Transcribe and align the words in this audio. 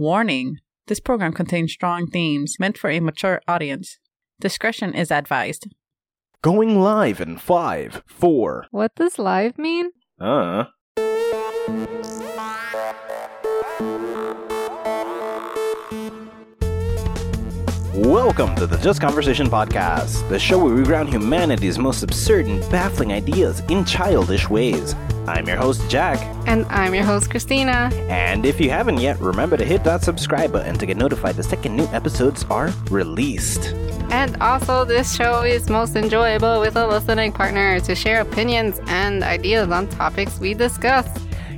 Warning 0.00 0.60
this 0.86 0.98
program 0.98 1.34
contains 1.34 1.74
strong 1.74 2.06
themes 2.06 2.56
meant 2.58 2.78
for 2.78 2.88
a 2.88 3.00
mature 3.00 3.42
audience. 3.46 3.98
Discretion 4.40 4.94
is 4.94 5.12
advised. 5.12 5.66
Going 6.40 6.80
live 6.80 7.20
in 7.20 7.36
five, 7.36 8.02
four. 8.06 8.64
What 8.70 8.94
does 8.94 9.18
live 9.18 9.58
mean? 9.58 9.90
Uh. 10.18 10.64
Welcome 18.02 18.56
to 18.56 18.66
the 18.66 18.78
Just 18.78 18.98
Conversation 18.98 19.48
Podcast, 19.48 20.26
the 20.30 20.38
show 20.38 20.56
where 20.64 20.74
we 20.74 20.82
ground 20.84 21.10
humanity's 21.10 21.78
most 21.78 22.02
absurd 22.02 22.46
and 22.46 22.62
baffling 22.70 23.12
ideas 23.12 23.60
in 23.68 23.84
childish 23.84 24.48
ways. 24.48 24.94
I'm 25.26 25.46
your 25.46 25.58
host, 25.58 25.82
Jack, 25.90 26.18
And 26.46 26.64
I'm 26.70 26.94
your 26.94 27.04
host, 27.04 27.28
Christina. 27.28 27.90
and 28.08 28.46
if 28.46 28.58
you 28.58 28.70
haven't 28.70 29.00
yet, 29.00 29.20
remember 29.20 29.58
to 29.58 29.66
hit 29.66 29.84
that 29.84 30.02
subscribe 30.02 30.50
button 30.50 30.78
to 30.78 30.86
get 30.86 30.96
notified 30.96 31.36
the 31.36 31.42
second 31.42 31.76
new 31.76 31.84
episodes 31.88 32.46
are 32.48 32.70
released. 32.90 33.74
And 34.10 34.34
also, 34.38 34.86
this 34.86 35.14
show 35.14 35.42
is 35.42 35.68
most 35.68 35.94
enjoyable 35.94 36.58
with 36.58 36.76
a 36.76 36.86
listening 36.86 37.32
partner 37.32 37.80
to 37.80 37.94
share 37.94 38.22
opinions 38.22 38.80
and 38.86 39.22
ideas 39.22 39.68
on 39.68 39.88
topics 39.88 40.40
we 40.40 40.54
discuss. 40.54 41.06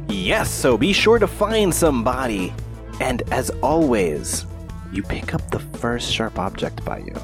Yes, 0.09 0.51
so 0.51 0.77
be 0.77 0.93
sure 0.93 1.21
to 1.21 1.29
find 1.29 1.73
somebody. 1.73 2.53
And 2.99 3.23
as 3.31 3.51
always, 3.63 4.45
you 4.93 5.03
pick 5.03 5.35
up 5.35 5.51
the 5.51 5.59
first 5.59 6.13
sharp 6.13 6.39
object 6.39 6.85
by 6.85 6.99
you. 6.99 7.15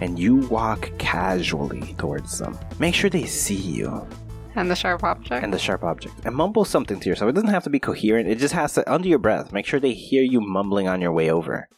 And 0.00 0.18
you 0.18 0.36
walk 0.48 0.90
casually 0.98 1.94
towards 1.98 2.38
them. 2.38 2.58
Make 2.78 2.94
sure 2.94 3.10
they 3.10 3.24
see 3.26 3.54
you 3.56 4.06
And 4.54 4.70
the 4.70 4.76
sharp 4.76 5.02
object. 5.04 5.42
and 5.44 5.52
the 5.52 5.58
sharp 5.58 5.82
object. 5.84 6.14
And 6.24 6.34
mumble 6.34 6.64
something 6.64 7.00
to 7.00 7.08
yourself. 7.08 7.28
It 7.30 7.34
doesn't 7.34 7.50
have 7.50 7.64
to 7.64 7.70
be 7.70 7.80
coherent, 7.80 8.28
it 8.28 8.38
just 8.38 8.54
has 8.54 8.74
to, 8.74 8.92
under 8.92 9.08
your 9.08 9.18
breath, 9.18 9.52
make 9.52 9.66
sure 9.66 9.80
they 9.80 9.92
hear 9.92 10.22
you 10.22 10.40
mumbling 10.40 10.88
on 10.88 11.00
your 11.00 11.12
way 11.12 11.30
over. 11.30 11.68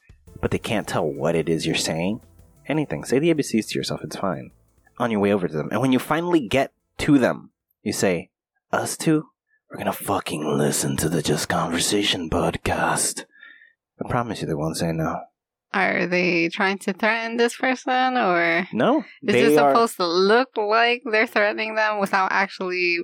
But 0.40 0.50
they 0.50 0.58
can't 0.58 0.86
tell 0.86 1.06
what 1.06 1.34
it 1.34 1.48
is 1.48 1.66
you're 1.66 1.74
saying. 1.74 2.20
Anything. 2.66 3.04
Say 3.04 3.18
the 3.18 3.32
ABCs 3.34 3.68
to 3.68 3.78
yourself, 3.78 4.02
it's 4.04 4.16
fine. 4.16 4.50
On 4.98 5.10
your 5.10 5.20
way 5.20 5.32
over 5.32 5.48
to 5.48 5.56
them. 5.56 5.68
And 5.72 5.80
when 5.80 5.92
you 5.92 5.98
finally 5.98 6.46
get 6.46 6.72
to 6.98 7.18
them, 7.18 7.50
you 7.82 7.92
say, 7.92 8.30
Us 8.72 8.96
two? 8.96 9.28
We're 9.70 9.78
gonna 9.78 9.92
fucking 9.92 10.44
listen 10.56 10.96
to 10.98 11.08
the 11.08 11.22
Just 11.22 11.48
Conversation 11.48 12.28
podcast. 12.30 13.24
I 14.04 14.08
promise 14.08 14.40
you 14.40 14.46
they 14.46 14.54
won't 14.54 14.76
say 14.76 14.92
no. 14.92 15.20
Are 15.74 16.06
they 16.06 16.48
trying 16.48 16.78
to 16.78 16.92
threaten 16.94 17.36
this 17.36 17.56
person, 17.56 18.16
or 18.16 18.66
No? 18.72 19.04
is 19.22 19.34
it 19.34 19.58
are. 19.58 19.70
supposed 19.72 19.96
to 19.96 20.06
look 20.06 20.56
like 20.56 21.02
they're 21.04 21.26
threatening 21.26 21.74
them 21.74 21.98
without 21.98 22.32
actually 22.32 22.98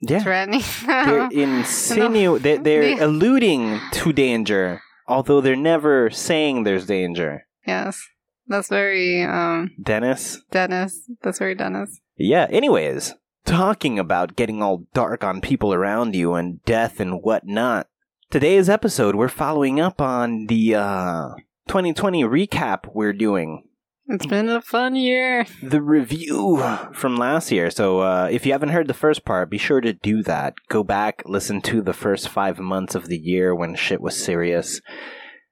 yeah. 0.00 0.18
threatening 0.20 0.62
They're 0.86 1.04
them? 1.28 1.30
insinu- 1.30 2.40
they 2.40 2.56
they're 2.56 2.88
Yeah. 2.96 3.04
alluding 3.04 3.78
to 3.92 4.12
danger, 4.12 4.80
although 5.06 5.40
they're 5.40 5.54
never 5.56 6.10
saying 6.10 6.64
there's 6.64 6.86
danger. 6.86 7.46
yes, 7.66 8.00
that's 8.48 8.68
very 8.68 9.22
um 9.22 9.70
Dennis? 9.80 10.40
Dennis. 10.50 11.08
That's 11.22 11.38
very 11.38 11.54
Dennis. 11.54 12.00
Yeah, 12.16 12.46
anyways, 12.50 13.14
talking 13.44 13.98
about 13.98 14.34
getting 14.34 14.60
all 14.60 14.86
dark 14.92 15.22
on 15.22 15.40
people 15.40 15.72
around 15.72 16.16
you 16.16 16.34
and 16.34 16.62
death 16.64 16.98
and 16.98 17.22
whatnot. 17.22 17.86
Today's 18.30 18.68
episode, 18.68 19.14
we're 19.14 19.28
following 19.28 19.80
up 19.80 20.02
on 20.02 20.46
the 20.48 20.74
uh, 20.74 21.28
2020 21.68 22.24
recap 22.24 22.94
we're 22.94 23.14
doing. 23.14 23.64
It's 24.06 24.26
been 24.26 24.50
a 24.50 24.60
fun 24.60 24.96
year. 24.96 25.46
The 25.62 25.80
review 25.80 26.62
from 26.92 27.16
last 27.16 27.50
year. 27.50 27.70
So, 27.70 28.00
uh, 28.00 28.28
if 28.30 28.44
you 28.44 28.52
haven't 28.52 28.68
heard 28.70 28.86
the 28.86 28.92
first 28.94 29.24
part, 29.24 29.48
be 29.50 29.56
sure 29.56 29.80
to 29.80 29.94
do 29.94 30.22
that. 30.24 30.54
Go 30.68 30.82
back, 30.84 31.22
listen 31.24 31.62
to 31.62 31.80
the 31.80 31.94
first 31.94 32.28
five 32.28 32.58
months 32.58 32.94
of 32.94 33.06
the 33.06 33.18
year 33.18 33.54
when 33.54 33.74
shit 33.74 34.00
was 34.00 34.22
serious. 34.22 34.80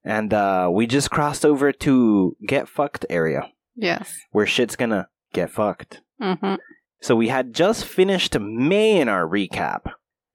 And 0.05 0.35
uh, 0.35 0.69
we 0.71 0.87
just 0.87 1.11
crossed 1.11 1.47
over 1.47 1.73
to 1.73 2.37
Get 2.47 2.69
Fucked 2.69 3.07
area, 3.09 3.51
Yes. 3.75 4.15
where 4.33 4.47
shit's 4.47 4.77
gonna 4.77 5.09
get 5.33 5.51
fucked. 5.51 6.03
Mm-hmm. 6.21 6.55
So 7.01 7.17
we 7.17 7.29
had 7.29 7.55
just 7.55 7.85
finished 7.87 8.39
May 8.39 9.01
in 9.01 9.09
our 9.09 9.27
recap. 9.27 9.81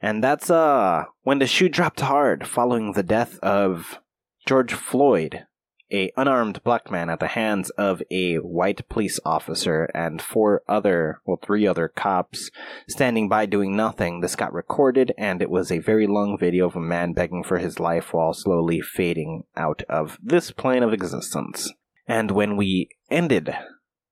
And 0.01 0.23
that's 0.23 0.50
uh 0.50 1.06
when 1.23 1.39
the 1.39 1.47
shoe 1.47 1.69
dropped 1.69 2.01
hard 2.01 2.47
following 2.47 2.94
the 2.94 3.03
death 3.03 3.38
of 3.39 4.00
George 4.47 4.73
Floyd, 4.73 5.45
a 5.91 6.12
unarmed 6.17 6.63
black 6.63 6.89
man 6.89 7.09
at 7.09 7.19
the 7.19 7.28
hands 7.28 7.69
of 7.72 8.01
a 8.09 8.38
white 8.38 8.88
police 8.90 9.19
officer 9.23 9.90
and 9.94 10.22
four 10.22 10.63
other, 10.67 11.22
well 11.25 11.40
three 11.41 11.67
other 11.67 11.88
cops 11.88 12.50
standing 12.88 13.29
by 13.29 13.45
doing 13.45 13.75
nothing. 13.75 14.22
This 14.22 14.35
got 14.35 14.53
recorded 14.53 15.13
and 15.17 15.41
it 15.41 15.51
was 15.51 15.72
a 15.72 15.79
very 15.79 16.07
long 16.07 16.38
video 16.38 16.67
of 16.67 16.75
a 16.75 16.79
man 16.79 17.13
begging 17.13 17.44
for 17.44 17.59
his 17.59 17.79
life 17.79 18.13
while 18.13 18.34
slowly 18.34 18.81
fading 18.81 19.44
out 19.56 19.84
of 19.88 20.17
this 20.23 20.50
plane 20.50 20.81
of 20.81 20.94
existence. 20.94 21.72
And 22.07 22.31
when 22.31 22.57
we 22.57 22.90
ended, 23.11 23.53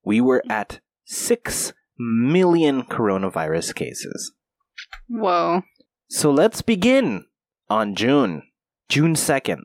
we 0.04 0.22
were 0.22 0.44
at 0.50 0.82
6 1.06 1.74
million 1.98 2.84
coronavirus 2.84 3.74
cases. 3.74 4.34
Whoa. 5.08 5.64
So 6.12 6.32
let's 6.32 6.64
begin 6.64 7.26
on 7.70 7.94
June. 7.94 8.42
June 8.90 9.14
2nd, 9.14 9.60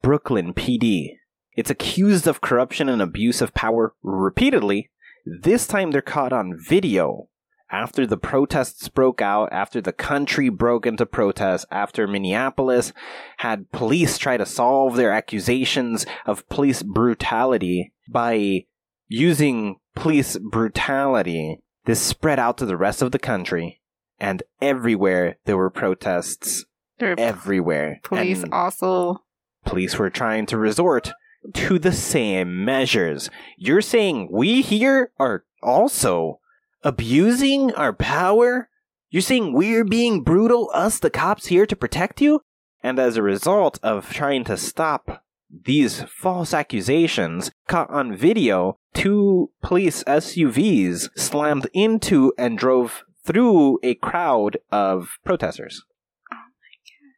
Brooklyn 0.00 0.54
PD. 0.54 1.10
It's 1.54 1.68
accused 1.68 2.26
of 2.26 2.40
corruption 2.40 2.88
and 2.88 3.02
abuse 3.02 3.42
of 3.42 3.52
power 3.52 3.92
repeatedly. 4.02 4.88
This 5.26 5.66
time 5.66 5.90
they're 5.90 6.00
caught 6.00 6.32
on 6.32 6.58
video. 6.58 7.28
After 7.70 8.06
the 8.06 8.16
protests 8.16 8.88
broke 8.88 9.20
out, 9.20 9.52
after 9.52 9.82
the 9.82 9.92
country 9.92 10.48
broke 10.48 10.86
into 10.86 11.04
protests, 11.04 11.66
after 11.70 12.08
Minneapolis 12.08 12.94
had 13.36 13.70
police 13.70 14.16
try 14.16 14.38
to 14.38 14.46
solve 14.46 14.96
their 14.96 15.12
accusations 15.12 16.06
of 16.24 16.48
police 16.48 16.82
brutality 16.82 17.92
by 18.10 18.64
using 19.06 19.76
police 19.94 20.38
brutality, 20.38 21.58
this 21.84 22.00
spread 22.00 22.38
out 22.38 22.56
to 22.56 22.64
the 22.64 22.78
rest 22.78 23.02
of 23.02 23.12
the 23.12 23.18
country, 23.18 23.79
and 24.20 24.42
everywhere 24.60 25.38
there 25.46 25.56
were 25.56 25.70
protests. 25.70 26.64
There 26.98 27.12
are 27.12 27.18
Everywhere. 27.18 28.00
police 28.04 28.42
And 28.42 28.52
also 28.52 29.22
police 29.64 29.98
were 29.98 30.10
trying 30.10 30.46
to 30.46 30.58
resort 30.58 31.12
to 31.54 31.78
the 31.78 31.92
same 31.92 32.64
measures. 32.64 33.30
You're 33.56 33.80
saying 33.80 34.28
we 34.30 34.60
here 34.60 35.10
are 35.18 35.44
also 35.62 36.40
abusing 36.82 37.72
our 37.72 37.92
power? 37.92 38.68
You're 39.08 39.22
saying 39.22 39.52
we're 39.52 39.84
being 39.84 40.22
brutal, 40.22 40.70
us, 40.72 40.98
the 40.98 41.10
cops, 41.10 41.46
here 41.46 41.66
to 41.66 41.76
protect 41.76 42.20
you? 42.20 42.42
And 42.82 42.98
as 42.98 43.16
a 43.16 43.22
result 43.22 43.78
of 43.82 44.10
trying 44.12 44.44
to 44.44 44.56
stop 44.56 45.24
these 45.64 46.02
false 46.04 46.54
accusations, 46.54 47.50
caught 47.66 47.90
on 47.90 48.16
video, 48.16 48.78
two 48.94 49.50
police 49.62 50.04
SUVs 50.04 51.08
slammed 51.16 51.68
into 51.74 52.32
and 52.38 52.56
drove 52.56 53.04
through 53.30 53.78
a 53.82 53.94
crowd 53.94 54.58
of 54.72 55.18
protesters. 55.24 55.82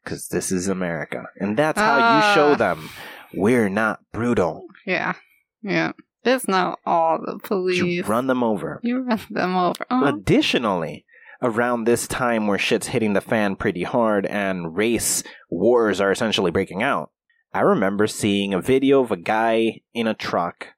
Because 0.04 0.28
this 0.28 0.50
is 0.50 0.68
America. 0.68 1.24
And 1.36 1.56
that's 1.56 1.78
how 1.80 1.96
you 2.16 2.34
show 2.34 2.52
Ah. 2.52 2.56
them 2.56 2.90
we're 3.34 3.68
not 3.68 4.00
brutal. 4.12 4.66
Yeah. 4.86 5.14
Yeah. 5.62 5.92
It's 6.24 6.46
not 6.46 6.78
all 6.84 7.18
the 7.24 7.38
police. 7.42 7.78
You 7.78 8.02
run 8.02 8.26
them 8.26 8.42
over. 8.44 8.80
You 8.82 9.02
run 9.02 9.20
them 9.30 9.56
over. 9.56 9.84
Oh. 9.90 10.04
Additionally, 10.04 11.04
around 11.40 11.84
this 11.84 12.06
time 12.06 12.46
where 12.46 12.58
shit's 12.58 12.88
hitting 12.88 13.14
the 13.14 13.20
fan 13.20 13.56
pretty 13.56 13.82
hard 13.84 14.26
and 14.26 14.76
race 14.76 15.22
wars 15.50 16.00
are 16.00 16.10
essentially 16.12 16.50
breaking 16.50 16.82
out, 16.82 17.10
I 17.54 17.60
remember 17.60 18.06
seeing 18.06 18.54
a 18.54 18.60
video 18.60 19.00
of 19.02 19.10
a 19.10 19.16
guy 19.16 19.80
in 19.94 20.06
a 20.06 20.14
truck 20.14 20.68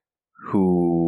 who 0.47 1.04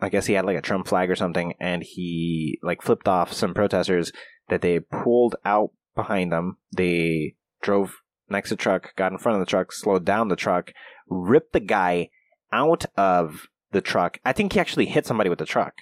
I 0.00 0.08
guess 0.08 0.26
he 0.26 0.34
had 0.34 0.44
like 0.44 0.56
a 0.56 0.62
Trump 0.62 0.88
flag 0.88 1.10
or 1.10 1.16
something 1.16 1.54
and 1.60 1.82
he 1.82 2.58
like 2.62 2.82
flipped 2.82 3.08
off 3.08 3.32
some 3.32 3.54
protesters 3.54 4.12
that 4.48 4.62
they 4.62 4.80
pulled 4.80 5.36
out 5.44 5.70
behind 5.94 6.32
them. 6.32 6.56
They 6.74 7.34
drove 7.62 7.96
next 8.28 8.48
to 8.48 8.54
the 8.54 8.62
truck, 8.62 8.94
got 8.96 9.12
in 9.12 9.18
front 9.18 9.36
of 9.36 9.40
the 9.40 9.50
truck, 9.50 9.72
slowed 9.72 10.04
down 10.04 10.28
the 10.28 10.36
truck, 10.36 10.72
ripped 11.08 11.52
the 11.52 11.60
guy 11.60 12.08
out 12.52 12.86
of 12.96 13.48
the 13.72 13.80
truck. 13.80 14.18
I 14.24 14.32
think 14.32 14.52
he 14.52 14.60
actually 14.60 14.86
hit 14.86 15.06
somebody 15.06 15.28
with 15.30 15.38
the 15.38 15.46
truck. 15.46 15.74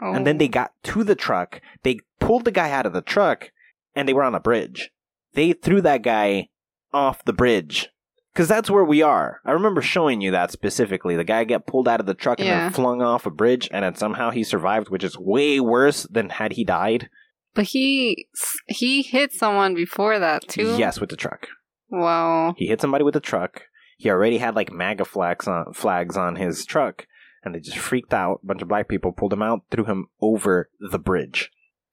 Oh. 0.00 0.12
And 0.12 0.26
then 0.26 0.38
they 0.38 0.48
got 0.48 0.72
to 0.84 1.04
the 1.04 1.14
truck. 1.14 1.60
They 1.82 2.00
pulled 2.18 2.44
the 2.44 2.50
guy 2.50 2.70
out 2.70 2.86
of 2.86 2.92
the 2.92 3.02
truck 3.02 3.50
and 3.94 4.08
they 4.08 4.12
were 4.12 4.24
on 4.24 4.34
a 4.34 4.40
bridge. 4.40 4.90
They 5.34 5.52
threw 5.52 5.80
that 5.82 6.02
guy 6.02 6.48
off 6.92 7.24
the 7.24 7.32
bridge. 7.32 7.88
Because 8.32 8.46
that's 8.48 8.70
where 8.70 8.84
we 8.84 9.02
are. 9.02 9.40
I 9.44 9.50
remember 9.52 9.82
showing 9.82 10.20
you 10.20 10.30
that 10.30 10.52
specifically. 10.52 11.16
The 11.16 11.24
guy 11.24 11.44
got 11.44 11.66
pulled 11.66 11.88
out 11.88 11.98
of 12.00 12.06
the 12.06 12.14
truck 12.14 12.38
and 12.38 12.46
Yeah. 12.48 12.60
then 12.64 12.72
flung 12.72 13.02
off 13.02 13.26
a 13.26 13.30
bridge, 13.30 13.68
and 13.72 13.84
then 13.84 13.96
somehow 13.96 14.30
he 14.30 14.44
survived, 14.44 14.88
which 14.88 15.02
is 15.04 15.18
way 15.18 15.58
worse 15.58 16.04
than 16.04 16.30
had 16.30 16.52
he 16.52 16.64
died. 16.64 17.08
But 17.54 17.64
he 17.66 18.28
he 18.68 19.02
hit 19.02 19.32
someone 19.32 19.74
before 19.74 20.18
that 20.20 20.46
too. 20.48 20.76
Yes, 20.76 21.00
with 21.00 21.10
the 21.10 21.16
truck. 21.16 21.48
Wow. 21.90 22.54
He 22.56 22.66
hit 22.68 22.80
somebody 22.80 23.02
with 23.02 23.14
the 23.14 23.20
truck. 23.20 23.62
He 23.98 24.08
already 24.08 24.38
had 24.38 24.54
like 24.54 24.72
MAGA 24.72 25.04
flags 25.04 25.48
on 25.48 25.72
flags 25.74 26.16
on 26.16 26.36
his 26.36 26.64
truck, 26.64 27.06
and 27.44 27.52
they 27.54 27.58
just 27.58 27.78
freaked 27.78 28.14
out. 28.14 28.40
A 28.44 28.46
bunch 28.46 28.62
of 28.62 28.68
black 28.68 28.86
people 28.88 29.10
pulled 29.10 29.32
him 29.32 29.42
out, 29.42 29.62
threw 29.72 29.84
him 29.84 30.06
over 30.20 30.70
the 30.78 30.98
bridge. 31.00 31.50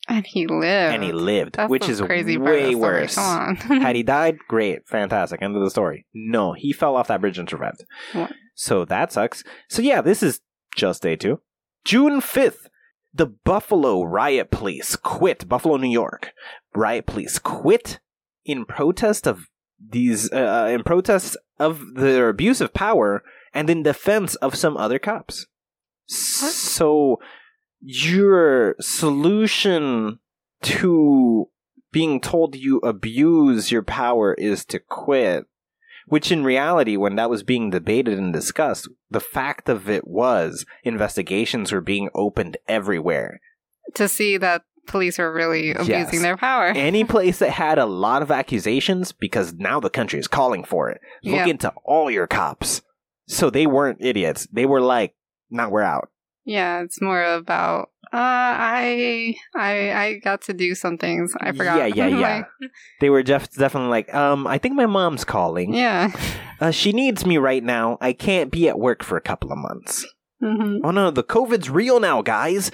And 0.09 0.25
he 0.25 0.47
lived. 0.47 0.93
and 0.93 1.03
he 1.03 1.11
lived, 1.11 1.55
That's 1.55 1.69
which 1.69 1.89
is 1.89 1.99
crazy 1.99 2.37
part 2.37 2.55
of 2.55 2.63
the 2.63 2.69
way 2.69 2.75
worse. 2.75 3.15
Had 3.15 3.95
he 3.95 4.03
died, 4.17 4.37
great, 4.47 4.87
fantastic, 4.87 5.41
end 5.41 5.55
of 5.55 5.63
the 5.63 5.69
story. 5.69 6.05
No, 6.13 6.53
he 6.53 6.71
fell 6.71 6.95
off 6.95 7.07
that 7.09 7.21
bridge 7.21 7.37
and 7.37 7.49
survived. 7.49 7.83
What? 8.13 8.31
So 8.55 8.85
that 8.85 9.11
sucks. 9.11 9.43
So 9.69 9.81
yeah, 9.81 10.01
this 10.01 10.23
is 10.23 10.39
just 10.75 11.03
day 11.03 11.15
two. 11.15 11.41
June 11.83 12.21
5th, 12.21 12.67
the 13.13 13.25
Buffalo 13.27 14.03
Riot 14.03 14.51
Police 14.51 14.95
quit, 14.95 15.47
Buffalo, 15.47 15.77
New 15.77 15.89
York. 15.91 16.31
Riot 16.75 17.05
Police 17.05 17.39
quit 17.39 17.99
in 18.45 18.65
protest 18.65 19.27
of 19.27 19.47
these, 19.79 20.31
uh, 20.31 20.69
in 20.71 20.83
protest 20.83 21.37
of 21.59 21.81
their 21.95 22.29
abuse 22.29 22.61
of 22.61 22.73
power 22.73 23.23
and 23.53 23.69
in 23.69 23.83
defense 23.83 24.35
of 24.35 24.55
some 24.55 24.77
other 24.77 24.99
cops. 24.99 25.47
What? 26.07 26.51
So 26.51 27.19
your 27.81 28.75
solution 28.79 30.19
to 30.63 31.49
being 31.91 32.19
told 32.19 32.55
you 32.55 32.77
abuse 32.79 33.71
your 33.71 33.83
power 33.83 34.33
is 34.33 34.65
to 34.65 34.79
quit. 34.79 35.45
Which 36.09 36.31
in 36.31 36.45
reality, 36.45 36.95
when 36.95 37.15
that 37.17 37.29
was 37.29 37.43
being 37.43 37.69
debated 37.69 38.17
and 38.17 38.31
discussed, 38.31 38.87
the 39.09 39.19
fact 39.19 39.67
of 39.67 39.89
it 39.89 40.07
was 40.07 40.65
investigations 40.83 41.73
were 41.73 41.81
being 41.81 42.09
opened 42.15 42.55
everywhere. 42.67 43.41
to 43.95 44.07
see 44.07 44.37
that 44.37 44.63
police 44.85 45.17
were 45.17 45.31
really 45.33 45.71
abusing 45.71 45.93
Yes. 46.13 46.21
their 46.21 46.37
power. 46.37 46.67
Any 46.67 47.03
place 47.15 47.39
that 47.39 47.49
had 47.51 47.77
a 47.77 47.85
lot 47.85 48.21
of 48.21 48.31
accusations, 48.31 49.11
because 49.11 49.53
now 49.53 49.79
the 49.81 49.89
country 49.89 50.19
is 50.19 50.27
calling 50.29 50.63
for 50.63 50.89
it. 50.89 50.99
Look 51.23 51.35
Yeah. 51.35 51.47
into 51.47 51.73
all 51.83 52.09
your 52.11 52.27
cops. 52.27 52.81
So 53.27 53.49
they 53.49 53.65
weren't 53.67 53.97
idiots. 54.01 54.47
They 54.51 54.65
were 54.65 54.81
like, 54.81 55.13
nah, 55.49 55.67
we're 55.69 55.81
out. 55.81 56.09
Yeah, 56.47 56.81
it's 56.81 57.01
more 57.01 57.21
about 57.23 57.89
uh 58.13 58.15
I 58.15 59.35
I 59.53 59.91
I 59.91 60.13
got 60.23 60.41
to 60.43 60.53
do 60.53 60.73
some 60.75 60.97
things. 60.97 61.33
I 61.39 61.51
forgot. 61.51 61.77
Yeah, 61.77 62.07
yeah, 62.07 62.07
yeah. 62.19 62.35
Like, 62.61 62.71
They 63.01 63.09
were 63.09 63.21
def- 63.21 63.51
definitely 63.53 63.89
like, 63.89 64.13
um, 64.15 64.47
I 64.47 64.57
think 64.57 64.75
my 64.75 64.85
mom's 64.85 65.23
calling. 65.25 65.73
yeah. 65.73 66.11
Uh, 66.59 66.71
she 66.71 66.91
needs 66.91 67.23
me 67.23 67.37
right 67.37 67.63
now. 67.63 67.99
I 68.01 68.13
can't 68.13 68.49
be 68.49 68.67
at 68.67 68.79
work 68.79 69.03
for 69.03 69.15
a 69.15 69.21
couple 69.21 69.51
of 69.51 69.59
months. 69.59 70.03
hmm 70.41 70.77
Oh 70.83 70.89
no, 70.89 71.11
the 71.11 71.23
COVID's 71.23 71.69
real 71.69 71.99
now, 71.99 72.23
guys. 72.23 72.71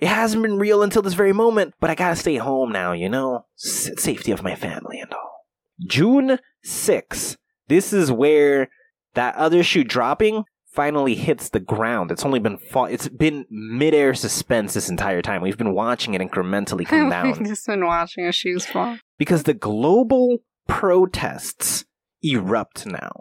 It 0.00 0.08
hasn't 0.08 0.42
been 0.42 0.58
real 0.58 0.82
until 0.82 1.02
this 1.02 1.14
very 1.14 1.32
moment, 1.32 1.74
but 1.78 1.90
I 1.90 1.94
gotta 1.94 2.16
stay 2.16 2.38
home 2.38 2.72
now, 2.72 2.90
you 2.92 3.08
know? 3.08 3.44
S- 3.62 3.90
safety 4.02 4.32
of 4.32 4.42
my 4.42 4.56
family 4.56 4.98
and 4.98 5.12
all. 5.14 5.46
June 5.86 6.40
6th. 6.66 7.36
This 7.68 7.92
is 7.92 8.10
where 8.10 8.68
that 9.14 9.36
other 9.36 9.62
shoe 9.62 9.84
dropping 9.84 10.42
finally 10.80 11.14
hits 11.14 11.50
the 11.50 11.60
ground. 11.60 12.10
It's 12.10 12.24
only 12.24 12.38
been 12.40 12.56
fa- 12.56 12.88
it's 12.90 13.08
been 13.08 13.44
midair 13.50 14.14
suspense 14.14 14.72
this 14.74 14.88
entire 14.88 15.20
time. 15.20 15.42
We've 15.42 15.58
been 15.58 15.74
watching 15.74 16.14
it 16.14 16.22
incrementally 16.22 16.86
come 16.86 17.02
We've 17.04 17.10
down 17.10 17.44
just 17.44 17.66
been 17.66 17.84
watching 17.84 18.24
a 18.26 18.32
shoes 18.32 18.64
fall. 18.64 18.96
because 19.18 19.42
the 19.42 19.52
global 19.54 20.38
protests 20.66 21.84
erupt 22.22 22.86
now. 22.86 23.12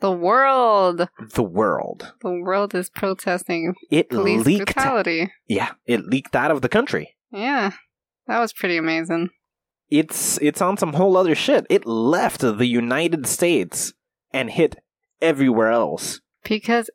The 0.00 0.10
world, 0.10 1.08
The 1.34 1.42
world. 1.42 2.14
the 2.22 2.32
world 2.32 2.74
is 2.74 2.88
protesting 2.90 3.74
It 3.90 4.08
police 4.08 4.44
leaked. 4.46 4.74
brutality. 4.74 5.30
Yeah, 5.46 5.72
it 5.86 6.06
leaked 6.06 6.34
out 6.34 6.50
of 6.50 6.60
the 6.62 6.68
country. 6.68 7.16
Yeah, 7.30 7.72
that 8.26 8.40
was 8.40 8.52
pretty 8.52 8.76
amazing. 8.78 9.28
it's 9.90 10.38
it's 10.40 10.62
on 10.62 10.76
some 10.78 10.94
whole 10.94 11.16
other 11.16 11.34
shit. 11.34 11.66
It 11.70 11.86
left 11.86 12.40
the 12.40 12.66
United 12.66 13.26
States 13.26 13.92
and 14.32 14.50
hit 14.50 14.76
everywhere 15.20 15.70
else. 15.70 16.20
because 16.42 16.90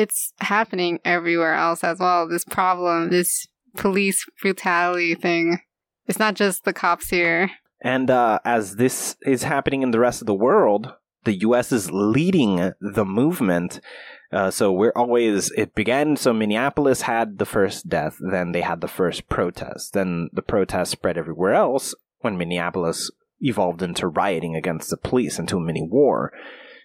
it's 0.00 0.32
happening 0.40 0.98
everywhere 1.04 1.54
else 1.54 1.84
as 1.84 1.98
well. 1.98 2.26
This 2.26 2.44
problem, 2.44 3.10
this 3.10 3.46
police 3.76 4.24
brutality 4.40 5.14
thing. 5.14 5.60
It's 6.06 6.18
not 6.18 6.34
just 6.34 6.64
the 6.64 6.72
cops 6.72 7.10
here. 7.10 7.50
And 7.82 8.10
uh, 8.10 8.40
as 8.44 8.76
this 8.76 9.16
is 9.22 9.42
happening 9.42 9.82
in 9.82 9.90
the 9.90 10.00
rest 10.00 10.22
of 10.22 10.26
the 10.26 10.34
world, 10.34 10.94
the 11.24 11.38
U.S. 11.40 11.70
is 11.70 11.90
leading 11.90 12.72
the 12.80 13.04
movement. 13.04 13.80
Uh, 14.32 14.50
so 14.50 14.72
we're 14.72 14.92
always 14.96 15.50
it 15.52 15.74
began. 15.74 16.16
So 16.16 16.32
Minneapolis 16.32 17.02
had 17.02 17.38
the 17.38 17.46
first 17.46 17.88
death, 17.88 18.16
then 18.20 18.52
they 18.52 18.62
had 18.62 18.80
the 18.80 18.88
first 18.88 19.28
protest, 19.28 19.92
then 19.92 20.30
the 20.32 20.42
protest 20.42 20.92
spread 20.92 21.18
everywhere 21.18 21.54
else. 21.54 21.94
When 22.20 22.36
Minneapolis 22.36 23.10
evolved 23.40 23.82
into 23.82 24.06
rioting 24.06 24.54
against 24.54 24.90
the 24.90 24.96
police, 24.96 25.38
into 25.38 25.56
a 25.56 25.60
mini 25.60 25.82
war, 25.82 26.32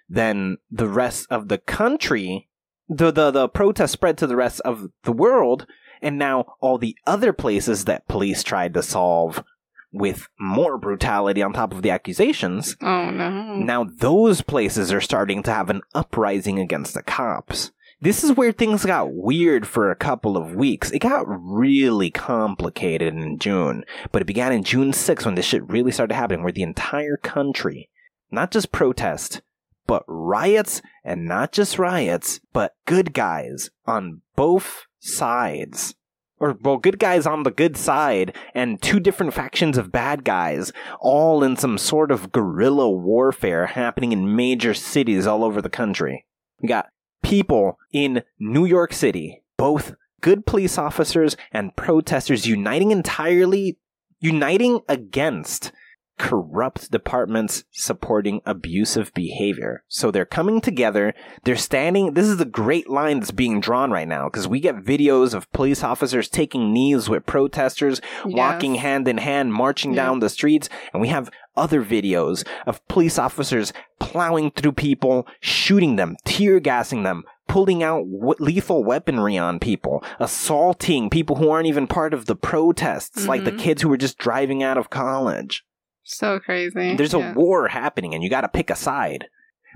then 0.08 0.58
the 0.72 0.88
rest 0.88 1.28
of 1.30 1.50
the 1.50 1.58
country, 1.58 2.48
the 2.88 3.12
the 3.12 3.32
the 3.32 3.48
protest 3.50 3.94
spread 3.94 4.18
to 4.20 4.28
the 4.28 4.36
rest 4.36 4.62
of 4.62 4.90
the 5.04 5.12
world, 5.12 5.66
and 6.02 6.18
now 6.18 6.56
all 6.62 6.78
the 6.78 6.96
other 7.08 7.34
places 7.34 7.86
that 7.86 8.08
police 8.08 8.44
tried 8.44 8.74
to 8.76 8.84
solve 8.84 9.44
with 9.92 10.28
more 10.40 10.78
brutality 10.78 11.42
on 11.42 11.54
top 11.54 11.72
of 11.74 11.82
the 11.82 11.90
accusations, 11.90 12.76
Oh 12.82 13.10
no. 13.10 13.56
now 13.56 13.86
those 13.86 14.42
places 14.42 14.92
are 14.92 15.00
starting 15.00 15.42
to 15.44 15.54
have 15.54 15.70
an 15.70 15.82
uprising 15.94 16.60
against 16.60 16.94
the 16.94 17.02
cops. 17.04 17.72
This 18.02 18.22
is 18.22 18.34
where 18.34 18.52
things 18.52 18.86
got 18.86 19.14
weird 19.14 19.66
for 19.66 19.90
a 19.90 19.96
couple 19.96 20.36
of 20.36 20.54
weeks. 20.54 20.92
It 20.92 21.00
got 21.00 21.24
really 21.28 22.12
complicated 22.12 23.14
in 23.16 23.40
June, 23.40 23.86
but 24.12 24.22
it 24.22 24.26
began 24.26 24.52
in 24.52 24.64
June 24.64 24.92
6th 24.92 25.26
when 25.26 25.36
this 25.36 25.46
shit 25.46 25.68
really 25.70 25.94
started 25.94 26.14
happening, 26.14 26.44
where 26.44 26.52
the 26.52 26.62
entire 26.62 27.16
country, 27.16 27.90
not 28.30 28.52
just 28.52 28.74
protest, 28.74 29.42
but 29.88 30.04
riots, 30.08 30.82
and 31.04 31.26
not 31.26 31.52
just 31.52 31.80
riots, 31.80 32.40
but 32.54 32.76
good 32.86 33.14
guys 33.14 33.70
on 33.86 34.22
both 34.36 34.86
sides. 35.00 35.96
Or, 36.38 36.58
well, 36.62 36.78
good 36.78 37.00
guys 37.00 37.26
on 37.26 37.44
the 37.44 37.52
good 37.52 37.78
side, 37.78 38.36
and 38.54 38.82
two 38.82 39.00
different 39.00 39.34
factions 39.34 39.78
of 39.78 39.92
bad 39.92 40.26
guys, 40.26 40.74
all 41.00 41.44
in 41.44 41.56
some 41.56 41.78
sort 41.78 42.12
of 42.12 42.32
guerrilla 42.32 42.90
warfare 42.90 43.68
happening 43.68 44.12
in 44.12 44.36
major 44.36 44.74
cities 44.74 45.26
all 45.26 45.44
over 45.44 45.62
the 45.62 45.70
country. 45.70 46.26
We 46.62 46.68
got 46.68 46.90
people 47.24 47.80
in 47.94 48.24
New 48.38 48.66
York 48.66 48.92
City, 48.92 49.44
both 49.58 49.96
good 50.22 50.46
police 50.46 50.78
officers 50.78 51.38
and 51.52 51.76
protesters 51.76 52.46
uniting 52.46 52.92
entirely, 52.92 53.78
uniting 54.20 54.82
against 54.90 55.72
corrupt 56.18 56.92
departments 56.92 57.64
supporting 57.72 58.42
abusive 58.46 59.14
behavior. 59.14 59.84
So 59.88 60.12
they're 60.12 60.26
coming 60.26 60.62
together, 60.62 61.14
they're 61.44 61.56
standing, 61.56 62.14
this 62.14 62.28
is 62.28 62.38
the 62.38 62.46
great 62.46 62.90
line 62.90 63.20
that's 63.20 63.32
being 63.32 63.60
drawn 63.60 63.92
right 63.92 64.08
now, 64.08 64.26
because 64.30 64.48
we 64.48 64.60
get 64.60 64.84
videos 64.84 65.34
of 65.34 65.52
police 65.52 65.84
officers 65.84 66.30
taking 66.30 66.72
knees 66.72 67.10
with 67.10 67.26
protesters, 67.26 68.02
walking 68.24 68.76
hand 68.76 69.08
in 69.08 69.18
hand, 69.18 69.54
marching 69.54 69.94
Yeah. 69.94 70.06
down 70.06 70.20
the 70.20 70.30
streets, 70.30 70.70
and 70.94 71.02
we 71.02 71.10
have 71.10 71.30
other 71.58 71.84
videos 71.84 72.46
of 72.66 72.86
police 72.88 73.18
officers 73.18 73.74
plowing 74.00 74.52
through 74.52 74.74
people, 74.74 75.28
shooting 75.40 75.96
them, 75.96 76.16
tear 76.26 76.60
gassing 76.60 77.04
them, 77.04 77.24
pulling 77.48 77.84
out 77.84 78.04
lethal 78.40 78.84
weaponry 78.84 79.38
on 79.38 79.60
people, 79.60 80.04
assaulting 80.20 81.10
people 81.10 81.38
who 81.38 81.50
aren't 81.50 81.68
even 81.68 81.88
part 81.88 82.14
of 82.14 82.26
the 82.26 82.36
protests, 82.36 83.28
like 83.28 83.44
the 83.46 83.52
Mhm. 83.52 83.60
kids 83.60 83.82
who 83.82 83.90
were 83.90 83.98
just 83.98 84.18
driving 84.18 84.64
out 84.64 84.78
of 84.78 84.90
college. 84.90 85.64
So 86.06 86.40
crazy. 86.40 86.96
There's 86.96 87.14
a 87.14 87.34
war 87.34 87.68
happening 87.68 88.14
and 88.14 88.24
you 88.24 88.30
gotta 88.30 88.48
pick 88.48 88.70
a 88.70 88.76
side. 88.76 89.26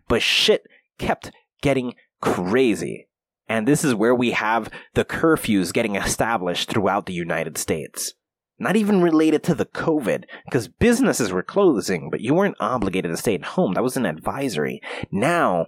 But 0.08 0.22
shit 0.22 0.64
kept 0.98 1.32
getting 1.62 1.96
crazy. 2.22 3.08
And 3.48 3.68
this 3.68 3.84
is 3.84 3.96
where 3.96 4.14
we 4.14 4.32
have 4.32 4.70
the 4.94 5.04
curfews 5.04 5.74
getting 5.74 5.96
established 5.96 6.70
throughout 6.70 7.08
the 7.08 7.14
United 7.14 7.58
States. 7.58 8.14
Not 8.60 8.76
even 8.76 9.02
related 9.02 9.42
to 9.44 9.56
the 9.56 9.66
COVID, 9.66 10.26
because 10.46 10.68
businesses 10.68 11.32
were 11.32 11.42
closing, 11.42 12.10
but 12.10 12.20
you 12.22 12.34
weren't 12.34 12.58
obligated 12.60 13.10
to 13.10 13.18
stay 13.18 13.34
at 13.36 13.44
home. 13.44 13.74
That 13.74 13.84
was 13.84 13.98
an 13.98 14.06
advisory. 14.06 14.82
Now, 15.12 15.68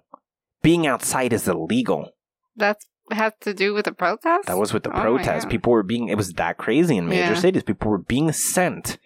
being 0.62 0.86
outside 0.86 1.34
is 1.34 1.48
illegal. 1.48 2.12
That 2.56 2.77
has 3.10 3.34
to 3.41 3.53
do 3.53 3.74
with 3.74 3.86
the 3.86 3.94
protest? 3.94 4.48
That 4.48 4.58
was 4.58 4.74
with 4.74 4.84
the 4.84 4.89
Oh. 4.89 5.18
God. 5.18 5.50
People 5.50 5.72
were 5.72 5.84
being, 5.84 6.10
it 6.10 6.18
was 6.18 6.34
that 6.34 6.58
crazy 6.58 6.98
in 6.98 7.08
major 7.08 7.34
Yeah. 7.34 7.39
cities. 7.39 7.63
People 7.63 7.89
were 7.91 7.98
being 7.98 8.32
sent 8.34 9.00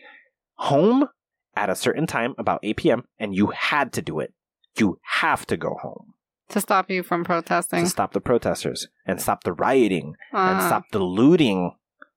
home 0.55 1.07
at 1.55 1.69
a 1.69 1.75
certain 1.75 2.07
time, 2.07 2.35
about 2.37 2.59
8 2.63 2.77
p.m., 2.77 3.03
and 3.19 3.33
you 3.35 3.47
had 3.47 3.93
to 3.93 4.01
do 4.01 4.19
it. 4.19 4.33
You 4.77 4.99
have 5.01 5.45
to 5.47 5.57
go 5.57 5.77
home 5.81 6.13
to 6.49 6.61
stop 6.61 6.91
you 6.91 7.01
from 7.01 7.23
protesting. 7.23 7.83
to 7.83 7.89
stop 7.89 8.13
the 8.13 8.21
protesters 8.21 8.87
and 9.05 9.19
stop 9.21 9.43
the 9.43 9.53
rioting 9.53 10.15
and 10.31 10.59
Uh, 10.59 10.67
stop 10.67 10.83
the 10.91 10.99
looting 10.99 11.71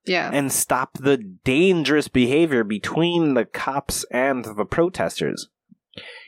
Yeah. 0.05 0.31
and 0.33 0.53
stop 0.53 0.99
the 0.99 1.17
dangerous 1.17 2.09
behavior 2.09 2.63
between 2.65 3.35
the 3.35 3.45
cops 3.47 4.05
and 4.11 4.45
the 4.45 4.67
protesters. 4.67 5.49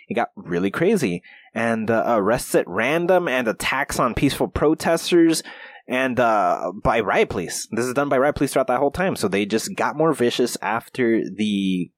It 0.09 0.14
got 0.14 0.29
really 0.35 0.71
crazy. 0.71 1.23
And 1.55 1.90
uh, 1.90 2.05
arrests 2.07 2.55
at 2.55 2.67
random 2.69 3.26
and 3.29 3.47
attacks 3.49 3.99
on 3.99 4.14
peaceful 4.14 4.49
protesters 4.49 5.43
and 5.88 6.19
uh, 6.21 6.73
by 6.83 7.00
riot 7.00 7.29
police. 7.29 7.67
This 7.73 7.85
is 7.87 7.95
done 7.95 8.09
by 8.09 8.19
riot 8.19 8.37
police 8.37 8.52
throughout 8.52 8.69
that 8.69 8.79
whole 8.79 8.93
time. 8.93 9.17
So 9.17 9.26
they 9.29 9.45
just 9.47 9.75
got 9.75 9.97
more 9.97 10.12
vicious 10.14 10.57
after 10.62 11.23
the 11.29 11.90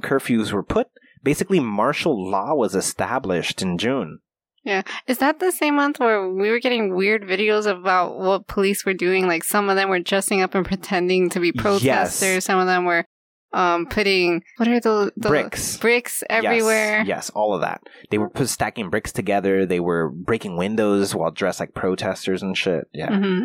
curfews 0.00 0.52
were 0.52 0.62
put. 0.62 0.88
Basically, 1.22 1.60
martial 1.60 2.30
law 2.30 2.54
was 2.54 2.74
established 2.74 3.62
in 3.62 3.78
June. 3.78 4.20
Yeah. 4.64 4.82
Is 5.06 5.18
that 5.18 5.38
the 5.40 5.52
same 5.52 5.76
month 5.76 5.98
where 6.00 6.28
we 6.28 6.50
were 6.50 6.60
getting 6.60 6.94
weird 6.94 7.22
videos 7.22 7.66
about 7.66 8.18
what 8.18 8.46
police 8.46 8.84
were 8.84 8.94
doing? 8.94 9.26
Like 9.26 9.42
some 9.44 9.70
of 9.70 9.76
them 9.76 9.88
were 9.88 10.00
dressing 10.00 10.42
up 10.42 10.54
and 10.54 10.66
pretending 10.66 11.30
to 11.30 11.40
be 11.40 11.52
Yes. 11.54 11.62
protesters. 11.62 12.44
Some 12.44 12.58
of 12.58 12.66
them 12.66 12.84
were 12.84 13.04
um, 13.52 13.86
putting 13.86 14.42
what 14.58 14.68
are 14.68 14.78
the, 14.78 15.12
the 15.16 15.28
Bricks. 15.28 15.76
bricks 15.78 16.22
everywhere. 16.30 16.98
Yes, 16.98 17.06
yes, 17.06 17.30
all 17.30 17.54
of 17.54 17.62
that. 17.62 17.80
They 18.10 18.18
were 18.18 18.30
stacking 18.44 18.90
bricks 18.90 19.12
together. 19.12 19.66
They 19.66 19.80
were 19.80 20.10
breaking 20.10 20.56
windows 20.56 21.14
while 21.14 21.30
dressed 21.30 21.58
like 21.60 21.74
protesters 21.74 22.42
and 22.42 22.56
shit. 22.56 22.84
Yeah, 22.92 23.16
hmm 23.18 23.44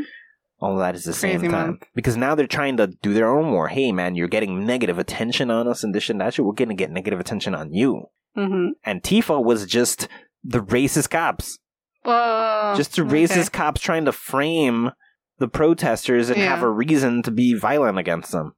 all 0.59 0.77
that 0.77 0.95
is 0.95 1.03
the 1.03 1.13
same 1.13 1.41
time. 1.41 1.51
month. 1.51 1.83
Because 1.95 2.15
now 2.17 2.33
they're 2.35 2.47
trying 2.47 2.77
to 2.77 2.87
do 3.01 3.13
their 3.13 3.29
own 3.29 3.51
war. 3.51 3.67
Hey, 3.67 3.91
man, 3.91 4.15
you're 4.15 4.27
getting 4.27 4.65
negative 4.65 4.97
attention 4.97 5.51
on 5.51 5.67
us 5.67 5.83
and 5.83 5.93
this 5.93 6.09
and 6.09 6.21
that 6.21 6.33
shit. 6.33 6.45
We're 6.45 6.53
going 6.53 6.69
to 6.69 6.75
get 6.75 6.91
negative 6.91 7.19
attention 7.19 7.53
on 7.55 7.73
you. 7.73 8.05
hmm 8.35 8.69
Antifa 8.85 9.43
was 9.43 9.65
just 9.65 10.07
the 10.43 10.61
racist 10.63 11.09
cops. 11.09 11.59
Whoa. 12.03 12.73
just 12.77 12.95
the 12.95 13.01
Oh, 13.01 13.05
okay. 13.05 13.23
racist 13.23 13.51
cops 13.51 13.81
trying 13.81 14.05
to 14.05 14.11
frame 14.11 14.91
the 15.39 15.47
protesters 15.47 16.29
and 16.29 16.37
Yeah. 16.39 16.49
have 16.49 16.61
a 16.63 16.69
reason 16.69 17.23
to 17.23 17.31
be 17.31 17.53
violent 17.55 17.97
against 17.97 18.31
them. 18.31 18.53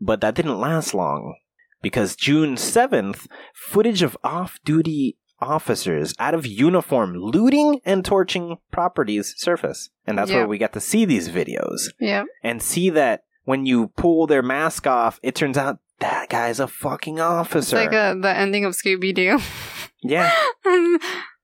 But 0.00 0.20
that 0.22 0.34
didn't 0.34 0.58
last 0.58 0.94
long 0.94 1.36
because 1.82 2.16
June 2.16 2.54
7th, 2.56 3.26
footage 3.54 4.02
of 4.02 4.16
off 4.24 4.58
duty 4.64 5.18
officers 5.40 6.14
out 6.18 6.34
of 6.34 6.46
uniform 6.46 7.14
looting 7.14 7.80
and 7.84 8.04
torching 8.04 8.58
properties 8.70 9.34
surface. 9.36 9.90
And 10.06 10.18
that's 10.18 10.30
Yeah. 10.30 10.38
where 10.38 10.48
we 10.48 10.58
get 10.58 10.72
to 10.74 10.80
see 10.80 11.04
these 11.04 11.28
videos 11.28 11.88
Yep. 12.00 12.26
and 12.42 12.62
see 12.62 12.90
that 12.90 13.22
when 13.44 13.64
you 13.66 13.88
pull 13.96 14.26
their 14.26 14.42
mask 14.42 14.86
off, 14.86 15.18
it 15.22 15.34
turns 15.34 15.56
out 15.56 15.78
that 16.00 16.28
guy's 16.28 16.60
a 16.60 16.66
fucking 16.68 17.14
It's 17.14 17.22
officer. 17.22 17.76
like 17.76 17.92
uh 17.92 18.14
the 18.14 18.30
ending 18.36 18.64
of 18.64 18.74
Scooby 18.74 19.14
Doo. 19.14 19.38
yeah. 20.02 20.32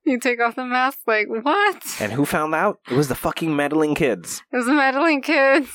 you 0.05 0.19
take 0.21 0.41
off 0.41 0.55
the 0.55 0.65
mask, 0.65 0.99
like, 1.07 1.27
what? 1.29 1.83
And 2.01 2.13
who 2.13 2.25
found 2.27 2.55
out? 2.55 2.79
It 2.91 2.95
was 2.95 3.09
the 3.09 3.15
fucking 3.15 3.55
meddling 3.57 3.95
kids. 3.95 4.43
It 4.53 4.57
was 4.57 4.67
the 4.67 4.73
meddling 4.75 5.23
kids. 5.23 5.71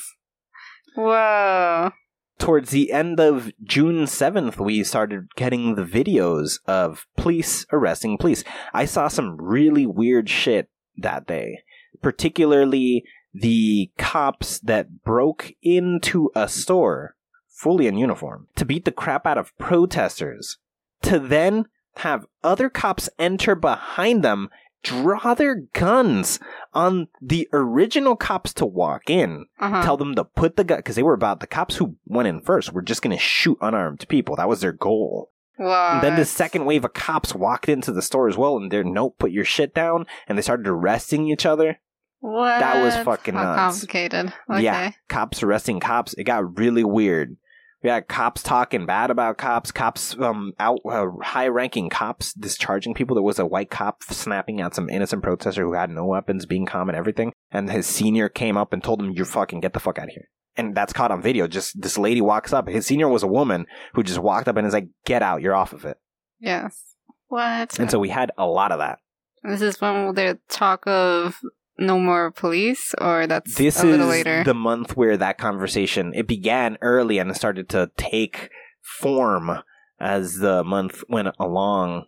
Whoa. 0.94 1.90
Towards 2.40 2.70
the 2.70 2.90
end 2.90 3.20
of 3.20 3.52
June 3.62 4.04
7th, 4.06 4.58
we 4.58 4.82
started 4.82 5.28
getting 5.36 5.74
the 5.74 5.84
videos 5.84 6.58
of 6.66 7.06
police 7.16 7.64
arresting 7.70 8.18
police. 8.18 8.42
I 8.74 8.86
saw 8.86 9.06
some 9.06 9.36
really 9.36 9.86
weird 9.86 10.28
shit 10.28 10.68
that 10.96 11.26
day, 11.26 11.62
particularly 12.02 13.04
the 13.32 13.90
cops 13.96 14.58
that 14.60 15.04
broke 15.04 15.52
into 15.62 16.30
a 16.34 16.48
store 16.48 17.14
fully 17.46 17.86
in 17.86 17.96
uniform 17.96 18.48
to 18.56 18.64
beat 18.64 18.84
the 18.86 18.90
crap 18.90 19.26
out 19.26 19.38
of 19.38 19.56
protesters, 19.58 20.56
to 21.02 21.18
then 21.18 21.66
have 21.96 22.26
other 22.42 22.70
cops 22.70 23.10
enter 23.18 23.54
behind 23.54 24.24
them, 24.24 24.48
draw 24.82 25.34
their 25.34 25.56
guns 25.74 26.38
on 26.74 27.08
the 27.20 27.48
original 27.52 28.16
cops 28.16 28.52
to 28.54 28.64
walk 28.66 29.10
in 29.10 29.46
Uh-huh. 29.58 29.82
tell 29.82 29.96
them 29.96 30.14
to 30.14 30.24
put 30.24 30.56
the 30.56 30.64
gun 30.64 30.78
because 30.78 30.96
they 30.96 31.02
were 31.02 31.14
about 31.14 31.40
the 31.40 31.46
cops 31.46 31.76
who 31.76 31.96
went 32.06 32.28
in 32.28 32.40
first 32.40 32.72
were 32.72 32.82
just 32.82 33.02
going 33.02 33.16
to 33.16 33.22
shoot 33.22 33.58
unarmed 33.60 34.06
people. 34.08 34.36
That 34.36 34.48
was 34.48 34.60
their 34.60 34.72
goal. 34.72 35.30
Then 35.58 36.16
the 36.16 36.24
second 36.24 36.64
wave 36.64 36.86
of 36.86 36.94
cops 36.94 37.34
walked 37.34 37.68
into 37.68 37.92
the 37.92 38.00
store 38.00 38.28
as 38.28 38.36
well, 38.38 38.56
and 38.56 38.70
they're 38.72 38.82
nope, 38.82 39.16
put 39.18 39.30
your 39.30 39.44
shit 39.44 39.74
down, 39.74 40.06
and 40.26 40.38
they 40.38 40.42
started 40.42 40.66
arresting 40.66 41.28
each 41.28 41.44
other. 41.44 41.78
What? 42.20 42.60
that 42.60 42.82
was 42.82 42.96
fucking 43.04 43.34
How 43.34 43.42
nuts. 43.56 43.78
complicated. 43.80 44.32
Okay. 44.50 44.62
Yeah, 44.62 44.92
cops 45.08 45.42
arresting 45.42 45.80
cops. 45.80 46.14
It 46.14 46.24
got 46.24 46.58
really 46.58 46.84
weird. 46.84 47.36
We 47.82 47.88
had 47.88 48.08
cops 48.08 48.42
talking 48.42 48.84
bad 48.84 49.10
about 49.10 49.38
cops, 49.38 49.72
cops 49.72 50.16
um 50.18 50.52
out 50.58 50.80
uh, 50.84 51.06
high 51.22 51.48
ranking 51.48 51.88
cops 51.88 52.32
discharging 52.34 52.94
people. 52.94 53.14
There 53.14 53.22
was 53.22 53.38
a 53.38 53.46
white 53.46 53.70
cop 53.70 54.02
snapping 54.02 54.60
at 54.60 54.74
some 54.74 54.90
innocent 54.90 55.22
protester 55.22 55.62
who 55.62 55.72
had 55.72 55.90
no 55.90 56.04
weapons, 56.04 56.44
being 56.46 56.66
calm 56.66 56.88
and 56.88 56.96
everything. 56.96 57.32
And 57.50 57.70
his 57.70 57.86
senior 57.86 58.28
came 58.28 58.56
up 58.56 58.72
and 58.72 58.84
told 58.84 59.00
him, 59.00 59.12
"You 59.12 59.24
fucking 59.24 59.60
get 59.60 59.72
the 59.72 59.80
fuck 59.80 59.98
out 59.98 60.08
of 60.08 60.10
here." 60.10 60.28
And 60.56 60.74
that's 60.74 60.92
caught 60.92 61.10
on 61.10 61.22
video. 61.22 61.46
Just 61.46 61.80
this 61.80 61.96
lady 61.96 62.20
walks 62.20 62.52
up. 62.52 62.68
His 62.68 62.86
senior 62.86 63.08
was 63.08 63.22
a 63.22 63.28
woman 63.28 63.66
who 63.94 64.02
just 64.02 64.18
walked 64.18 64.48
up 64.48 64.56
and 64.56 64.66
is 64.66 64.74
like, 64.74 64.88
"Get 65.06 65.22
out! 65.22 65.40
You're 65.40 65.54
off 65.54 65.72
of 65.72 65.84
it." 65.84 65.96
Yes. 66.38 66.82
What? 67.28 67.78
And 67.78 67.90
so 67.90 67.98
we 67.98 68.08
had 68.08 68.32
a 68.36 68.46
lot 68.46 68.72
of 68.72 68.80
that. 68.80 68.98
this 69.42 69.62
is 69.62 69.80
when 69.80 70.14
they 70.14 70.34
talk 70.48 70.86
of 70.86 71.40
no 71.80 71.98
more 71.98 72.30
police, 72.30 72.94
or 73.00 73.26
that's 73.26 73.56
This 73.56 73.82
a 73.82 73.86
is 73.86 73.90
little 73.92 74.06
later. 74.08 74.44
the 74.44 74.54
month 74.54 74.96
where 74.96 75.16
that 75.16 75.38
conversation 75.38 76.12
it 76.14 76.26
began 76.28 76.78
early 76.82 77.18
and 77.18 77.30
it 77.30 77.36
started 77.36 77.68
to 77.70 77.90
take 77.96 78.50
form 78.80 79.50
as 79.98 80.38
the 80.38 80.62
month 80.64 81.02
went 81.08 81.28
along. 81.38 82.04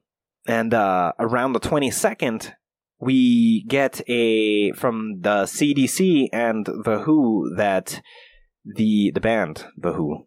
And 0.47 0.73
uh, 0.75 1.13
around 1.19 1.53
the 1.55 1.61
twenty 1.61 1.91
second, 1.91 2.55
we 3.01 3.65
get 3.65 4.01
a 4.09 4.73
from 4.73 5.21
the 5.21 5.45
CDC 5.45 6.29
and 6.33 6.67
the 6.67 7.03
Who 7.05 7.55
that 7.57 8.01
the 8.65 9.11
the 9.13 9.21
band 9.21 9.65
the 9.77 9.93
Who. 9.95 10.27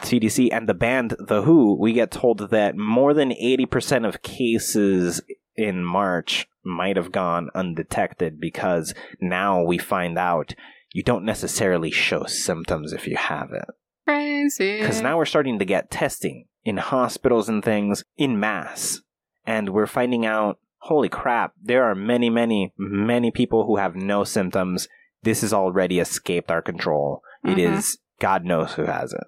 CDC 0.00 0.48
and 0.52 0.68
the 0.68 0.74
band 0.74 1.14
The 1.18 1.42
Who, 1.42 1.74
we 1.78 1.92
get 1.92 2.10
told 2.10 2.50
that 2.50 2.76
more 2.76 3.14
than 3.14 3.30
80% 3.30 4.06
of 4.06 4.20
cases 4.20 5.22
in 5.54 5.84
March 5.84 6.46
might 6.66 6.96
have 6.96 7.12
gone 7.12 7.48
undetected 7.54 8.40
because 8.40 8.92
now 9.20 9.62
we 9.62 9.78
find 9.78 10.18
out 10.18 10.54
you 10.92 11.02
don't 11.02 11.24
necessarily 11.24 11.90
show 11.90 12.24
symptoms 12.24 12.92
if 12.92 13.06
you 13.06 13.16
have 13.16 13.50
it. 13.52 13.64
Crazy. 14.06 14.78
Because 14.78 15.00
now 15.00 15.16
we're 15.16 15.24
starting 15.24 15.58
to 15.58 15.64
get 15.64 15.90
testing 15.90 16.46
in 16.64 16.76
hospitals 16.78 17.48
and 17.48 17.64
things 17.64 18.04
in 18.16 18.40
mass. 18.40 19.00
And 19.46 19.70
we're 19.70 19.86
finding 19.86 20.26
out, 20.26 20.58
holy 20.78 21.08
crap, 21.08 21.52
there 21.62 21.84
are 21.84 21.94
many, 21.94 22.30
many, 22.30 22.72
many 22.76 23.30
people 23.30 23.66
who 23.66 23.76
have 23.76 23.94
no 23.94 24.24
symptoms. 24.24 24.88
This 25.22 25.40
has 25.42 25.52
already 25.52 25.98
escaped 26.00 26.50
our 26.50 26.62
control. 26.62 27.22
It 27.44 27.56
Mhm. 27.58 27.76
is 27.78 27.98
God 28.20 28.44
knows 28.44 28.72
who 28.74 28.84
has 28.86 29.12
it. 29.12 29.24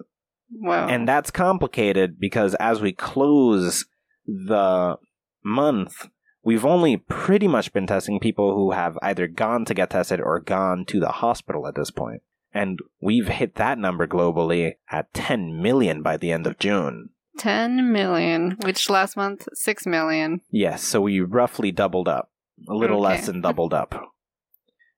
Wow. 0.51 0.87
And 0.87 1.07
that's 1.07 1.31
complicated 1.31 2.19
because 2.19 2.55
as 2.55 2.81
we 2.81 2.91
close 2.91 3.85
the 4.25 4.97
month, 5.43 6.07
we've 6.43 6.65
only 6.65 6.97
pretty 6.97 7.47
much 7.47 7.73
been 7.73 7.87
testing 7.87 8.19
people 8.19 8.55
who 8.55 8.71
have 8.71 8.97
either 9.01 9.27
gone 9.27 9.65
to 9.65 9.73
get 9.73 9.91
tested 9.91 10.19
or 10.21 10.39
gone 10.39 10.85
to 10.85 10.99
the 10.99 11.11
hospital 11.13 11.67
at 11.67 11.75
this 11.75 11.91
point. 11.91 12.21
And 12.53 12.79
we've 12.99 13.27
hit 13.27 13.55
that 13.55 13.77
number 13.77 14.07
globally 14.07 14.73
at 14.89 15.13
10 15.13 15.61
million 15.61 16.01
by 16.01 16.17
the 16.17 16.31
end 16.31 16.47
of 16.47 16.57
June. 16.57 17.09
10 17.37 17.91
million, 17.91 18.57
which 18.63 18.89
last 18.89 19.15
month, 19.15 19.47
6 19.53 19.85
million. 19.85 20.41
Yes, 20.49 20.83
so 20.83 20.99
we 21.01 21.19
roughly 21.21 21.71
doubled 21.71 22.07
up. 22.07 22.31
A 22.67 22.73
little 22.73 22.97
Okay. 23.05 23.15
less 23.15 23.25
than 23.27 23.41
doubled 23.41 23.73
up. 23.73 23.93
And 23.93 24.01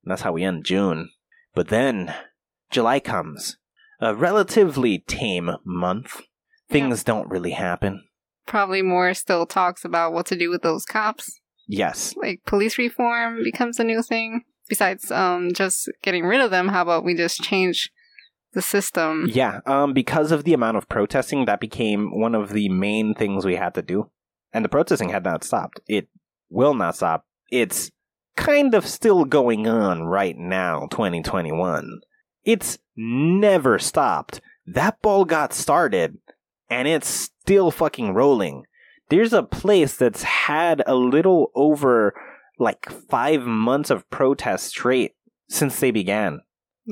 that's 0.06 0.22
how 0.24 0.32
we 0.32 0.44
end 0.44 0.66
June. 0.66 1.10
But 1.54 1.68
then 1.68 2.14
July 2.72 3.00
comes. 3.00 3.58
A 4.00 4.16
relatively 4.16 5.00
tame 5.00 5.52
month. 5.64 6.22
Things 6.70 7.04
don't 7.04 7.30
really 7.30 7.52
happen. 7.52 8.06
Probably 8.46 8.82
more 8.82 9.14
still 9.14 9.46
talks 9.46 9.86
about 9.86 10.14
what 10.14 10.26
to 10.28 10.38
do 10.38 10.50
with 10.50 10.62
those 10.62 10.86
cops. 10.86 11.40
Yes. 11.68 12.14
Like 12.18 12.42
police 12.46 12.78
reform 12.78 13.44
becomes 13.44 13.80
a 13.80 13.84
new 13.84 14.02
thing. 14.02 14.44
Besides 14.68 15.12
um 15.12 15.52
just 15.54 15.90
getting 16.02 16.26
rid 16.26 16.42
of 16.42 16.52
them, 16.52 16.70
how 16.70 16.82
about 16.82 17.04
we 17.04 17.16
just 17.16 17.42
change 17.42 17.92
the 18.54 18.62
system? 18.62 19.28
Yeah, 19.30 19.60
um, 19.66 19.94
because 19.94 20.32
of 20.32 20.44
the 20.44 20.54
amount 20.54 20.78
of 20.78 20.90
protesting, 20.90 21.46
that 21.46 21.60
became 21.60 22.20
one 22.20 22.36
of 22.36 22.52
the 22.52 22.70
main 22.70 23.14
things 23.14 23.46
we 23.46 23.56
had 23.56 23.74
to 23.76 23.82
do. 23.82 24.10
And 24.54 24.66
the 24.66 24.70
protesting 24.70 25.10
had 25.10 25.24
not 25.24 25.44
stopped. 25.44 25.80
It 25.88 26.10
will 26.50 26.74
not 26.74 26.96
stop. 26.96 27.26
It's 27.50 27.92
kind 28.36 28.74
of 28.74 28.88
still 28.88 29.26
going 29.26 29.68
on 29.68 30.04
right 30.04 30.38
now, 30.38 30.88
2021. 30.92 32.02
It's 32.44 32.78
never 32.96 33.80
stopped. 33.80 34.42
That 34.66 35.02
ball 35.02 35.26
got 35.26 35.54
started, 35.54 36.18
and 36.72 36.88
it's 36.88 37.08
still 37.08 37.70
fucking 37.70 38.14
rolling. 38.14 38.64
There's 39.10 39.34
a 39.34 39.44
place 39.44 39.98
that's 39.98 40.24
had 40.24 40.82
a 40.88 40.96
little 40.96 41.52
over 41.54 42.14
like 42.58 42.90
five 42.90 43.42
months 43.44 43.90
of 43.90 44.10
protest 44.10 44.70
straight 44.70 45.12
since 45.50 45.80
they 45.80 45.92
began. 45.92 46.40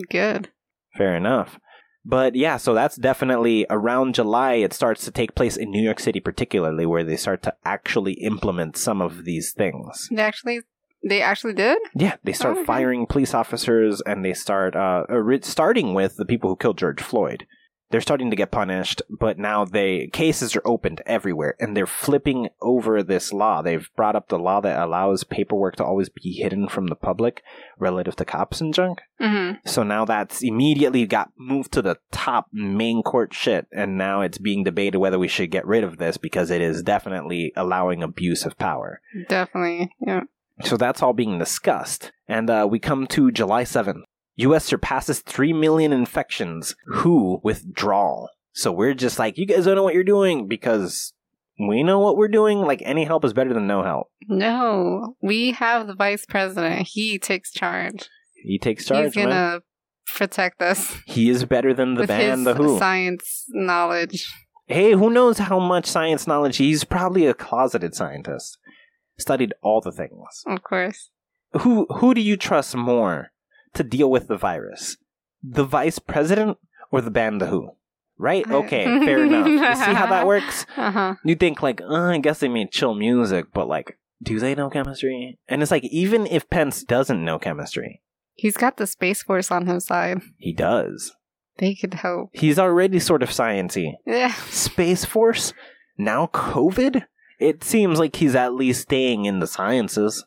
Good. 0.10 0.50
Fair 0.98 1.16
enough. 1.16 1.60
But 2.06 2.36
yeah, 2.36 2.58
so 2.58 2.74
that's 2.74 2.96
definitely 2.96 3.66
around 3.70 4.16
July. 4.16 4.54
It 4.56 4.74
starts 4.74 5.06
to 5.06 5.12
take 5.12 5.36
place 5.36 5.56
in 5.58 5.70
New 5.70 5.82
York 5.84 6.00
City, 6.00 6.20
particularly, 6.20 6.86
where 6.86 7.04
they 7.04 7.18
start 7.18 7.42
to 7.44 7.54
actually 7.64 8.14
implement 8.14 8.78
some 8.78 9.02
of 9.02 9.26
these 9.26 9.54
things. 9.54 10.08
They 10.12 10.22
actually 10.22 10.62
they 11.08 11.22
actually 11.22 11.54
did? 11.54 11.78
Yeah, 11.96 12.18
they 12.24 12.34
start 12.34 12.58
Okay. 12.58 12.66
firing 12.66 13.06
police 13.06 13.34
officers, 13.34 14.02
and 14.02 14.26
they 14.26 14.34
start 14.34 14.76
uh, 14.76 15.04
starting 15.42 15.94
with 15.94 16.18
the 16.18 16.26
people 16.26 16.50
who 16.50 16.56
killed 16.58 16.78
George 16.78 17.02
Floyd. 17.02 17.46
They're 17.92 18.02
starting 18.02 18.30
to 18.30 18.36
get 18.36 18.52
punished, 18.52 19.02
but 19.10 19.40
now 19.40 19.66
they 19.66 20.08
cases 20.14 20.56
are 20.56 20.62
opened 20.64 21.02
everywhere, 21.06 21.56
and 21.60 21.76
they're 21.76 21.88
flipping 21.88 22.50
over 22.62 23.02
this 23.02 23.34
law. 23.34 23.62
They've 23.62 23.90
brought 23.96 24.16
up 24.16 24.30
the 24.30 24.38
law 24.38 24.62
that 24.62 24.80
allows 24.80 25.24
paperwork 25.24 25.76
to 25.78 25.84
always 25.84 26.10
be 26.10 26.34
hidden 26.34 26.68
from 26.68 26.88
the 26.88 26.96
public 26.96 27.42
relative 27.80 28.16
to 28.18 28.26
cops 28.26 28.62
and 28.62 28.74
junk. 28.74 29.02
Mm-hmm. 29.20 29.68
So 29.68 29.84
now 29.84 30.06
that's 30.06 30.44
immediately 30.44 31.06
got 31.08 31.32
moved 31.38 31.72
to 31.74 31.82
the 31.82 31.98
top 32.12 32.48
main 32.54 33.02
court 33.02 33.34
shit, 33.34 33.68
and 33.72 33.98
now 33.98 34.22
it's 34.22 34.38
being 34.38 34.64
debated 34.64 35.00
whether 35.00 35.18
we 35.18 35.28
should 35.28 35.52
get 35.52 35.66
rid 35.66 35.84
of 35.84 35.98
this 35.98 36.18
because 36.18 36.52
it 36.52 36.62
is 36.62 36.84
definitely 36.84 37.54
allowing 37.56 38.04
abuse 38.04 38.46
of 38.46 38.58
power. 38.58 39.02
Definitely. 39.28 39.92
Yeah. 40.00 40.22
So 40.64 40.78
that's 40.78 41.02
all 41.02 41.14
being 41.14 41.40
discussed. 41.40 42.12
And 42.28 42.50
uh, 42.50 42.68
we 42.70 42.80
come 42.80 43.08
to 43.08 43.32
July 43.32 43.64
7th. 43.64 44.02
US 44.40 44.66
surpasses 44.66 45.20
3 45.20 45.54
million 45.54 45.92
infections. 45.94 46.76
WHO 46.94 47.42
withdrawal. 47.44 48.30
So 48.54 48.72
we're 48.72 48.94
just 48.94 49.20
like, 49.20 49.38
you 49.38 49.46
guys 49.46 49.66
don't 49.66 49.76
know 49.76 49.84
what 49.84 49.94
you're 49.94 50.04
doing 50.04 50.48
because 50.48 51.14
we 51.60 51.84
know 51.84 52.00
what 52.00 52.18
we're 52.18 52.28
doing. 52.28 52.60
Like 52.62 52.82
any 52.86 53.04
help 53.06 53.26
is 53.26 53.34
better 53.34 53.54
than 53.54 53.68
no 53.68 53.84
help. 53.84 54.08
No, 54.28 55.16
we 55.22 55.52
have 55.52 55.88
the 55.88 55.96
vice 55.96 56.26
president. 56.26 56.88
He 56.88 57.20
takes 57.20 57.52
charge. 57.52 58.10
He 58.42 58.58
takes 58.58 58.86
charge, 58.86 59.14
He's 59.14 59.16
gonna 59.16 59.62
protect 60.16 60.62
us 60.62 60.96
He 61.06 61.30
is 61.30 61.44
better 61.44 61.74
than 61.74 61.96
the 61.96 62.08
band, 62.08 62.48
The 62.48 62.54
Who. 62.54 62.80
science 62.80 63.46
knowledge. 63.50 64.34
Hey, 64.68 64.92
who 64.94 65.10
knows 65.10 65.40
how 65.40 65.60
much 65.60 65.86
science 65.86 66.28
knowledge? 66.28 66.58
He's 66.58 66.84
probably 66.84 67.26
a 67.26 67.34
closeted 67.34 67.96
scientist. 67.96 68.58
Studied 69.18 69.54
all 69.62 69.82
the 69.82 69.92
things. 69.92 70.44
Of 70.48 70.64
course. 70.64 71.10
Who 71.62 71.88
who 71.96 72.14
do 72.14 72.22
you 72.22 72.38
trust 72.38 72.76
more 72.76 73.32
to 73.74 73.84
deal 73.84 74.10
with 74.10 74.28
the 74.28 74.38
virus? 74.38 74.98
The 75.44 75.64
vice 75.64 76.00
president 76.00 76.58
or 76.92 77.02
the 77.02 77.12
band 77.12 77.42
The 77.42 77.48
Who? 77.48 77.72
Right? 78.18 78.50
Okay, 78.50 78.84
fair 78.84 79.24
enough. 79.24 79.48
You 79.48 79.58
see 79.60 79.94
how 79.94 80.08
that 80.08 80.28
works? 80.34 80.66
Uh 80.76 80.92
huh. 80.92 81.16
You 81.24 81.36
think 81.36 81.62
like, 81.62 81.80
uh, 81.82 82.10
I 82.10 82.18
guess 82.18 82.40
they 82.40 82.50
made 82.50 82.72
chill 82.72 82.94
music, 82.94 83.46
but 83.54 83.68
like, 83.70 83.98
do 84.22 84.40
they 84.40 84.56
know 84.56 84.70
chemistry? 84.70 85.40
And 85.48 85.62
it's 85.62 85.72
like, 85.72 85.86
even 85.86 86.28
if 86.28 86.50
Pence 86.50 86.84
doesn't 86.84 87.24
know 87.24 87.40
chemistry, 87.40 88.02
He's 88.36 88.56
got 88.58 88.78
the 88.78 88.88
space 88.88 89.22
force 89.24 89.52
on 89.52 89.66
his 89.68 89.86
side. 89.86 90.20
he 90.38 90.54
does. 90.54 91.14
They 91.58 91.76
could 91.76 91.94
help. 91.96 92.30
He's 92.34 92.58
already 92.58 93.00
sort 93.00 93.22
of 93.22 93.30
sciency. 93.30 93.94
Yeah. 94.06 94.34
Space 94.50 95.04
Force? 95.04 95.54
Now 95.98 96.28
COVID? 96.28 97.04
It 97.38 97.66
seems 97.66 98.00
like 98.00 98.16
he's 98.16 98.36
at 98.36 98.54
least 98.54 98.84
staying 98.84 99.26
in 99.26 99.40
the 99.40 99.48
sciences. 99.48 100.26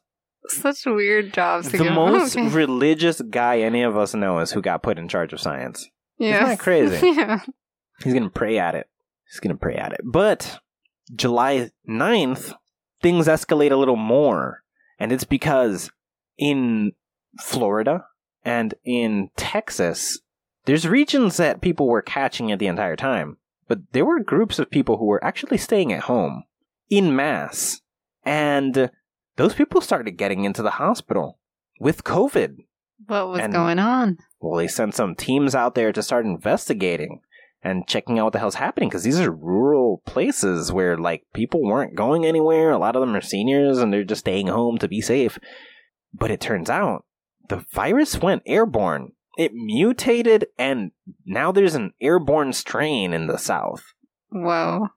Such 0.48 0.84
weird 0.86 1.32
jobs 1.32 1.70
The 1.70 1.78
go. 1.78 1.90
most 1.92 2.36
Okay. 2.36 2.48
religious 2.54 3.20
guy 3.20 3.60
any 3.60 3.82
of 3.82 3.96
us 3.96 4.14
know 4.14 4.38
is 4.40 4.52
who 4.52 4.60
got 4.60 4.82
put 4.82 4.98
in 4.98 5.08
charge 5.08 5.32
of 5.32 5.40
science. 5.40 5.88
yeah. 6.18 6.46
that 6.46 6.58
crazy? 6.58 7.06
yeah. 7.16 7.40
He's 8.02 8.12
gonna 8.14 8.30
pray 8.30 8.58
at 8.58 8.74
it. 8.74 8.88
He's 9.30 9.40
gonna 9.40 9.56
pray 9.56 9.76
at 9.76 9.92
it. 9.92 10.00
But 10.04 10.58
July 11.14 11.70
9th, 11.88 12.54
things 13.00 13.26
escalate 13.28 13.70
a 13.72 13.76
little 13.76 13.96
more. 13.96 14.62
And 14.98 15.12
it's 15.12 15.24
because 15.24 15.90
in 16.38 16.92
Florida 17.40 18.04
and 18.44 18.74
in 18.84 19.30
Texas, 19.36 20.20
there's 20.64 20.86
regions 20.88 21.36
that 21.38 21.60
people 21.60 21.88
were 21.88 22.02
catching 22.02 22.50
it 22.50 22.58
the 22.58 22.66
entire 22.66 22.96
time. 22.96 23.36
But 23.68 23.92
there 23.92 24.04
were 24.04 24.20
groups 24.20 24.58
of 24.58 24.70
people 24.70 24.98
who 24.98 25.06
were 25.06 25.22
actually 25.24 25.58
staying 25.58 25.92
at 25.92 26.04
home 26.04 26.44
in 26.90 27.14
mass. 27.16 27.80
And 28.24 28.90
those 29.36 29.54
people 29.54 29.80
started 29.80 30.12
getting 30.12 30.44
into 30.44 30.62
the 30.62 30.72
hospital 30.72 31.38
with 31.80 32.04
COVID. 32.04 32.56
What 33.06 33.28
was 33.28 33.40
And- 33.40 33.52
going 33.52 33.78
on? 33.78 34.18
Well, 34.40 34.58
they 34.58 34.68
sent 34.68 34.94
some 34.94 35.14
teams 35.14 35.54
out 35.54 35.74
there 35.74 35.92
to 35.92 36.02
start 36.02 36.24
investigating 36.24 37.20
and 37.62 37.86
checking 37.86 38.18
out 38.18 38.24
what 38.24 38.32
the 38.32 38.38
hell's 38.40 38.56
happening 38.56 38.88
because 38.88 39.04
these 39.04 39.20
are 39.20 39.30
rural 39.30 40.02
places 40.04 40.72
where 40.72 40.96
like 40.96 41.24
people 41.32 41.62
weren't 41.62 41.94
going 41.94 42.24
anywhere. 42.26 42.70
A 42.70 42.78
lot 42.78 42.96
of 42.96 43.00
them 43.00 43.14
are 43.14 43.20
seniors 43.20 43.78
and 43.78 43.92
they're 43.92 44.02
just 44.04 44.20
staying 44.20 44.48
home 44.48 44.78
to 44.78 44.88
be 44.88 45.00
safe. 45.00 45.38
But 46.12 46.30
it 46.30 46.40
turns 46.40 46.68
out 46.68 47.04
the 47.48 47.64
virus 47.72 48.20
went 48.20 48.42
airborne. 48.46 49.12
It 49.38 49.52
mutated 49.54 50.46
and 50.58 50.90
now 51.24 51.52
there's 51.52 51.74
an 51.76 51.92
airborne 52.00 52.52
strain 52.52 53.12
in 53.12 53.28
the 53.28 53.38
south. 53.38 53.84
Whoa. 54.30 54.88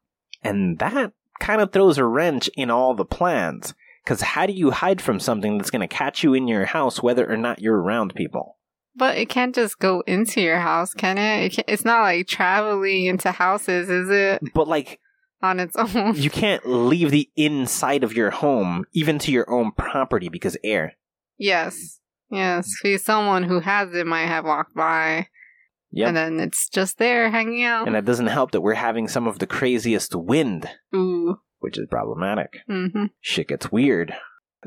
And 0.43 0.79
that 0.79 1.13
kind 1.39 1.61
of 1.61 1.71
throws 1.71 1.97
a 1.97 2.05
wrench 2.05 2.49
in 2.55 2.69
all 2.71 2.95
the 2.95 3.05
plans. 3.05 3.73
Because 4.05 4.21
how 4.21 4.45
do 4.45 4.53
you 4.53 4.69
hide 4.71 5.01
from 5.01 5.19
something 5.19 5.57
that's 5.57 5.71
going 5.71 5.81
to 5.81 5.87
catch 5.87 6.23
you 6.23 6.33
in 6.35 6.47
your 6.47 6.65
house 6.65 7.01
whether 7.01 7.29
or 7.29 7.37
not 7.37 7.59
you're 7.59 7.81
around 7.81 8.13
people? 8.15 8.57
But 8.95 9.17
it 9.17 9.27
can't 9.29 9.53
just 9.53 9.79
go 9.79 10.01
into 10.07 10.39
your 10.41 10.59
house, 10.59 10.93
can 10.93 11.17
it? 11.17 11.57
it 11.57 11.65
it's 11.67 11.83
not 11.83 12.01
like 12.03 12.27
traveling 12.27 13.05
into 13.07 13.31
houses, 13.31 13.89
is 13.89 14.09
it? 14.09 14.41
But 14.53 14.67
like, 14.67 14.99
On 15.41 15.59
its 15.59 15.75
own. 15.95 16.15
you 16.15 16.29
can't 16.29 16.65
leave 16.65 17.11
the 17.11 17.29
inside 17.35 18.03
of 18.03 18.13
your 18.13 18.29
home, 18.31 18.85
even 18.93 19.19
to 19.19 19.31
your 19.31 19.51
own 19.51 19.71
property, 19.71 20.29
because 20.29 20.55
air. 20.63 20.93
yes. 21.37 21.99
Yes. 22.31 22.69
Be 22.81 22.97
someone 22.97 23.43
who 23.43 23.59
has 23.59 23.93
it 23.93 24.07
might 24.07 24.25
have 24.25 24.45
walked 24.45 24.73
by. 24.75 25.27
Yep. 25.91 26.07
And 26.07 26.17
then 26.17 26.39
it's 26.39 26.67
just 26.69 26.97
there 26.97 27.29
hanging 27.29 27.63
out. 27.63 27.85
And 27.85 27.95
that 27.95 28.03
doesn't 28.05 28.27
help 28.27 28.51
that 28.51 28.61
we're 28.61 28.73
having 28.73 29.07
some 29.07 29.27
of 29.27 29.37
the 29.39 29.45
craziest 29.47 30.15
wind, 30.15 30.67
Ooh. 30.95 31.37
Which 31.65 31.77
is 31.79 31.87
problematic. 31.89 32.59
Mm-hmm. 32.69 33.05
Shit 33.19 33.47
gets 33.49 33.71
weird. 33.71 34.13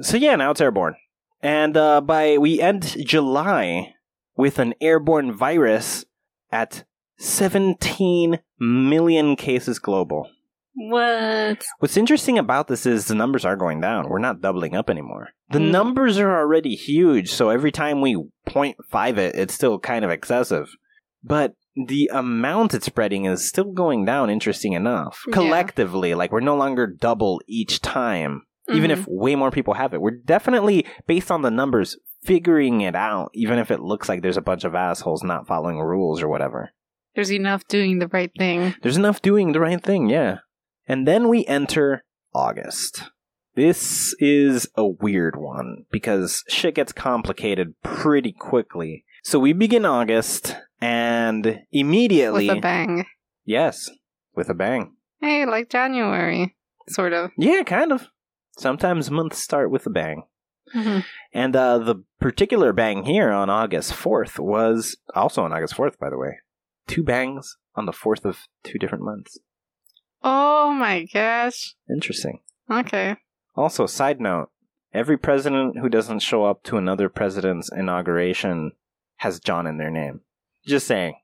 So 0.01 0.17
yeah, 0.17 0.35
now 0.37 0.51
it's 0.51 0.61
airborne. 0.61 0.97
And 1.41 1.77
uh, 1.77 2.01
by 2.01 2.37
we 2.39 2.61
end 2.61 2.97
July 3.07 3.95
with 4.37 4.59
an 4.59 4.75
airborne 4.81 5.33
virus 5.33 6.05
at 6.51 6.83
17 7.19 8.41
million 8.59 9.37
cases 9.37 9.79
global. 9.79 10.29
What? 10.75 11.65
What's 11.79 11.97
interesting 11.97 12.39
about 12.39 12.69
this 12.69 12.87
is 12.87 13.07
the 13.07 13.15
numbers 13.15 13.45
are 13.45 13.57
going 13.57 13.81
down. 13.81 14.09
We're 14.09 14.19
not 14.21 14.41
doubling 14.41 14.75
up 14.77 14.89
anymore. 14.91 15.31
The 15.51 15.59
Mm. 15.59 15.71
numbers 15.71 16.19
are 16.19 16.39
already 16.39 16.75
huge, 16.77 17.31
so 17.33 17.51
every 17.51 17.73
time 17.73 18.01
we 18.01 18.17
five 18.89 19.19
it, 19.19 19.35
it's 19.35 19.55
still 19.55 19.79
kind 19.79 20.05
of 20.05 20.11
excessive. 20.11 20.69
But 21.25 21.55
the 21.87 22.11
amount 22.13 22.75
it's 22.75 22.87
spreading 22.87 23.25
is 23.27 23.47
still 23.49 23.73
going 23.73 24.05
down, 24.05 24.31
interesting 24.31 24.73
enough. 24.73 25.23
Yeah. 25.29 25.33
Collectively, 25.35 26.15
like 26.15 26.33
we're 26.33 26.41
no 26.41 26.57
longer 26.57 26.87
double 26.87 27.41
each 27.47 27.81
time, 27.81 28.43
even 28.73 28.91
Mhm. 28.91 28.95
if 28.95 29.07
way 29.09 29.35
more 29.37 29.51
people 29.51 29.75
have 29.75 29.95
it. 29.95 30.01
We're 30.01 30.11
definitely, 30.25 30.87
based 31.07 31.31
on 31.31 31.43
the 31.43 31.51
numbers, 31.51 31.97
figuring 32.25 32.81
it 32.81 32.95
out, 32.97 33.31
even 33.35 33.59
if 33.59 33.71
it 33.71 33.81
looks 33.81 34.09
like 34.09 34.23
there's 34.23 34.37
a 34.37 34.43
bunch 34.43 34.65
of 34.65 34.75
assholes 34.75 35.23
not 35.23 35.47
following 35.47 35.79
rules 35.79 36.23
or 36.23 36.29
whatever. 36.29 36.71
There's 37.15 37.33
enough 37.33 37.67
doing 37.69 37.99
the 37.99 38.09
right 38.09 38.31
thing. 38.39 38.75
There's 38.83 38.97
enough 38.97 39.23
doing 39.23 39.53
the 39.53 39.61
right 39.61 39.83
thing, 39.83 40.09
yeah. 40.09 40.39
And 40.87 41.07
then 41.07 41.29
we 41.29 41.45
enter 41.47 42.05
August. 42.35 43.05
This 43.55 44.15
is 44.21 44.69
a 44.77 44.87
weird 44.87 45.35
one 45.37 45.85
because 45.91 46.45
shit 46.49 46.75
gets 46.77 46.93
complicated 46.93 47.75
pretty 47.83 48.33
quickly. 48.33 49.05
So 49.25 49.39
we 49.41 49.53
begin 49.53 49.85
August 49.85 50.57
and 50.81 51.61
immediately 51.73 52.49
With 52.49 52.59
a 52.59 52.61
bang. 52.61 53.07
Yes, 53.45 53.91
with 54.35 54.49
a 54.49 54.55
bang. 54.55 54.95
Hey, 55.21 55.47
like 55.47 55.69
January. 55.71 56.57
Sort 56.89 57.13
of. 57.13 57.31
Yeah, 57.37 57.63
kind 57.65 57.93
of. 57.93 58.09
Sometimes 58.57 59.11
months 59.11 59.39
start 59.39 59.71
with 59.71 59.87
a 59.87 59.91
bang. 59.91 60.25
Mhm. 60.75 61.05
And 61.33 61.57
uh, 61.57 61.79
the 61.79 62.05
particular 62.21 62.73
bang 62.73 63.05
here 63.05 63.31
on 63.31 63.49
August 63.51 63.93
4th 63.93 64.39
was 64.39 64.97
also 65.15 65.43
on 65.45 65.53
August 65.53 65.75
4th, 65.75 65.99
by 65.99 66.11
the 66.11 66.19
way. 66.19 66.39
Two 66.87 67.03
bangs 67.03 67.57
on 67.75 67.87
the 67.87 67.93
4th 67.93 68.25
of 68.25 68.47
two 68.65 68.79
different 68.79 69.05
months. 69.05 69.39
Oh 70.23 70.73
my 70.73 71.07
gosh. 71.13 71.75
Interesting. 71.89 72.41
Okay. 72.71 73.17
Also, 73.55 73.87
side 73.87 74.21
note 74.21 74.51
every 74.93 75.17
president 75.17 75.79
who 75.79 75.89
doesn't 75.89 76.21
show 76.21 76.45
up 76.45 76.63
to 76.65 76.77
another 76.77 77.09
president's 77.09 77.71
inauguration 77.73 78.73
has 79.17 79.41
John 79.41 79.67
in 79.67 79.79
their 79.79 79.91
name. 79.91 80.21
Just 80.69 80.87
saying. 80.87 81.15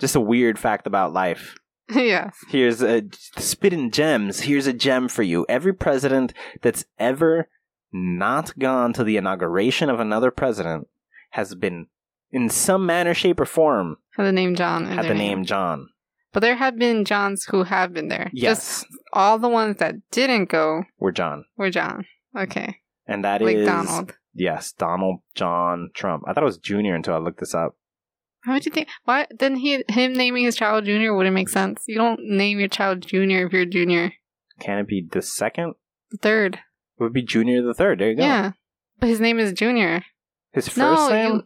Just 0.00 0.16
a 0.16 0.20
weird 0.20 0.58
fact 0.58 0.86
about 0.86 1.12
life. 1.12 1.56
yes. 1.94 2.34
Here's 2.48 2.82
a 2.82 3.02
spitting 3.36 3.90
gems. 3.90 4.40
Here's 4.40 4.66
a 4.66 4.72
gem 4.72 5.08
for 5.08 5.22
you. 5.22 5.44
Every 5.48 5.72
president 5.74 6.32
that's 6.62 6.84
ever 6.98 7.48
not 7.92 8.58
gone 8.58 8.92
to 8.94 9.04
the 9.04 9.16
inauguration 9.16 9.88
of 9.90 10.00
another 10.00 10.30
president 10.30 10.88
has 11.30 11.54
been, 11.54 11.86
in 12.32 12.48
some 12.48 12.86
manner, 12.86 13.14
shape, 13.14 13.38
or 13.40 13.44
form, 13.44 13.96
Had 14.16 14.24
the 14.26 14.32
name 14.32 14.54
John. 14.56 14.86
had 14.86 15.06
the 15.06 15.14
name 15.14 15.44
John. 15.44 15.88
But 16.32 16.40
there 16.40 16.56
have 16.56 16.76
been 16.76 17.04
Johns 17.04 17.44
who 17.44 17.62
have 17.62 17.92
been 17.92 18.08
there. 18.08 18.30
Yes, 18.32 18.80
Just 18.80 18.86
all 19.12 19.38
the 19.38 19.48
ones 19.48 19.76
that 19.76 19.94
didn't 20.10 20.48
go 20.48 20.82
we're 20.98 21.12
John. 21.12 21.44
were 21.56 21.70
John. 21.70 22.06
Okay. 22.36 22.78
And 23.06 23.24
that 23.24 23.40
is 23.42 23.46
like 23.46 23.64
Donald. 23.66 24.14
Yes, 24.34 24.72
Donald 24.72 25.20
John 25.36 25.90
Trump. 25.94 26.24
I 26.26 26.32
thought 26.32 26.42
it 26.42 26.46
was 26.46 26.58
Junior 26.58 26.96
until 26.96 27.14
I 27.14 27.18
looked 27.18 27.38
this 27.38 27.54
up. 27.54 27.76
Why 28.44 28.54
would 28.54 28.66
you 28.66 28.72
think? 28.72 28.88
Why 29.04 29.26
then 29.38 29.56
he 29.56 29.84
him 29.88 30.12
naming 30.12 30.44
his 30.44 30.56
child 30.56 30.84
Junior 30.84 31.14
wouldn't 31.14 31.34
make 31.34 31.48
sense. 31.48 31.84
You 31.86 31.96
don't 31.96 32.20
name 32.22 32.58
your 32.58 32.68
child 32.68 33.06
Junior 33.06 33.46
if 33.46 33.52
you're 33.52 33.64
Junior. 33.64 34.12
Can 34.60 34.78
it 34.78 34.86
be 34.86 35.06
the 35.10 35.22
second? 35.22 35.74
The 36.10 36.18
third. 36.18 36.54
It 36.98 37.02
would 37.02 37.12
be 37.12 37.22
Junior 37.22 37.62
the 37.62 37.74
third. 37.74 38.00
There 38.00 38.10
you 38.10 38.16
go. 38.16 38.22
Yeah. 38.22 38.52
But 39.00 39.08
his 39.08 39.20
name 39.20 39.38
is 39.38 39.52
Junior. 39.52 40.04
His 40.52 40.68
first 40.68 40.78
no, 40.78 41.08
name? 41.08 41.32
you, 41.32 41.42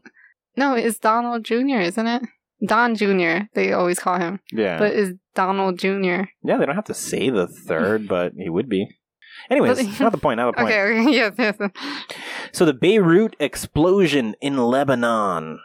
no, 0.57 0.75
it's 0.75 0.99
Donald 0.99 1.45
Junior, 1.45 1.81
isn't 1.81 2.07
it? 2.07 2.23
Don 2.67 2.95
Junior. 2.95 3.49
They 3.55 3.73
always 3.73 3.99
call 3.99 4.19
him, 4.19 4.41
yeah. 4.53 4.79
but 4.79 4.93
it's 4.93 5.17
Donald 5.35 5.79
Junior. 5.79 6.29
yeah, 6.43 6.59
they 6.59 6.67
don't 6.67 6.75
have 6.75 6.85
to 6.87 6.95
say 6.95 7.31
the 7.31 7.47
third, 7.47 8.09
but 8.09 8.33
he 8.37 8.49
would 8.49 8.69
be. 8.69 8.87
Anyways, 9.51 9.87
But- 9.87 10.01
not 10.01 10.13
the 10.13 10.19
point, 10.19 10.39
not 10.39 10.57
the 10.57 10.63
point. 10.63 10.75
Okay, 10.75 11.01
okay, 11.01 11.11
yes, 11.13 11.35
yes. 11.39 11.57
So 12.53 12.65
the 12.65 12.75
Beirut 12.75 13.37
explosion 13.39 14.35
in 14.41 14.57
Lebanon. 14.57 15.61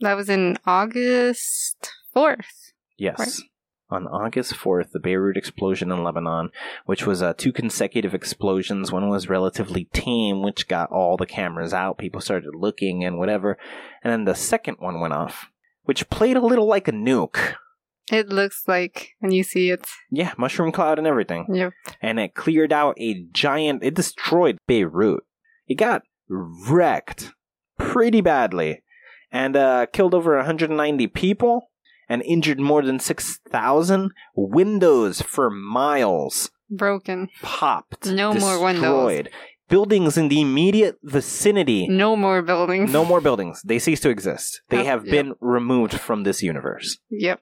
That 0.00 0.14
was 0.14 0.28
in 0.28 0.58
August 0.66 1.90
fourth. 2.12 2.72
Yes. 2.96 3.18
Right. 3.18 3.48
On 3.88 4.08
August 4.08 4.54
4th, 4.54 4.90
the 4.90 4.98
Beirut 4.98 5.36
explosion 5.36 5.92
in 5.92 6.02
Lebanon, 6.02 6.50
which 6.86 7.06
was 7.06 7.22
uh, 7.22 7.34
two 7.34 7.52
consecutive 7.52 8.14
explosions. 8.14 8.90
One 8.90 9.08
was 9.08 9.28
relatively 9.28 9.84
tame, 9.92 10.42
which 10.42 10.66
got 10.66 10.90
all 10.90 11.16
the 11.16 11.24
cameras 11.24 11.72
out. 11.72 11.96
People 11.96 12.20
started 12.20 12.56
looking 12.56 13.04
and 13.04 13.16
whatever. 13.16 13.56
And 14.02 14.12
then 14.12 14.24
the 14.24 14.34
second 14.34 14.78
one 14.80 14.98
went 14.98 15.12
off, 15.12 15.50
which 15.84 16.10
played 16.10 16.36
a 16.36 16.44
little 16.44 16.66
like 16.66 16.88
a 16.88 16.92
nuke. 16.92 17.54
It 18.10 18.28
looks 18.28 18.64
like 18.66 19.10
when 19.20 19.30
you 19.30 19.44
see 19.44 19.70
it. 19.70 19.86
Yeah, 20.10 20.32
mushroom 20.36 20.72
cloud 20.72 20.98
and 20.98 21.06
everything. 21.06 21.46
Yep. 21.52 21.72
And 22.02 22.18
it 22.18 22.34
cleared 22.34 22.72
out 22.72 22.96
a 22.98 23.24
giant, 23.30 23.84
it 23.84 23.94
destroyed 23.94 24.58
Beirut. 24.66 25.22
It 25.68 25.76
got 25.76 26.02
wrecked 26.28 27.32
pretty 27.78 28.20
badly 28.20 28.82
and 29.30 29.56
uh, 29.56 29.86
killed 29.86 30.14
over 30.14 30.36
190 30.36 31.06
people 31.08 31.70
and 32.08 32.22
injured 32.22 32.60
more 32.60 32.82
than 32.82 32.98
6,000. 32.98 34.10
Windows 34.34 35.22
for 35.22 35.50
miles 35.50 36.50
Broken. 36.70 37.28
popped. 37.42 38.06
No 38.06 38.34
more 38.34 38.62
windows. 38.62 38.82
destroyed. 38.82 39.30
Buildings 39.68 40.16
in 40.16 40.28
the 40.28 40.40
immediate 40.40 40.96
vicinity. 41.02 41.88
No 41.88 42.14
more 42.14 42.40
buildings. 42.40 42.92
No 42.92 43.04
more 43.04 43.20
buildings. 43.20 43.62
They 43.64 43.80
cease 43.80 43.98
to 44.00 44.10
exist. 44.10 44.62
They 44.68 44.84
have 44.84 45.04
yep. 45.06 45.10
been 45.10 45.34
removed 45.40 45.94
from 45.94 46.22
this 46.22 46.40
universe. 46.40 46.98
Yep. 47.10 47.40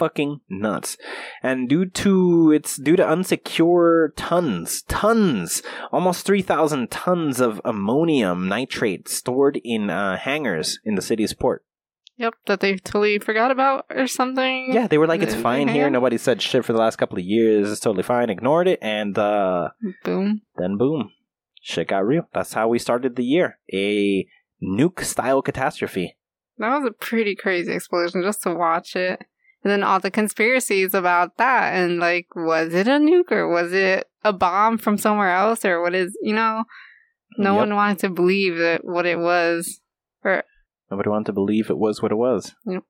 Fucking 0.00 0.40
nuts. 0.48 0.96
And 1.42 1.68
due 1.68 1.84
to 1.84 2.52
it's 2.52 2.78
due 2.78 2.96
to 2.96 3.04
unsecure 3.04 4.08
tons, 4.16 4.80
tons, 4.88 5.62
almost 5.92 6.24
3,000 6.24 6.90
tons 6.90 7.38
of 7.38 7.60
ammonium 7.66 8.48
nitrate 8.48 9.08
stored 9.08 9.60
in 9.62 9.90
uh, 9.90 10.16
hangars 10.16 10.78
in 10.86 10.94
the 10.94 11.02
city's 11.02 11.34
port. 11.34 11.64
Yep. 12.16 12.34
That 12.46 12.60
they 12.60 12.76
totally 12.76 13.18
forgot 13.18 13.50
about 13.50 13.84
or 13.90 14.06
something. 14.06 14.72
Yeah, 14.72 14.86
they 14.86 14.96
were 14.96 15.06
like, 15.06 15.20
it's 15.20 15.34
fine 15.34 15.68
here. 15.68 15.90
Nobody 15.90 16.16
said 16.16 16.40
shit 16.40 16.64
for 16.64 16.72
the 16.72 16.78
last 16.78 16.96
couple 16.96 17.18
of 17.18 17.24
years. 17.24 17.70
It's 17.70 17.80
totally 17.80 18.02
fine. 18.02 18.30
Ignored 18.30 18.68
it. 18.68 18.78
And 18.80 19.18
uh, 19.18 19.68
Boom. 20.04 20.40
then 20.56 20.78
boom, 20.78 21.12
shit 21.60 21.88
got 21.88 22.06
real. 22.06 22.26
That's 22.32 22.54
how 22.54 22.68
we 22.68 22.78
started 22.78 23.16
the 23.16 23.24
year. 23.24 23.58
A 23.72 24.26
nuke 24.62 25.04
style 25.04 25.42
catastrophe. 25.42 26.16
That 26.58 26.78
was 26.78 26.86
a 26.86 26.92
pretty 26.92 27.34
crazy 27.34 27.72
explosion 27.72 28.22
just 28.22 28.42
to 28.42 28.54
watch 28.54 28.96
it. 28.96 29.24
And 29.62 29.70
then 29.70 29.82
all 29.82 30.00
the 30.00 30.10
conspiracies 30.10 30.94
about 30.94 31.36
that 31.36 31.74
and 31.74 31.98
like, 31.98 32.34
was 32.34 32.72
it 32.72 32.88
a 32.88 32.92
nuke 32.92 33.30
or 33.30 33.48
was 33.48 33.72
it 33.72 34.08
a 34.24 34.32
bomb 34.32 34.78
from 34.78 34.96
somewhere 34.96 35.30
else 35.34 35.64
or 35.64 35.82
what 35.82 35.94
is, 35.94 36.16
you 36.22 36.34
know, 36.34 36.64
no 37.36 37.52
Yep. 37.52 37.60
one 37.60 37.74
wanted 37.74 37.98
to 38.00 38.08
believe 38.10 38.56
that 38.58 38.84
what 38.84 39.06
it 39.06 39.18
was. 39.18 39.80
or 40.24 40.44
Nobody 40.90 41.08
wanted 41.10 41.26
to 41.26 41.32
believe 41.32 41.70
it 41.70 41.78
was 41.78 42.02
what 42.02 42.10
it 42.12 42.16
was. 42.16 42.54
Yep. 42.66 42.84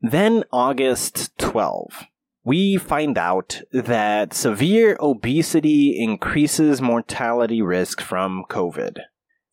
Then, 0.00 0.44
August 0.52 1.36
12, 1.38 2.04
we 2.44 2.76
find 2.76 3.18
out 3.18 3.60
that 3.72 4.32
severe 4.32 4.96
obesity 5.00 5.98
increases 5.98 6.80
mortality 6.80 7.60
risk 7.60 8.00
from 8.00 8.44
COVID, 8.48 8.98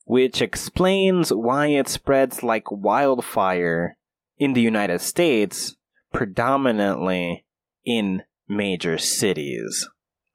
which 0.05 0.41
explains 0.41 1.33
why 1.33 1.67
it 1.67 1.87
spreads 1.89 2.43
like 2.43 2.71
wildfire 2.71 3.97
in 4.37 4.53
the 4.53 4.61
United 4.61 5.01
States, 5.01 5.75
predominantly 6.13 7.45
in 7.85 8.23
major 8.47 8.97
cities 8.97 9.87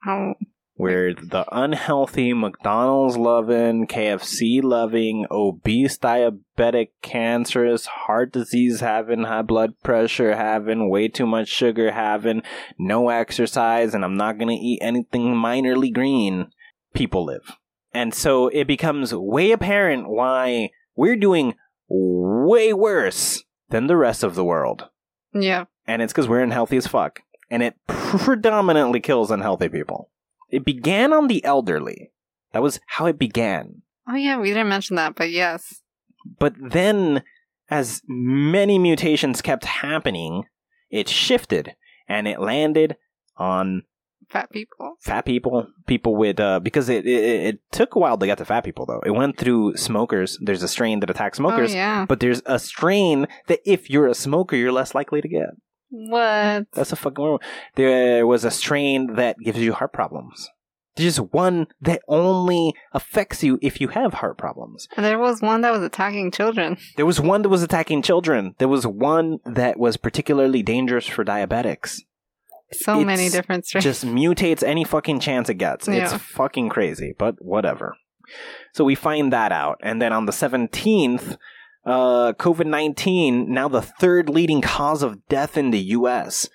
Oh, 0.07 0.33
where 0.75 1.13
the 1.13 1.45
unhealthy 1.51 2.31
McDonald's 2.33 3.17
loving, 3.17 3.85
KFC 3.85 4.63
loving, 4.63 5.25
obese, 5.29 5.97
diabetic, 5.97 6.91
cancerous, 7.01 7.85
heart 7.85 8.31
disease 8.31 8.79
having, 8.79 9.23
high 9.23 9.41
blood 9.41 9.73
pressure 9.83 10.37
having, 10.37 10.89
way 10.89 11.09
too 11.09 11.25
much 11.25 11.49
sugar 11.49 11.91
having, 11.91 12.43
no 12.77 13.09
exercise, 13.09 13.93
and 13.93 14.05
I'm 14.05 14.15
not 14.15 14.37
gonna 14.37 14.53
eat 14.53 14.79
anything 14.81 15.35
minorly 15.35 15.93
green, 15.93 16.47
people 16.93 17.25
live. 17.25 17.57
And 17.93 18.13
so 18.13 18.47
it 18.47 18.65
becomes 18.65 19.13
way 19.13 19.51
apparent 19.51 20.07
why 20.07 20.69
we're 20.95 21.17
doing 21.17 21.55
way 21.89 22.71
worse 22.71 23.43
than 23.67 23.87
the 23.87 23.97
rest 23.97 24.23
of 24.23 24.35
the 24.35 24.45
world. 24.45 24.87
Yeah. 25.33 25.65
And 25.87 26.01
it's 26.01 26.13
because 26.13 26.27
we're 26.27 26.43
unhealthy 26.43 26.77
as 26.77 26.87
fuck. 26.87 27.21
And 27.49 27.63
it 27.63 27.75
predominantly 27.87 28.99
kills 28.99 29.31
unhealthy 29.31 29.69
people. 29.69 30.09
It 30.49 30.65
began 30.65 31.13
on 31.13 31.27
the 31.27 31.43
elderly. 31.43 32.11
That 32.53 32.61
was 32.61 32.79
how 32.87 33.05
it 33.05 33.19
began. 33.19 33.81
Oh, 34.07 34.15
yeah. 34.15 34.37
We 34.37 34.49
didn't 34.49 34.69
mention 34.69 34.95
that, 34.95 35.15
but 35.15 35.29
yes. 35.29 35.81
But 36.39 36.53
then, 36.59 37.23
as 37.69 38.01
many 38.07 38.79
mutations 38.79 39.41
kept 39.41 39.65
happening, 39.65 40.45
it 40.89 41.07
shifted 41.07 41.75
and 42.07 42.27
it 42.27 42.39
landed 42.39 42.97
on 43.37 43.83
Fat 44.29 44.51
people. 44.51 44.95
fat 45.01 45.25
people, 45.25 45.67
people 45.87 46.15
with, 46.15 46.39
uh, 46.39 46.59
because 46.59 46.87
it, 46.87 47.05
it, 47.05 47.23
it 47.47 47.71
took 47.71 47.95
a 47.95 47.99
while 47.99 48.17
to 48.17 48.25
get 48.27 48.37
to 48.37 48.45
fat 48.45 48.63
people 48.63 48.85
though. 48.85 49.01
It 49.05 49.11
went 49.11 49.37
through 49.37 49.75
smokers. 49.75 50.37
There's 50.41 50.61
a 50.61 50.67
strain 50.67 50.99
that 50.99 51.09
attacks 51.09 51.37
smokers. 51.37 51.71
Oh, 51.71 51.75
yeah. 51.75 52.05
But 52.07 52.19
there's 52.19 52.41
a 52.45 52.59
strain 52.59 53.27
that 53.47 53.59
if 53.65 53.89
you're 53.89 54.07
a 54.07 54.13
smoker, 54.13 54.55
you're 54.55 54.71
less 54.71 54.93
likely 54.93 55.21
to 55.21 55.27
get. 55.27 55.49
What? 55.89 56.67
That's 56.73 56.91
a 56.91 56.95
fucking 56.95 57.23
rumor. 57.23 57.39
There 57.75 58.27
was 58.27 58.45
a 58.45 58.51
strain 58.51 59.15
that 59.15 59.37
gives 59.43 59.57
you 59.59 59.73
heart 59.73 59.93
problems. 59.93 60.49
There's 60.95 61.19
one 61.19 61.67
that 61.81 62.01
only 62.07 62.73
affects 62.93 63.41
you 63.41 63.57
if 63.61 63.79
you 63.79 63.87
have 63.89 64.15
heart 64.15 64.37
problems. 64.37 64.87
And 64.97 65.05
there 65.05 65.17
was 65.17 65.41
one 65.41 65.61
that 65.61 65.71
was 65.71 65.81
attacking 65.81 66.31
children. 66.31 66.77
There 66.97 67.05
was 67.05 67.21
one 67.21 67.41
that 67.43 67.49
was 67.49 67.63
attacking 67.63 68.01
children. 68.01 68.53
There 68.57 68.67
was 68.67 68.85
one 68.85 69.39
that 69.45 69.79
was 69.79 69.95
particularly 69.97 70.61
dangerous 70.61 71.07
for 71.07 71.23
diabetics. 71.23 72.01
So 72.71 73.03
many 73.03 73.29
different 73.29 73.65
strains. 73.65 73.83
Just 73.83 74.05
mutates 74.05 74.63
any 74.63 74.83
fucking 74.83 75.19
chance 75.19 75.49
it 75.49 75.55
gets. 75.55 75.87
It's 75.87 76.13
fucking 76.13 76.69
crazy, 76.69 77.13
but 77.17 77.43
whatever. 77.43 77.95
So 78.73 78.83
we 78.83 78.95
find 78.95 79.33
that 79.33 79.51
out. 79.51 79.79
And 79.81 80.01
then 80.01 80.13
on 80.13 80.25
the 80.25 80.31
17th, 80.31 81.37
uh, 81.85 82.33
COVID 82.33 82.67
19, 82.67 83.51
now 83.51 83.67
the 83.67 83.81
third 83.81 84.29
leading 84.29 84.61
cause 84.61 85.01
of 85.01 85.27
death 85.27 85.57
in 85.57 85.71
the 85.71 85.79
US. 85.79 86.47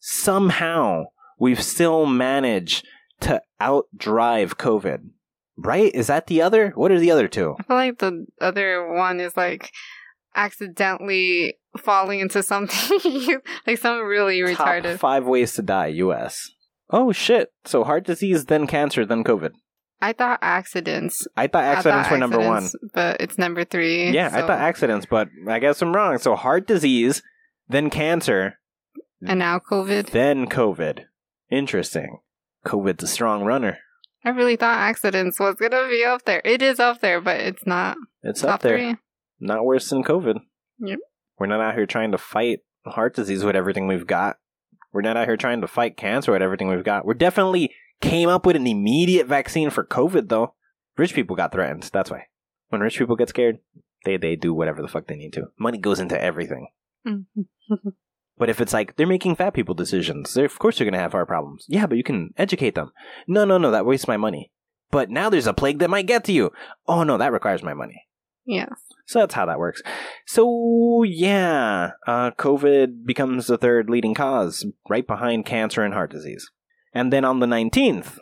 Somehow, 0.00 1.04
we've 1.38 1.62
still 1.62 2.06
managed 2.06 2.86
to 3.20 3.40
outdrive 3.60 4.56
COVID. 4.56 5.10
Right? 5.56 5.94
Is 5.94 6.08
that 6.08 6.26
the 6.26 6.42
other? 6.42 6.70
What 6.70 6.90
are 6.90 6.98
the 6.98 7.10
other 7.10 7.28
two? 7.28 7.54
I 7.60 7.62
feel 7.62 7.76
like 7.76 7.98
the 7.98 8.26
other 8.40 8.92
one 8.92 9.20
is 9.20 9.36
like 9.36 9.70
accidentally 10.34 11.54
falling 11.78 12.20
into 12.20 12.42
something 12.42 13.00
like 13.66 13.78
something 13.78 14.04
really 14.04 14.40
retarded. 14.40 14.92
Top 14.92 15.00
five 15.00 15.24
ways 15.26 15.54
to 15.54 15.62
die, 15.62 15.86
US. 15.88 16.50
Oh 16.90 17.12
shit. 17.12 17.52
So 17.64 17.84
heart 17.84 18.04
disease, 18.04 18.46
then 18.46 18.66
cancer, 18.66 19.04
then 19.06 19.24
COVID. 19.24 19.52
I 20.00 20.12
thought 20.12 20.40
accidents. 20.42 21.26
I 21.36 21.46
thought 21.46 21.64
accidents 21.64 22.06
I 22.06 22.10
thought 22.10 22.12
were 22.12 22.18
number 22.18 22.38
one. 22.40 22.68
but 22.92 23.20
it's 23.20 23.38
number 23.38 23.64
three. 23.64 24.10
Yeah, 24.10 24.28
I 24.32 24.40
thought 24.40 24.50
accidents, 24.58 25.06
but 25.08 25.28
I 25.48 25.58
guess 25.60 25.80
I'm 25.80 25.94
wrong. 25.94 26.18
So 26.18 26.34
heart 26.34 26.66
disease, 26.66 27.22
then 27.68 27.88
cancer, 27.88 28.58
And 29.24 29.38
now 29.38 29.60
COVID. 29.60 30.10
then 30.10 30.46
COVID. 30.48 31.04
Interesting. 31.50 32.18
COVID's 32.66 33.04
a 33.04 33.06
strong 33.06 33.44
runner. 33.44 33.78
I 34.24 34.30
really 34.30 34.56
thought 34.56 34.78
accidents 34.78 35.38
was 35.40 35.54
gonna 35.56 35.88
be 35.88 36.04
up 36.04 36.24
there. 36.24 36.42
It 36.44 36.62
is 36.62 36.78
up 36.80 37.00
there, 37.00 37.20
but 37.20 37.40
it's 37.40 37.66
not 37.66 37.96
It's 38.22 38.42
up 38.44 38.60
there. 38.62 38.76
three. 38.78 38.96
Not 39.42 39.64
worse 39.64 39.90
than 39.90 40.04
COVID. 40.04 40.36
Yep. 40.78 40.98
We're 41.38 41.46
not 41.46 41.60
out 41.60 41.74
here 41.74 41.84
trying 41.86 42.12
to 42.12 42.18
fight 42.18 42.60
heart 42.86 43.16
disease 43.16 43.44
with 43.44 43.56
everything 43.56 43.88
we've 43.88 44.06
got. 44.06 44.36
We're 44.92 45.02
not 45.02 45.16
out 45.16 45.26
here 45.26 45.36
trying 45.36 45.60
to 45.62 45.66
fight 45.66 45.96
cancer 45.96 46.30
with 46.30 46.42
everything 46.42 46.68
we've 46.68 46.84
got. 46.84 47.04
We're 47.04 47.14
definitely 47.14 47.74
came 48.00 48.28
up 48.28 48.46
with 48.46 48.54
an 48.56 48.66
immediate 48.68 49.26
vaccine 49.26 49.70
for 49.70 49.84
COVID 49.84 50.28
though. 50.28 50.54
Rich 50.96 51.14
people 51.14 51.34
got 51.34 51.50
threatened. 51.50 51.90
That's 51.92 52.10
why. 52.10 52.26
When 52.68 52.80
rich 52.82 52.98
people 52.98 53.16
get 53.16 53.30
scared, 53.30 53.58
they 54.04 54.16
they 54.16 54.36
do 54.36 54.54
whatever 54.54 54.80
the 54.80 54.88
fuck 54.88 55.08
they 55.08 55.16
need 55.16 55.32
to. 55.32 55.46
Money 55.58 55.78
goes 55.78 55.98
into 56.00 56.20
everything. 56.20 56.68
Mhm. 57.06 57.26
But 58.38 58.48
if 58.48 58.60
it's 58.60 58.72
like 58.72 58.96
they're 58.96 59.06
making 59.06 59.36
fat 59.36 59.54
people 59.54 59.74
decisions, 59.74 60.36
of 60.36 60.58
course 60.58 60.78
they're 60.78 60.84
gonna 60.86 60.98
have 60.98 61.12
heart 61.12 61.28
problems. 61.28 61.64
Yeah, 61.68 61.86
but 61.86 61.96
you 61.98 62.02
can 62.02 62.32
educate 62.36 62.74
them. 62.74 62.90
No, 63.28 63.44
no, 63.44 63.58
no, 63.58 63.70
that 63.70 63.86
wastes 63.86 64.08
my 64.08 64.16
money. 64.16 64.50
But 64.90 65.10
now 65.10 65.28
there's 65.30 65.46
a 65.46 65.52
plague 65.54 65.78
that 65.78 65.90
might 65.90 66.06
get 66.06 66.24
to 66.24 66.32
you. 66.32 66.50
Oh 66.88 67.04
no, 67.04 67.18
that 67.18 67.32
requires 67.32 67.62
my 67.62 67.74
money. 67.74 68.06
Yes. 68.44 68.70
So 69.06 69.20
that's 69.20 69.34
how 69.34 69.46
that 69.46 69.58
works. 69.58 69.82
So 70.26 71.02
yeah, 71.02 71.90
uh, 72.06 72.30
COVID 72.32 73.04
becomes 73.04 73.46
the 73.46 73.58
third 73.58 73.90
leading 73.90 74.14
cause, 74.14 74.64
right 74.88 75.06
behind 75.06 75.46
cancer 75.46 75.82
and 75.82 75.94
heart 75.94 76.10
disease. 76.10 76.50
And 76.94 77.12
then 77.12 77.24
on 77.24 77.40
the 77.40 77.46
19th, 77.46 78.18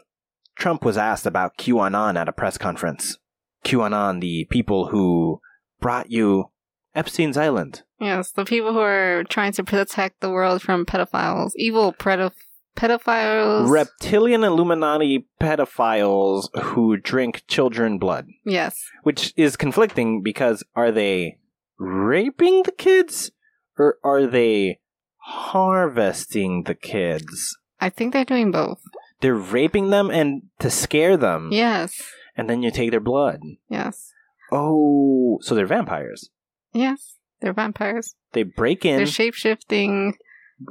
Trump 0.56 0.84
was 0.84 0.96
asked 0.96 1.26
about 1.26 1.56
QAnon 1.58 2.16
at 2.16 2.28
a 2.28 2.32
press 2.32 2.58
conference. 2.58 3.18
QAnon, 3.64 4.20
the 4.20 4.46
people 4.50 4.88
who 4.88 5.40
brought 5.80 6.10
you 6.10 6.50
Epstein's 6.94 7.36
Island. 7.36 7.82
Yes. 8.00 8.32
The 8.32 8.44
people 8.44 8.72
who 8.72 8.80
are 8.80 9.24
trying 9.24 9.52
to 9.52 9.64
protect 9.64 10.20
the 10.20 10.30
world 10.30 10.62
from 10.62 10.86
pedophiles, 10.86 11.52
evil 11.56 11.92
pedo- 11.92 12.32
pedophiles. 12.76 13.68
Reptilian 13.70 14.44
Illuminati 14.44 15.26
pedophiles 15.40 16.48
who 16.62 16.96
drink 16.96 17.42
children 17.48 17.98
blood. 17.98 18.26
yes. 18.44 18.76
Which 19.02 19.32
is 19.36 19.56
conflicting 19.56 20.22
because 20.22 20.62
are 20.74 20.90
they 20.92 21.38
raping 21.78 22.62
the 22.64 22.72
kids 22.72 23.30
or 23.78 23.96
are 24.04 24.26
they 24.26 24.80
harvesting 25.18 26.64
the 26.64 26.74
kids? 26.74 27.56
I 27.80 27.88
think 27.88 28.12
they're 28.12 28.24
doing 28.24 28.50
both. 28.50 28.80
They're 29.20 29.34
raping 29.34 29.90
them 29.90 30.10
and 30.10 30.42
to 30.60 30.70
scare 30.70 31.16
them. 31.16 31.50
Yes. 31.52 32.00
And 32.36 32.48
then 32.48 32.62
you 32.62 32.70
take 32.70 32.90
their 32.90 33.00
blood. 33.00 33.40
Yes. 33.68 34.12
Oh, 34.52 35.38
so 35.42 35.54
they're 35.54 35.66
vampires. 35.66 36.30
Yes. 36.72 37.16
They're 37.40 37.52
vampires. 37.52 38.14
They 38.32 38.42
break 38.42 38.84
in. 38.84 38.96
They're 38.96 39.06
shape 39.06 39.34
shifting. 39.34 40.14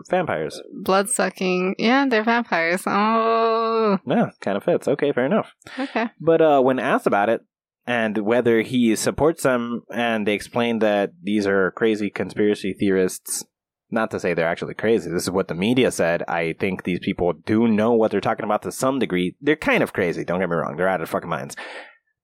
Vampires. 0.10 0.62
Blood 0.84 1.10
sucking. 1.10 1.76
Yeah, 1.78 2.06
they're 2.10 2.24
vampires. 2.24 2.84
Oh, 2.86 3.98
Yeah, 4.06 4.30
kind 4.42 4.58
of 4.58 4.64
fits. 4.64 4.88
Okay, 4.88 5.12
fair 5.12 5.26
enough. 5.26 5.52
okay. 5.78 6.08
But 6.20 6.42
uh, 6.42 6.62
when 6.62 6.80
asked 6.80 7.08
about 7.08 7.30
it 7.30 7.42
and 7.86 8.18
whether 8.20 8.62
he 8.62 8.96
supports 8.96 9.44
them, 9.44 9.82
and 9.94 10.28
they 10.28 10.34
explain 10.34 10.80
that 10.80 11.12
these 11.22 11.48
are 11.48 11.72
crazy 11.72 12.10
conspiracy 12.10 12.74
theorists. 12.80 13.44
Not 13.92 14.12
to 14.12 14.20
say 14.20 14.36
they're 14.36 14.48
actually 14.48 14.76
crazy. 14.76 15.10
This 15.10 15.24
is 15.24 15.32
what 15.32 15.48
the 15.48 15.56
media 15.56 15.90
said. 15.90 16.22
I 16.28 16.54
think 16.60 16.84
these 16.84 17.00
people 17.00 17.34
do 17.34 17.68
know 17.68 17.92
what 17.94 18.12
they're 18.12 18.22
talking 18.22 18.46
about 18.46 18.62
to 18.62 18.72
some 18.72 19.00
degree. 19.00 19.36
They're 19.42 19.56
kind 19.56 19.82
of 19.82 19.94
crazy. 19.94 20.24
Don't 20.24 20.40
get 20.40 20.48
me 20.48 20.56
wrong. 20.58 20.76
They're 20.78 20.88
out 20.88 21.02
of 21.02 21.08
their 21.08 21.12
fucking 21.12 21.28
minds. 21.30 21.56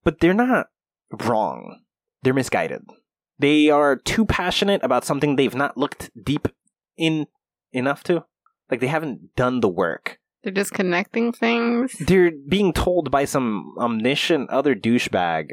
But 0.04 0.20
they're 0.20 0.36
not 0.36 0.68
wrong. 1.24 1.80
They're 2.22 2.36
misguided. 2.36 2.84
They 3.40 3.72
are 3.72 3.96
too 3.96 4.26
passionate 4.28 4.84
about 4.84 5.06
something 5.06 5.36
they've 5.36 5.56
not 5.56 5.76
looked 5.76 6.12
deep 6.24 6.48
in 6.98 7.26
enough 7.76 8.04
to. 8.06 8.26
Like 8.70 8.80
they 8.80 8.88
haven't 8.88 9.36
done 9.36 9.60
the 9.60 9.70
work. 9.70 10.20
They're 10.44 10.54
just 10.54 10.74
connecting 10.74 11.32
things. 11.32 11.94
They're 12.00 12.32
being 12.32 12.74
told 12.74 13.10
by 13.12 13.26
some 13.26 13.74
omniscient 13.80 14.50
other 14.50 14.76
douchebag 14.76 15.50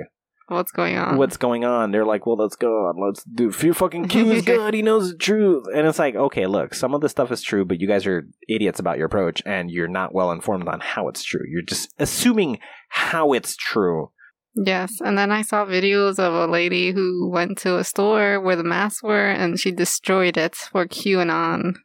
What's 0.48 0.72
going 0.72 0.98
on? 0.98 1.16
what's 1.16 1.36
going 1.36 1.64
on. 1.64 1.92
They're 1.92 2.04
like, 2.04 2.26
well, 2.26 2.36
let's 2.36 2.56
go 2.56 2.86
on. 2.86 3.00
Let's 3.02 3.24
do 3.24 3.50
Fear 3.50 3.74
fucking 3.74 4.08
Q 4.08 4.32
is 4.32 4.44
good. 4.44 4.74
He 4.74 4.82
knows 4.82 5.12
the 5.12 5.16
truth. 5.16 5.64
And 5.74 5.86
it's 5.86 5.98
like, 5.98 6.14
okay, 6.14 6.46
look, 6.46 6.74
some 6.74 6.94
of 6.94 7.00
the 7.00 7.08
stuff 7.08 7.32
is 7.32 7.42
true, 7.42 7.64
but 7.64 7.80
you 7.80 7.88
guys 7.88 8.06
are 8.06 8.28
idiots 8.48 8.78
about 8.78 8.98
your 8.98 9.06
approach 9.06 9.42
and 9.46 9.70
you're 9.70 9.88
not 9.88 10.14
well 10.14 10.30
informed 10.30 10.68
on 10.68 10.80
how 10.80 11.08
it's 11.08 11.24
true. 11.24 11.44
You're 11.48 11.62
just 11.62 11.92
assuming 11.98 12.58
how 12.90 13.32
it's 13.32 13.56
true. 13.56 14.10
Yes, 14.54 15.00
and 15.00 15.16
then 15.16 15.32
I 15.32 15.40
saw 15.40 15.64
videos 15.64 16.18
of 16.18 16.34
a 16.34 16.52
lady 16.52 16.92
who 16.92 17.30
went 17.32 17.56
to 17.58 17.78
a 17.78 17.84
store 17.84 18.38
where 18.38 18.56
the 18.56 18.62
masks 18.62 19.02
were 19.02 19.30
and 19.30 19.58
she 19.58 19.72
destroyed 19.72 20.36
it 20.36 20.54
for 20.54 20.86
QAnon. 20.86 21.76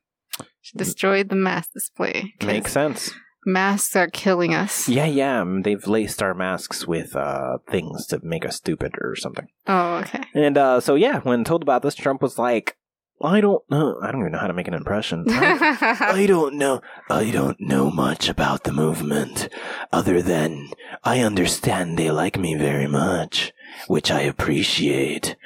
She 0.67 0.77
destroyed 0.77 1.29
the 1.29 1.35
mask 1.35 1.71
display. 1.73 2.33
Makes 2.43 2.73
sense. 2.73 3.11
Masks 3.45 3.95
are 3.95 4.09
killing 4.09 4.53
us. 4.53 4.89
Yeah, 4.89 5.05
yeah. 5.05 5.41
mm, 5.41 5.63
They've 5.63 5.87
laced 5.87 6.21
our 6.21 6.33
masks 6.33 6.85
with 6.85 7.15
uh, 7.15 7.59
things 7.69 8.05
to 8.07 8.19
make 8.21 8.45
us 8.45 8.57
stupid 8.57 8.95
or 8.99 9.15
something. 9.15 9.47
Oh, 9.67 9.95
okay. 9.99 10.23
And 10.33 10.57
uh, 10.57 10.81
so, 10.81 10.95
yeah, 10.95 11.21
when 11.21 11.45
told 11.45 11.61
about 11.61 11.83
this, 11.83 11.95
Trump 11.95 12.21
was 12.21 12.37
like, 12.37 12.75
I 13.23 13.39
don't 13.39 13.63
know. 13.71 13.97
I 14.03 14.11
don't 14.11 14.19
even 14.19 14.33
know 14.33 14.39
how 14.39 14.47
to 14.47 14.53
make 14.53 14.67
an 14.67 14.73
impression. 14.73 15.23
I- 15.29 15.97
I 16.01 16.25
don't 16.25 16.55
know. 16.55 16.81
I 17.09 17.31
don't 17.31 17.59
know 17.61 17.89
much 17.89 18.27
about 18.27 18.65
the 18.65 18.73
movement, 18.73 19.47
other 19.93 20.21
than 20.21 20.69
I 21.05 21.21
understand 21.21 21.97
they 21.97 22.11
like 22.11 22.37
me 22.37 22.55
very 22.55 22.87
much, 22.87 23.53
which 23.87 24.11
I 24.11 24.21
appreciate. 24.21 25.37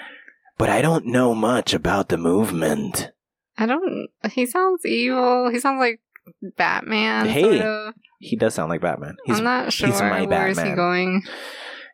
But 0.57 0.69
I 0.69 0.81
don't 0.81 1.05
know 1.05 1.36
much 1.36 1.73
about 1.75 2.10
the 2.10 2.17
movement. 2.17 3.12
I 3.62 3.67
don't. 3.67 4.08
He 4.32 4.47
sounds 4.47 4.84
evil. 4.88 5.52
He 5.52 5.60
sounds 5.60 5.80
like 5.80 6.00
Batman. 6.58 7.28
Hey, 7.28 7.43
sort 7.43 7.56
of. 7.62 7.93
He 8.19 8.36
does 8.36 8.56
sound 8.56 8.69
like 8.69 8.82
Batman. 8.82 9.17
He's, 9.26 9.38
I'm 9.38 9.43
not 9.43 9.71
sure. 9.71 9.88
he's 9.89 10.02
my 10.02 10.24
Where 10.26 10.47
is 10.47 10.58
he 10.58 10.63
Batman. 10.63 10.76
going? 10.76 11.24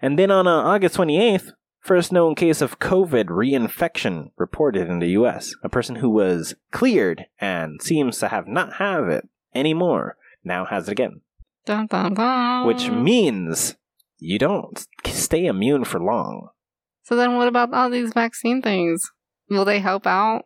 and 0.02 0.18
then 0.18 0.32
on 0.32 0.48
uh, 0.48 0.52
August 0.52 0.96
28th, 0.96 1.52
first 1.82 2.14
known 2.14 2.36
case 2.36 2.62
of 2.62 2.80
COVID 2.80 3.26
reinfection 3.26 4.32
reported 4.38 4.88
in 4.88 5.00
the 5.00 5.10
U.S. 5.10 5.56
A 5.62 5.68
person 5.68 5.98
who 5.98 6.10
was 6.10 6.56
cleared 6.72 7.26
and 7.40 7.82
seems 7.82 8.18
to 8.20 8.30
have 8.30 8.48
not 8.48 8.76
have 8.76 9.10
it 9.10 9.28
anymore 9.54 10.16
now 10.46 10.64
has 10.64 10.88
it 10.88 10.92
again. 10.94 11.20
Dun, 11.66 11.88
dun, 11.88 12.14
dun. 12.14 12.66
which 12.66 12.90
means 12.90 13.76
you 14.20 14.40
don't 14.40 14.88
stay 15.06 15.46
immune 15.48 15.84
for 15.84 16.00
long. 16.00 16.48
So 17.04 17.18
then, 17.18 17.36
what 17.36 17.50
about 17.50 17.74
all 17.74 17.90
these 17.90 18.14
vaccine 18.14 18.62
things? 18.62 19.12
Will 19.50 19.66
they 19.66 19.80
help 19.80 20.08
out 20.08 20.46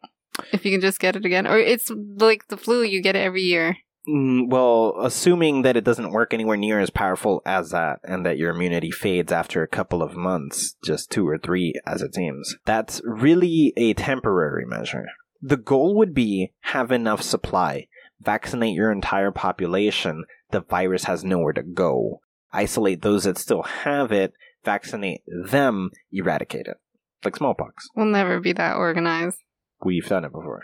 if 0.52 0.66
you 0.66 0.72
can 0.72 0.82
just 0.82 1.00
get 1.00 1.16
it 1.16 1.26
again, 1.26 1.48
or 1.48 1.58
it's 1.58 1.92
like 2.18 2.48
the 2.48 2.58
flu? 2.58 2.84
You 2.84 3.02
get 3.02 3.16
it 3.16 3.20
every 3.20 3.42
year. 3.42 3.78
Mm, 4.08 4.50
well, 4.50 4.96
assuming 5.02 5.62
that 5.62 5.78
it 5.78 5.84
doesn't 5.84 6.12
work 6.12 6.34
anywhere 6.34 6.58
near 6.58 6.80
as 6.80 6.90
powerful 6.90 7.42
as 7.46 7.70
that, 7.70 8.00
and 8.04 8.26
that 8.26 8.38
your 8.38 8.52
immunity 8.52 8.92
fades 8.92 9.32
after 9.32 9.62
a 9.62 9.68
couple 9.68 10.02
of 10.02 10.16
months, 10.16 10.76
just 10.84 11.12
two 11.12 11.28
or 11.28 11.38
three 11.38 11.76
as 11.86 12.02
it 12.02 12.16
seems, 12.16 12.56
that's 12.66 13.02
really 13.06 13.74
a 13.78 13.94
temporary 13.94 14.66
measure. 14.66 15.06
The 15.42 15.58
goal 15.58 15.96
would 15.98 16.14
be 16.14 16.54
have 16.62 16.92
enough 16.92 17.22
supply, 17.22 17.88
vaccinate 18.20 18.76
your 18.76 18.92
entire 18.92 19.32
population, 19.32 20.26
the 20.52 20.62
virus 20.62 21.06
has 21.06 21.24
nowhere 21.24 21.54
to 21.54 21.64
go. 21.64 22.22
Isolate 22.54 23.02
those 23.02 23.24
that 23.24 23.38
still 23.38 23.64
have 23.64 24.12
it, 24.12 24.34
vaccinate 24.64 25.22
them, 25.28 25.92
eradicate 26.12 26.68
it. 26.68 26.78
Like 27.24 27.36
smallpox. 27.36 27.88
We'll 27.96 28.08
never 28.08 28.40
be 28.40 28.54
that 28.54 28.76
organized. 28.76 29.38
We've 29.84 30.08
done 30.08 30.26
it 30.26 30.32
before. 30.32 30.63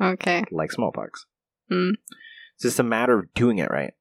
Okay, 0.00 0.44
like 0.50 0.70
smallpox. 0.72 1.26
Hmm. 1.68 1.90
It's 2.54 2.62
just 2.62 2.78
a 2.80 2.82
matter 2.84 3.18
of 3.18 3.34
doing 3.34 3.58
it 3.58 3.70
right. 3.70 3.92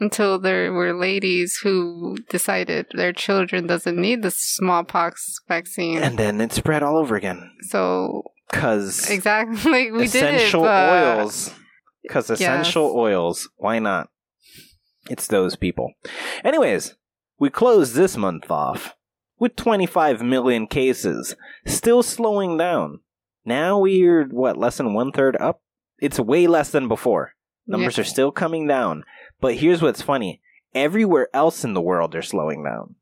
until 0.00 0.38
there 0.38 0.72
were 0.72 0.92
ladies 0.92 1.58
who 1.62 2.16
decided 2.28 2.86
their 2.94 3.12
children 3.12 3.66
doesn't 3.66 3.96
need 3.96 4.22
the 4.22 4.30
smallpox 4.30 5.40
vaccine. 5.48 5.98
And 5.98 6.18
then 6.18 6.40
it 6.40 6.52
spread 6.52 6.82
all 6.82 6.98
over 6.98 7.16
again. 7.16 7.50
so 7.68 8.22
Because 8.50 9.08
exactly, 9.10 9.90
we 9.92 10.04
essential 10.04 10.62
did 10.62 10.68
it. 10.68 11.18
oils. 11.18 11.54
Because 12.02 12.30
essential 12.30 12.94
oils. 12.96 13.48
Why 13.56 13.78
not? 13.78 14.08
It's 15.08 15.26
those 15.26 15.56
people. 15.56 15.92
Anyways, 16.44 16.94
we 17.38 17.50
closed 17.50 17.94
this 17.94 18.16
month 18.16 18.50
off 18.50 18.94
with 19.38 19.56
25 19.56 20.22
million 20.22 20.66
cases, 20.66 21.34
still 21.66 22.02
slowing 22.02 22.56
down. 22.56 23.00
Now 23.44 23.78
we're, 23.78 24.24
what, 24.26 24.56
less 24.56 24.76
than 24.76 24.94
one 24.94 25.12
third 25.12 25.36
up? 25.36 25.62
It's 25.98 26.18
way 26.18 26.46
less 26.46 26.70
than 26.70 26.88
before. 26.88 27.34
Numbers 27.66 27.98
are 27.98 28.04
still 28.04 28.32
coming 28.32 28.66
down. 28.66 29.04
But 29.40 29.56
here's 29.56 29.82
what's 29.82 30.02
funny 30.02 30.40
everywhere 30.74 31.28
else 31.34 31.64
in 31.64 31.74
the 31.74 31.80
world 31.80 32.12
they're 32.12 32.22
slowing 32.22 32.64
down. 32.64 32.94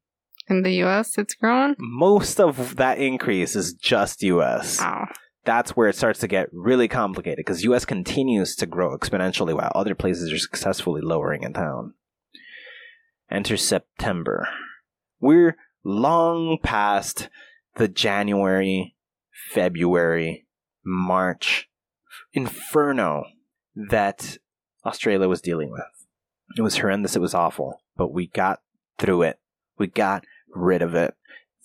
In 0.49 0.63
the 0.63 0.73
U.S., 0.77 1.17
it's 1.17 1.35
grown. 1.35 1.77
Most 1.79 2.41
of 2.41 2.77
that 2.77 2.99
increase 2.99 3.55
is 3.55 3.73
just 3.73 4.23
US. 4.23 4.81
Wow. 4.81 5.07
That's 5.45 5.77
where 5.77 5.89
it 5.89 5.97
starts 5.97 6.19
to 6.21 6.29
get 6.29 6.49
really 6.53 6.89
complicated 6.89 7.39
because 7.39 7.63
US 7.65 7.85
continues 7.85 8.57
to 8.57 8.67
grow 8.67 8.97
exponentially 8.97 9.55
while 9.55 9.73
other 9.75 9.95
places 9.95 10.33
are 10.33 10.39
successfully 10.39 11.01
lowering 11.01 11.45
it 11.45 11.55
down. 11.55 11.95
Enter 13.31 13.57
September. 13.57 14.49
We're 15.21 15.57
long 15.85 16.59
past 16.63 17.29
the 17.77 17.89
January, 17.89 18.97
February, 19.53 20.47
March 20.85 21.69
inferno 22.33 23.25
that 23.75 24.39
Australia 24.85 25.29
was 25.29 25.41
dealing 25.41 25.71
with. 25.71 25.83
It 26.57 26.63
was 26.63 26.79
horrendous, 26.79 27.17
it 27.17 27.21
was 27.21 27.35
awful, 27.35 27.83
but 27.97 28.13
we 28.13 28.27
got 28.29 28.61
through 28.99 29.23
it. 29.23 29.39
We 29.79 29.87
got 29.87 30.25
rid 30.55 30.83
of 30.83 30.95
it. 30.95 31.15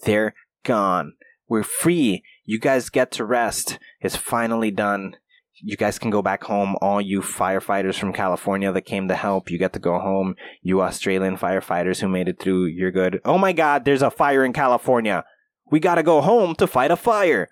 They're 0.03 0.33
gone. 0.63 1.13
We're 1.47 1.63
free. 1.63 2.23
You 2.43 2.59
guys 2.59 2.89
get 2.89 3.11
to 3.11 3.25
rest. 3.25 3.79
It's 3.99 4.15
finally 4.15 4.71
done. 4.71 5.17
You 5.61 5.77
guys 5.77 5.99
can 5.99 6.11
go 6.11 6.21
back 6.21 6.43
home. 6.43 6.75
All 6.81 7.01
you 7.01 7.21
firefighters 7.21 7.97
from 7.97 8.13
California 8.13 8.71
that 8.71 8.81
came 8.81 9.07
to 9.07 9.15
help, 9.15 9.49
you 9.49 9.57
get 9.57 9.73
to 9.73 9.79
go 9.79 9.99
home. 9.99 10.35
You 10.61 10.81
Australian 10.81 11.37
firefighters 11.37 12.01
who 12.01 12.07
made 12.07 12.27
it 12.27 12.39
through, 12.39 12.65
you're 12.65 12.91
good. 12.91 13.21
Oh 13.25 13.37
my 13.37 13.53
god, 13.53 13.85
there's 13.85 14.01
a 14.01 14.11
fire 14.11 14.43
in 14.43 14.53
California. 14.53 15.23
We 15.71 15.79
gotta 15.79 16.03
go 16.03 16.21
home 16.21 16.55
to 16.55 16.67
fight 16.67 16.91
a 16.91 16.95
fire. 16.95 17.49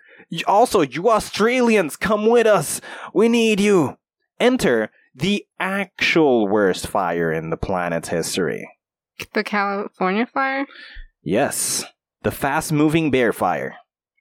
Also, 0.47 0.81
you 0.81 1.09
Australians, 1.09 1.95
come 1.95 2.27
with 2.27 2.47
us. 2.47 2.81
We 3.13 3.29
need 3.29 3.59
you. 3.59 3.97
Enter 4.39 4.91
the 5.15 5.45
actual 5.59 6.47
worst 6.47 6.87
fire 6.87 7.31
in 7.31 7.49
the 7.49 7.57
planet's 7.57 8.09
history. 8.09 8.67
The 9.33 9.43
California 9.43 10.25
fire. 10.25 10.65
Yes, 11.21 11.85
the 12.23 12.31
fast 12.31 12.71
moving 12.71 13.11
bear 13.11 13.31
fire, 13.31 13.75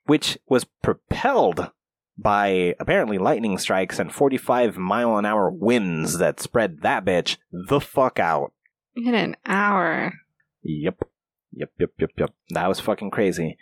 which 0.05 0.37
was 0.47 0.65
propelled 0.81 1.71
by 2.17 2.75
apparently 2.79 3.17
lightning 3.17 3.57
strikes 3.57 3.97
and 3.97 4.13
45 4.13 4.77
mile 4.77 5.17
an 5.17 5.25
hour 5.25 5.49
winds 5.49 6.19
that 6.19 6.39
spread 6.39 6.81
that 6.81 7.03
bitch 7.03 7.37
the 7.51 7.79
fuck 7.79 8.19
out. 8.19 8.53
In 8.95 9.15
an 9.15 9.35
hour. 9.45 10.13
Yep. 10.61 11.03
Yep, 11.55 11.71
yep, 11.79 11.91
yep, 11.99 12.09
yep. 12.17 12.33
That 12.49 12.67
was 12.67 12.79
fucking 12.79 13.11
crazy. 13.11 13.57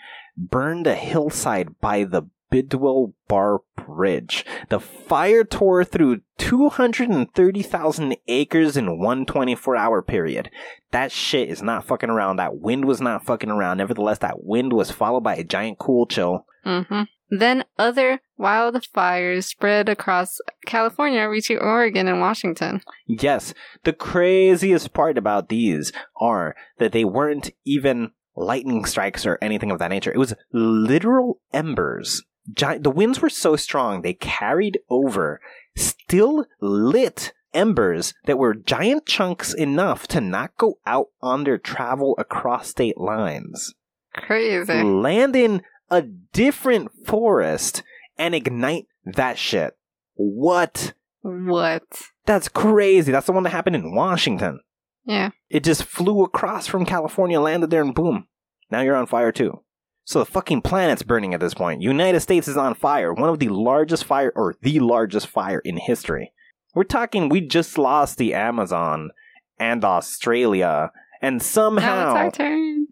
Burned 0.50 0.88
a 0.88 0.96
hillside 0.96 1.80
by 1.80 2.04
the 2.04 2.24
Bidwell 2.50 3.14
Bar 3.28 3.62
Bridge. 3.76 4.46
The 4.70 4.80
fire 4.80 5.44
tore 5.44 5.84
through 5.86 6.22
230,000 6.38 8.18
acres 8.28 8.76
in 8.76 9.00
one 9.00 9.26
24 9.26 9.76
hour 9.76 10.02
period. 10.02 10.50
That 10.92 11.12
shit 11.12 11.50
is 11.50 11.62
not 11.62 11.86
fucking 11.86 12.10
around. 12.10 12.38
That 12.38 12.58
wind 12.58 12.86
was 12.86 13.00
not 13.00 13.24
fucking 13.24 13.50
around. 13.50 13.78
Nevertheless, 13.78 14.18
that 14.20 14.44
wind 14.44 14.74
was 14.74 14.92
followed 14.92 15.24
by 15.24 15.36
a 15.36 15.44
giant 15.44 15.80
cool 15.80 16.06
chill. 16.08 16.46
hmm 16.64 17.04
Then 17.30 17.64
other 17.78 18.20
wildfires 18.40 19.46
spread 19.46 19.88
across 19.88 20.40
California, 20.66 21.30
reaching 21.30 21.58
Oregon 21.58 22.08
and 22.08 22.20
Washington. 22.20 22.82
Yes, 23.08 23.54
the 23.84 23.94
craziest 23.94 24.92
part 24.94 25.18
about 25.18 25.50
these 25.50 25.94
are 26.20 26.56
that 26.80 26.92
they 26.92 27.06
weren't 27.06 27.52
even 27.64 28.12
lightning 28.36 28.86
strikes 28.86 29.26
or 29.26 29.38
anything 29.42 29.72
of 29.72 29.80
that 29.80 29.90
nature. 29.90 30.12
It 30.12 30.18
was 30.18 30.34
literal 30.52 31.40
embers 31.54 32.24
Giant, 32.54 32.84
the 32.84 32.90
winds 32.90 33.22
were 33.22 33.30
so 33.30 33.56
strong 33.56 34.02
they 34.02 34.14
carried 34.14 34.80
over 34.90 35.40
still 35.76 36.46
lit 36.60 37.34
embers 37.54 38.14
that 38.26 38.38
were 38.38 38.54
giant 38.54 39.06
chunks 39.06 39.54
enough 39.54 40.08
to 40.08 40.22
not 40.22 40.58
go 40.58 40.80
out 40.86 41.08
on 41.22 41.44
their 41.44 41.58
travel 41.58 42.16
across 42.18 42.70
state 42.70 42.98
lines. 42.98 43.74
Crazy. 44.14 44.82
Land 44.84 45.36
in 45.36 45.62
a 45.90 46.02
different 46.02 46.92
forest 47.06 47.84
and 48.18 48.34
ignite 48.34 48.88
that 49.06 49.38
shit. 49.38 49.78
What? 50.16 50.94
What? 51.22 51.84
That's 52.26 52.50
crazy. 52.50 53.12
That's 53.12 53.28
the 53.28 53.34
one 53.34 53.44
that 53.44 53.52
happened 53.52 53.76
in 53.76 53.96
Washington. 53.96 54.62
Yeah. 55.06 55.32
It 55.50 55.64
just 55.64 55.84
flew 55.84 56.24
across 56.24 56.68
from 56.68 56.86
California, 56.86 57.40
landed 57.40 57.70
there, 57.70 57.82
and 57.82 57.96
boom. 57.96 58.28
Now 58.70 58.82
you're 58.82 58.96
on 58.96 59.08
fire 59.08 59.32
too. 59.32 59.62
So 60.04 60.20
the 60.20 60.26
fucking 60.26 60.62
planet's 60.62 61.04
burning 61.04 61.34
at 61.34 61.40
this 61.40 61.54
point. 61.54 61.82
United 61.82 62.20
States 62.22 62.48
is 62.48 62.58
on 62.58 62.74
fire. 62.74 63.14
One 63.14 63.30
of 63.30 63.40
the 63.40 63.50
largest 63.50 64.04
fire, 64.06 64.32
or 64.36 64.56
the 64.62 64.80
largest 64.80 65.28
fire 65.28 65.60
in 65.60 65.78
history. 65.78 66.34
We're 66.74 66.84
talking, 66.84 67.30
we 67.30 67.42
just 67.42 67.78
lost 67.78 68.18
the 68.18 68.34
Amazon 68.34 69.12
and 69.60 69.84
Australia. 69.86 70.92
And 71.22 71.38
Now 71.38 71.44
somehow. 71.44 72.28
it's 72.28 72.40
our 72.40 72.46
turn. 72.46 72.88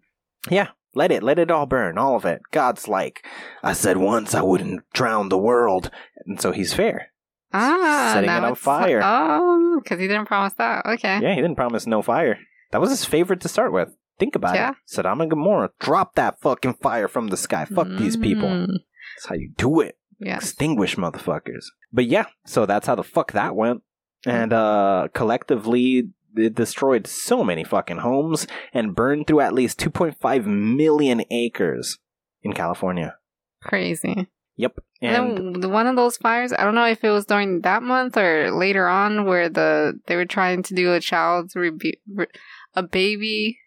Yeah, 0.50 0.70
let 0.94 1.12
it, 1.12 1.24
let 1.24 1.40
it 1.40 1.50
all 1.52 1.66
burn, 1.66 1.98
all 1.98 2.16
of 2.16 2.26
it. 2.26 2.42
God's 2.52 2.88
like, 2.88 3.26
I 3.64 3.74
said 3.74 3.98
once 3.98 4.36
I 4.36 4.42
wouldn't 4.42 4.82
drown 4.94 5.30
the 5.30 5.38
world. 5.38 5.90
And 6.26 6.40
so 6.40 6.52
he's 6.52 6.74
fair. 6.74 7.12
Ah, 7.54 8.12
Setting 8.14 8.30
it 8.30 8.44
on 8.44 8.56
fire. 8.56 9.02
Oh, 9.04 9.80
because 9.84 10.00
he 10.00 10.08
didn't 10.08 10.26
promise 10.28 10.54
that. 10.58 10.86
Okay. 10.86 11.20
Yeah, 11.22 11.34
he 11.36 11.42
didn't 11.42 11.56
promise 11.56 11.88
no 11.88 12.02
fire. 12.02 12.38
That 12.72 12.82
was 12.82 12.90
his 12.92 13.06
favorite 13.06 13.42
to 13.42 13.48
start 13.48 13.72
with. 13.74 13.90
Think 14.20 14.36
about 14.36 14.56
Yeah. 14.56 14.72
it. 14.72 14.76
Sodom 14.86 15.22
and 15.22 15.30
Gomorrah, 15.30 15.72
drop 15.80 16.16
that 16.16 16.40
fucking 16.42 16.76
fire 16.76 17.08
from 17.08 17.28
the 17.30 17.38
sky. 17.38 17.66
Fuck 17.66 17.88
these 17.98 18.18
people. 18.18 18.50
Mm, 18.50 18.68
That's 19.16 19.26
how 19.30 19.36
you 19.36 19.52
do 19.58 19.80
it. 19.80 19.98
Yes. 20.20 20.44
Extinguish 20.44 20.96
motherfuckers. 20.98 21.66
But 21.94 22.06
yeah, 22.06 22.26
so 22.46 22.66
that's 22.66 22.86
how 22.88 22.96
the 22.96 23.04
fuck 23.04 23.32
that 23.32 23.56
went. 23.56 23.82
And 24.26 24.52
uh 24.52 25.08
collectively 25.14 26.10
it 26.36 26.54
destroyed 26.54 27.08
so 27.08 27.44
many 27.44 27.64
fucking 27.64 28.00
homes 28.00 28.46
and 28.74 28.94
burned 28.96 29.26
through 29.28 29.40
at 29.40 29.54
least 29.54 29.80
2.5 29.80 30.46
million 30.46 31.24
acres 31.32 31.98
in 32.44 32.54
California. 32.54 33.16
Crazy. 33.64 34.28
Yep. 34.60 34.80
And, 35.02 35.38
And 35.38 35.64
then 35.64 35.72
one 35.72 35.88
of 35.88 35.96
those 35.96 36.18
fires, 36.18 36.52
I 36.52 36.64
don't 36.66 36.76
know 36.76 36.86
if 36.86 37.02
it 37.04 37.10
was 37.12 37.26
during 37.26 37.62
that 37.62 37.82
month 37.82 38.18
or 38.18 38.52
later 38.52 38.88
on, 38.88 39.26
where 39.26 39.48
the 39.48 39.98
they 40.08 40.16
were 40.18 40.26
trying 40.26 40.64
to 40.64 40.74
do 40.76 40.94
a 40.94 41.00
child's 41.00 41.54
rebe- 41.56 42.00
re- 42.14 42.28
a 42.76 42.84
baby 42.84 43.58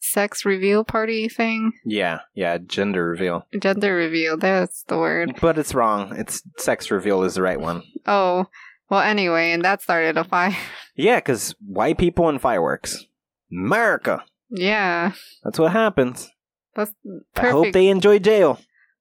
sex 0.00 0.44
reveal 0.44 0.82
party 0.84 1.28
thing, 1.28 1.72
yeah, 1.84 2.20
yeah, 2.34 2.58
gender 2.58 3.06
reveal. 3.08 3.46
gender 3.60 3.94
reveal. 3.94 4.36
That's 4.36 4.82
the 4.84 4.98
word. 4.98 5.38
But 5.40 5.58
it's 5.58 5.74
wrong. 5.74 6.14
It's 6.16 6.42
sex 6.58 6.90
reveal 6.90 7.22
is 7.22 7.34
the 7.36 7.42
right 7.42 7.60
one. 7.60 7.82
Oh, 8.06 8.46
well. 8.90 9.00
Anyway, 9.00 9.52
and 9.52 9.64
that 9.64 9.82
started 9.82 10.16
a 10.18 10.24
fire. 10.24 10.56
Yeah, 10.98 11.16
because 11.16 11.54
white 11.64 11.98
people 11.98 12.28
and 12.28 12.40
fireworks. 12.40 13.04
America. 13.52 14.24
yeah, 14.50 15.12
That's 15.44 15.58
what 15.58 15.72
happens. 15.72 16.30
that's 16.74 16.92
I 17.36 17.50
hope 17.50 17.72
they 17.72 17.88
enjoy 17.88 18.18
jail. 18.18 18.58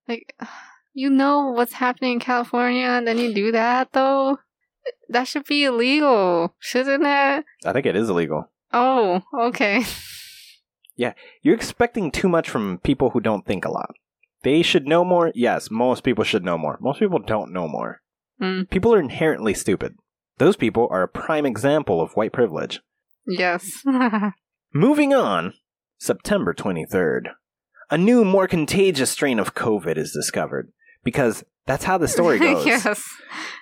like, 0.07 0.35
you 0.95 1.09
know 1.09 1.51
what's 1.51 1.73
happening 1.73 2.13
in 2.13 2.19
California, 2.19 2.85
and 2.85 3.07
then 3.07 3.19
you 3.19 3.33
do 3.33 3.51
that 3.51 3.91
though. 3.91 4.39
That 5.09 5.27
should 5.27 5.45
be 5.45 5.65
illegal, 5.65 6.55
shouldn't 6.59 7.03
it? 7.05 7.45
I 7.65 7.73
think 7.73 7.85
it 7.85 7.95
is 7.95 8.09
illegal. 8.09 8.49
Oh, 8.73 9.21
okay. 9.37 9.83
Yeah, 10.97 11.11
you're 11.41 11.55
expecting 11.55 12.09
too 12.09 12.29
much 12.29 12.49
from 12.49 12.77
people 12.77 13.09
who 13.09 13.19
don't 13.19 13.45
think 13.45 13.65
a 13.65 13.69
lot. 13.69 13.95
They 14.43 14.61
should 14.61 14.87
know 14.87 15.03
more. 15.03 15.33
Yes, 15.35 15.69
most 15.69 16.05
people 16.05 16.23
should 16.23 16.45
know 16.45 16.57
more. 16.57 16.77
Most 16.79 16.99
people 16.99 17.19
don't 17.19 17.51
know 17.51 17.67
more. 17.67 18.01
Mm. 18.41 18.69
People 18.69 18.93
are 18.93 18.99
inherently 19.01 19.53
stupid. 19.53 19.95
Those 20.37 20.55
people 20.55 20.87
are 20.91 21.03
a 21.03 21.09
prime 21.09 21.45
example 21.45 21.99
of 21.99 22.13
white 22.13 22.31
privilege. 22.31 22.79
Yes. 23.27 23.83
Moving 24.73 25.13
on, 25.13 25.53
September 25.97 26.53
23rd. 26.53 27.31
A 27.91 27.97
new, 27.97 28.23
more 28.23 28.47
contagious 28.47 29.11
strain 29.11 29.37
of 29.37 29.53
COVID 29.53 29.97
is 29.97 30.13
discovered. 30.13 30.71
Because 31.05 31.45
that's 31.65 31.85
how 31.85 31.97
the 31.97 32.07
story 32.17 32.39
goes. 32.39 32.65
yes. 32.65 33.09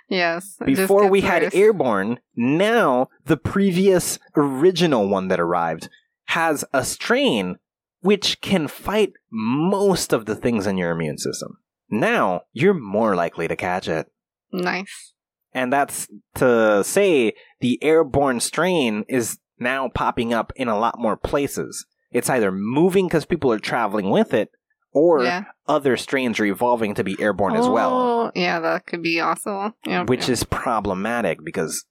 Yes. 0.10 0.58
Before 0.66 1.08
we 1.08 1.22
had 1.22 1.44
worse. 1.44 1.56
airborne, 1.56 2.20
now 2.36 3.10
the 3.26 3.38
previous 3.38 4.18
original 4.36 5.08
one 5.08 5.28
that 5.28 5.40
arrived 5.40 5.90
has 6.26 6.66
a 6.74 6.84
strain 6.84 7.58
which 8.02 8.42
can 8.42 8.68
fight 8.68 9.14
most 9.32 10.12
of 10.12 10.26
the 10.26 10.36
things 10.36 10.68
in 10.68 10.78
your 10.78 10.92
immune 10.92 11.18
system. 11.18 11.58
Now 11.90 12.42
you're 12.52 12.74
more 12.74 13.16
likely 13.16 13.48
to 13.48 13.56
catch 13.56 13.88
it. 13.88 14.08
Nice. 14.52 15.14
And 15.54 15.72
that's 15.72 16.08
to 16.36 16.84
say 16.84 17.34
the 17.60 17.82
airborne 17.84 18.40
strain 18.40 19.06
is 19.08 19.38
now 19.60 19.88
popping 19.90 20.34
up 20.34 20.52
in 20.56 20.68
a 20.68 20.78
lot 20.78 21.00
more 21.00 21.16
places. 21.16 21.86
It's 22.12 22.30
either 22.30 22.52
moving 22.52 23.08
because 23.08 23.26
people 23.26 23.52
are 23.52 23.60
traveling 23.60 24.10
with 24.10 24.34
it, 24.34 24.50
or 24.94 25.24
yeah. 25.24 25.46
other 25.68 25.98
strains 25.98 26.40
are 26.40 26.46
evolving 26.46 26.94
to 26.96 27.04
be 27.04 27.20
airborne 27.20 27.56
as 27.56 27.68
well. 27.68 27.92
Oh, 27.94 28.32
Yeah, 28.36 28.60
that 28.60 28.86
could 28.86 29.02
be 29.02 29.20
also. 29.20 29.74
Yeah. 29.86 30.04
which 30.04 30.30
is 30.30 30.44
problematic 30.44 31.44
because 31.44 31.86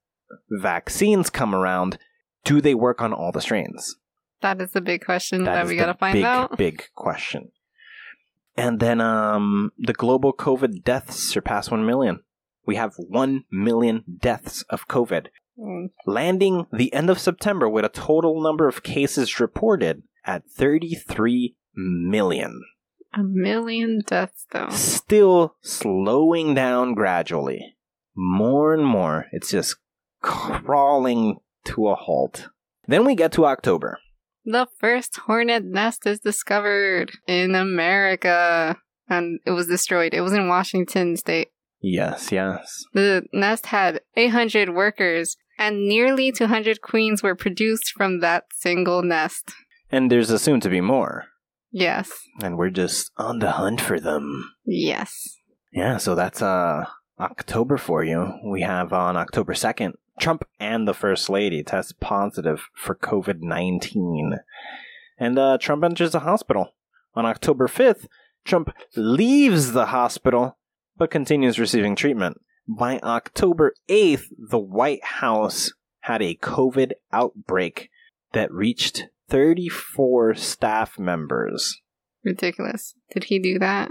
vaccines 0.51 1.31
come 1.31 1.55
around. 1.55 1.99
Do 2.45 2.61
they 2.61 2.75
work 2.75 3.01
on 3.01 3.13
all 3.13 3.33
the 3.33 3.41
strains? 3.41 3.97
that 4.41 4.61
is 4.61 4.73
the 4.73 4.81
big 4.81 5.05
question 5.05 5.45
that 5.45 5.67
we 5.67 5.75
the 5.75 5.81
gotta 5.81 5.95
find 5.95 6.15
big, 6.15 6.25
out. 6.25 6.59
Big 6.59 6.89
question. 6.97 7.53
And 8.57 8.81
then 8.81 9.01
um, 9.01 9.71
the 9.79 9.93
global 9.93 10.33
COVID 10.33 10.83
deaths 10.83 11.17
surpass 11.17 11.71
1 11.71 11.87
million. 11.87 12.21
We 12.67 12.75
have 12.75 12.93
1 12.97 13.45
million 13.53 14.05
deaths 14.21 14.63
of 14.69 14.89
COVID, 14.89 15.29
Mm. 15.59 15.91
landing 16.07 16.67
the 16.73 16.93
end 16.95 17.11
of 17.11 17.19
September 17.19 17.69
with 17.69 17.85
a 17.85 17.91
total 17.91 18.43
number 18.43 18.67
of 18.69 18.83
cases 18.83 19.39
reported 19.39 20.03
at 20.25 20.49
33 20.51 21.55
million. 21.77 22.63
A 23.15 23.23
million 23.23 24.01
deaths, 24.07 24.47
though. 24.53 24.71
Still 24.71 25.57
slowing 25.61 26.55
down 26.55 26.95
gradually. 26.95 27.77
More 28.15 28.73
and 28.75 28.85
more, 28.85 29.27
it's 29.33 29.51
just 29.51 29.77
crawling 30.23 31.39
to 31.65 31.89
a 31.89 31.95
halt. 31.95 32.49
Then 32.87 33.05
we 33.05 33.15
get 33.15 33.33
to 33.33 33.47
October. 33.47 33.99
The 34.45 34.67
first 34.79 35.17
hornet 35.19 35.65
nest 35.65 36.07
is 36.07 36.19
discovered 36.19 37.13
in 37.27 37.55
America, 37.55 38.77
and 39.09 39.41
it 39.47 39.53
was 39.53 39.67
destroyed. 39.67 40.15
It 40.15 40.23
was 40.23 40.33
in 40.33 40.49
Washington 40.49 41.17
State. 41.17 41.49
Yes, 41.81 42.33
yes. 42.33 42.85
The 42.95 43.25
nest 43.33 43.67
had 43.67 44.01
800 44.17 44.75
workers, 44.75 45.37
and 45.59 45.87
nearly 45.87 46.33
200 46.33 46.81
queens 46.81 47.23
were 47.23 47.35
produced 47.35 47.93
from 47.97 48.21
that 48.21 48.45
single 48.55 49.03
nest. 49.03 49.53
And 49.91 50.11
there's 50.11 50.31
assumed 50.31 50.63
to 50.63 50.71
be 50.71 50.81
more. 50.81 51.27
Yes. 51.73 52.13
And 52.43 52.57
we're 52.59 52.71
just 52.71 53.11
on 53.17 53.39
the 53.39 53.53
hunt 53.53 53.81
for 53.81 53.99
them. 53.99 54.53
Yes. 54.65 55.37
Yeah, 55.73 55.97
so 55.97 56.15
that's 56.15 56.43
uh 56.43 56.85
October 57.19 57.79
for 57.79 58.05
you. 58.05 58.33
We 58.45 58.63
have 58.63 58.93
on 58.93 59.17
October 59.17 59.55
2nd, 59.55 59.93
Trump 60.21 60.45
and 60.61 60.87
the 60.87 60.95
First 60.95 61.31
Lady 61.31 61.63
test 61.63 61.99
positive 62.01 62.69
for 62.75 62.95
COVID 62.95 63.41
19. 63.41 64.39
And 65.19 65.39
uh, 65.39 65.59
Trump 65.59 65.85
enters 65.85 66.13
the 66.13 66.21
hospital. 66.21 66.75
On 67.15 67.25
October 67.27 67.69
5th, 67.69 68.07
Trump 68.45 68.75
leaves 68.97 69.73
the 69.73 69.87
hospital 69.87 70.59
but 70.97 71.11
continues 71.11 71.59
receiving 71.59 71.97
treatment. 71.97 72.39
By 72.69 72.99
October 73.01 73.75
8th, 73.89 74.25
the 74.39 74.59
White 74.59 75.05
House 75.05 75.73
had 76.01 76.23
a 76.23 76.37
COVID 76.37 76.93
outbreak 77.13 77.91
that 78.33 78.53
reached 78.53 79.09
34 79.33 80.35
staff 80.35 80.99
members. 80.99 81.81
Ridiculous. 82.23 82.95
Did 83.13 83.25
he 83.25 83.39
do 83.39 83.59
that? 83.59 83.91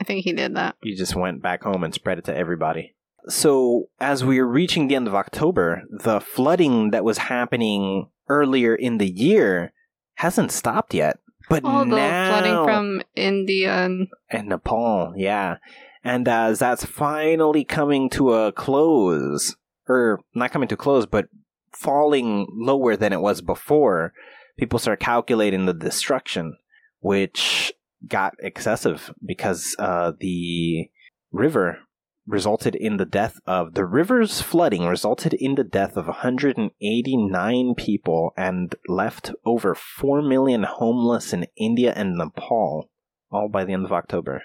I 0.00 0.04
think 0.04 0.24
he 0.24 0.32
did 0.32 0.56
that. 0.56 0.76
He 0.82 0.94
just 0.94 1.14
went 1.14 1.42
back 1.42 1.62
home 1.62 1.84
and 1.84 1.92
spread 1.92 2.18
it 2.18 2.24
to 2.24 2.36
everybody. 2.36 2.94
So, 3.26 3.90
as 4.00 4.24
we 4.24 4.38
are 4.38 4.46
reaching 4.46 4.88
the 4.88 4.94
end 4.94 5.06
of 5.06 5.14
October, 5.14 5.82
the 5.90 6.20
flooding 6.20 6.90
that 6.92 7.04
was 7.04 7.18
happening 7.18 8.08
earlier 8.28 8.74
in 8.74 8.96
the 8.96 9.10
year 9.10 9.72
hasn't 10.14 10.52
stopped 10.52 10.94
yet. 10.94 11.18
But 11.50 11.62
Oh, 11.64 11.80
the 11.80 11.96
now, 11.96 12.30
flooding 12.30 12.64
from 12.64 13.02
India 13.14 13.84
and 13.84 14.08
and 14.30 14.48
Nepal, 14.48 15.12
yeah. 15.16 15.56
And 16.02 16.26
as 16.26 16.60
that's 16.60 16.86
finally 16.86 17.64
coming 17.64 18.08
to 18.10 18.32
a 18.32 18.52
close, 18.52 19.54
or 19.86 20.20
not 20.34 20.50
coming 20.50 20.68
to 20.68 20.76
close, 20.76 21.04
but 21.04 21.26
falling 21.72 22.46
lower 22.52 22.96
than 22.96 23.12
it 23.12 23.20
was 23.20 23.42
before, 23.42 24.14
people 24.58 24.78
start 24.78 25.00
calculating 25.00 25.66
the 25.66 25.72
destruction, 25.74 26.56
which 27.00 27.72
got 28.06 28.34
excessive 28.40 29.12
because 29.24 29.74
uh, 29.78 30.12
the 30.20 30.88
river 31.32 31.78
resulted 32.26 32.74
in 32.74 32.98
the 32.98 33.06
death 33.06 33.40
of 33.46 33.72
the 33.72 33.86
river's 33.86 34.42
flooding 34.42 34.84
resulted 34.86 35.32
in 35.32 35.54
the 35.54 35.64
death 35.64 35.96
of 35.96 36.06
189 36.06 37.74
people 37.74 38.32
and 38.36 38.74
left 38.86 39.32
over 39.46 39.74
4 39.74 40.20
million 40.22 40.64
homeless 40.64 41.32
in 41.32 41.46
India 41.56 41.92
and 41.96 42.16
Nepal 42.16 42.90
all 43.30 43.48
by 43.48 43.64
the 43.64 43.72
end 43.72 43.84
of 43.86 43.92
October. 43.92 44.42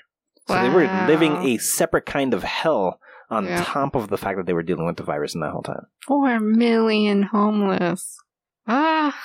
So 0.47 0.61
they 0.61 0.69
were 0.69 0.87
living 1.07 1.33
a 1.45 1.57
separate 1.57 2.05
kind 2.05 2.33
of 2.33 2.43
hell 2.43 2.99
on 3.29 3.45
Yeah. 3.45 3.63
top 3.63 3.95
of 3.95 4.09
the 4.09 4.17
fact 4.17 4.37
that 4.37 4.45
they 4.45 4.53
were 4.53 4.63
dealing 4.63 4.85
with 4.85 4.97
the 4.97 5.03
virus 5.03 5.35
in 5.35 5.41
that 5.41 5.51
whole 5.51 5.61
time. 5.63 5.85
Four 6.05 6.39
million 6.39 7.23
homeless. 7.23 8.17
Ah, 8.67 9.17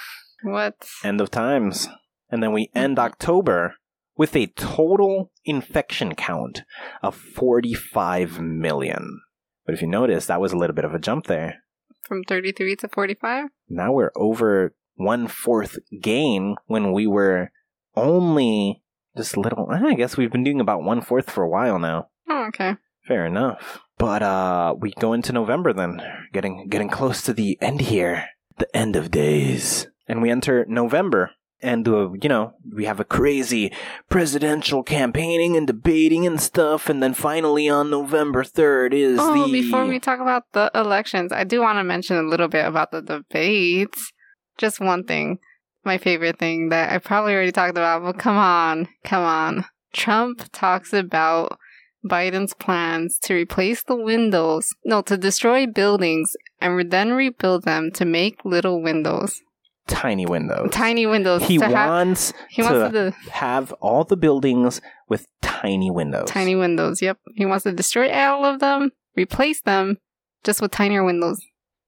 what? 0.43 0.74
End 1.05 1.20
of 1.20 1.30
times. 1.30 1.89
And 2.30 2.43
then 2.43 2.53
we 2.53 2.70
end 2.74 2.97
Mhm. 2.97 3.05
October 3.05 3.74
with 4.16 4.34
a 4.36 4.47
total 4.49 5.30
infection 5.45 6.14
count 6.14 6.62
of 7.03 7.14
45 7.14 8.41
million. 8.41 9.20
But 9.64 9.74
if 9.74 9.82
you 9.82 9.89
notice, 9.89 10.26
that 10.26 10.41
was 10.41 10.53
a 10.53 10.57
little 10.57 10.74
bit 10.74 10.84
of 10.84 10.95
a 10.95 10.99
jump 10.99 11.26
there. 11.26 11.62
From 12.07 12.24
33 12.24 12.74
to 12.76 12.89
45? 12.89 13.47
Now 13.68 13.93
we're 13.93 14.12
over 14.16 14.74
one 14.97 15.28
fourth 15.28 15.78
gain 16.01 16.57
when 16.66 16.93
we 16.93 17.07
were 17.07 17.51
only 17.95 18.82
just 19.16 19.36
little. 19.36 19.68
I 19.70 19.95
guess 19.95 20.16
we've 20.16 20.32
been 20.32 20.45
doing 20.45 20.61
about 20.61 20.82
one 20.82 21.01
fourth 21.01 21.30
for 21.30 21.43
a 21.43 21.49
while 21.49 21.78
now. 21.78 22.09
Oh, 22.28 22.47
okay. 22.49 22.76
Fair 23.07 23.26
enough. 23.26 23.80
But 23.99 24.22
uh 24.22 24.74
we 24.78 24.93
go 24.93 25.12
into 25.12 25.32
November 25.32 25.72
then, 25.72 26.01
getting 26.32 26.68
getting 26.68 26.89
close 26.89 27.22
to 27.22 27.32
the 27.32 27.59
end 27.61 27.80
here, 27.82 28.26
the 28.59 28.74
end 28.76 28.97
of 28.97 29.11
days, 29.11 29.89
and 30.09 30.22
we 30.22 30.30
enter 30.30 30.64
November, 30.68 31.32
and 31.61 31.86
uh, 31.86 32.12
you 32.12 32.28
know 32.28 32.54
we 32.72 32.86
have 32.86 33.00
a 33.00 33.04
crazy 33.04 33.72
presidential 34.09 34.82
campaigning 34.82 35.56
and 35.56 35.66
debating 35.66 36.26
and 36.26 36.40
stuff, 36.40 36.88
and 36.88 37.02
then 37.02 37.14
finally 37.14 37.68
on 37.68 37.90
November 37.90 38.44
third 38.44 38.94
is 38.94 39.18
Oh, 39.20 39.46
the 39.46 39.52
before 39.52 39.86
we 39.86 40.00
talk 40.00 40.20
about 40.20 40.44
the 40.52 40.70
elections, 40.74 41.32
I 41.32 41.44
do 41.44 41.61
want 41.61 41.78
to 41.78 41.84
mention 41.84 42.16
a 42.16 42.22
little 42.22 42.48
bit 42.48 42.64
about 42.66 42.90
the 42.90 43.02
debates. 43.02 44.12
Just 44.56 44.80
one 44.80 45.04
thing. 45.04 45.38
My 45.84 45.98
favorite 45.98 46.38
thing 46.38 46.70
that 46.70 46.92
I 46.92 46.98
probably 46.98 47.34
already 47.34 47.52
talked 47.52 47.70
about, 47.70 48.02
but 48.02 48.18
come 48.18 48.36
on, 48.36 48.88
come 49.04 49.22
on. 49.22 49.64
Trump 49.92 50.42
talks 50.52 50.92
about 50.92 51.59
Biden's 52.04 52.54
plans 52.54 53.18
to 53.22 53.34
replace 53.34 53.82
the 53.82 53.96
windows, 53.96 54.68
no, 54.84 55.02
to 55.02 55.16
destroy 55.16 55.66
buildings 55.66 56.36
and 56.61 56.90
then 56.90 57.12
rebuild 57.12 57.64
them 57.64 57.90
to 57.92 58.04
make 58.04 58.44
little 58.44 58.82
windows. 58.82 59.40
Tiny 59.89 60.26
windows. 60.26 60.70
Tiny 60.70 61.07
windows. 61.07 61.43
He 61.43 61.59
to 61.59 61.64
have, 61.64 61.89
wants 61.89 62.32
he 62.51 62.62
to 62.62 62.68
wants 62.70 62.93
to 62.95 63.30
have 63.32 63.72
all 63.80 64.05
the 64.05 64.16
buildings 64.16 64.80
with 65.09 65.26
tiny 65.43 65.91
windows. 65.91 66.28
Tiny 66.28 66.55
windows, 66.55 67.03
yep. 67.03 67.18
He 67.34 67.45
wants 67.47 67.64
to 67.64 67.72
destroy 67.72 68.12
all 68.12 68.45
of 68.45 68.61
them, 68.61 68.93
replace 69.16 69.61
them 69.62 69.99
just 70.45 70.61
with 70.62 70.70
tinier 70.70 71.05
windows. 71.05 71.41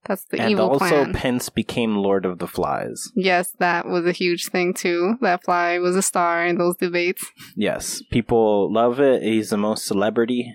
That's 0.06 0.24
the 0.24 0.40
and 0.40 0.50
evil 0.52 0.70
also. 0.70 1.12
Pence 1.12 1.50
became 1.50 1.94
Lord 1.94 2.24
of 2.24 2.38
the 2.38 2.46
Flies. 2.48 3.12
yes, 3.14 3.54
that 3.58 3.86
was 3.86 4.06
a 4.06 4.12
huge 4.12 4.46
thing 4.48 4.72
too. 4.72 5.16
That 5.20 5.44
fly 5.44 5.78
was 5.78 5.94
a 5.94 6.00
star 6.02 6.46
in 6.46 6.56
those 6.56 6.76
debates. 6.76 7.22
Yes, 7.54 8.02
people 8.10 8.72
love 8.72 8.98
it. 8.98 9.22
He's 9.22 9.50
the 9.50 9.58
most 9.58 9.84
celebrity 9.86 10.54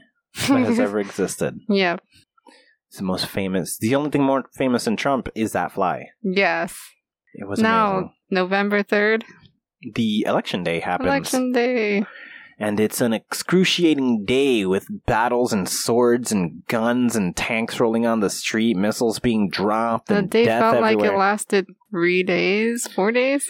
that 0.49 0.65
has 0.65 0.79
ever 0.79 0.99
existed. 1.07 1.59
yep. 1.69 2.01
He's 2.89 2.97
the 2.97 3.03
most 3.05 3.27
famous. 3.27 3.77
The 3.77 3.93
only 3.93 4.09
thing 4.09 4.23
more 4.23 4.45
famous 4.55 4.85
than 4.85 4.95
Trump 4.97 5.29
is 5.35 5.51
that 5.51 5.71
fly. 5.73 6.07
Yes. 6.23 6.75
It 7.37 7.47
was 7.47 7.59
now, 7.59 7.91
amazing. 7.97 8.11
November 8.31 8.83
3rd, 8.83 9.23
The 9.93 10.23
election 10.27 10.63
day 10.63 10.79
happens, 10.79 11.07
election 11.07 11.51
day. 11.51 12.05
and 12.57 12.79
it's 12.79 13.01
an 13.01 13.13
excruciating 13.13 14.25
day 14.25 14.65
with 14.65 14.87
battles 15.05 15.51
and 15.53 15.67
swords 15.67 16.31
and 16.31 16.65
guns 16.67 17.15
and 17.15 17.35
tanks 17.35 17.79
rolling 17.79 18.05
on 18.05 18.21
the 18.21 18.29
street, 18.29 18.75
missiles 18.77 19.19
being 19.19 19.49
dropped, 19.49 20.07
The 20.07 20.21
day 20.21 20.45
felt 20.45 20.81
like 20.81 20.99
it 20.99 21.11
lasted 21.13 21.67
three 21.91 22.23
days, 22.23 22.87
four 22.87 23.11
days. 23.11 23.45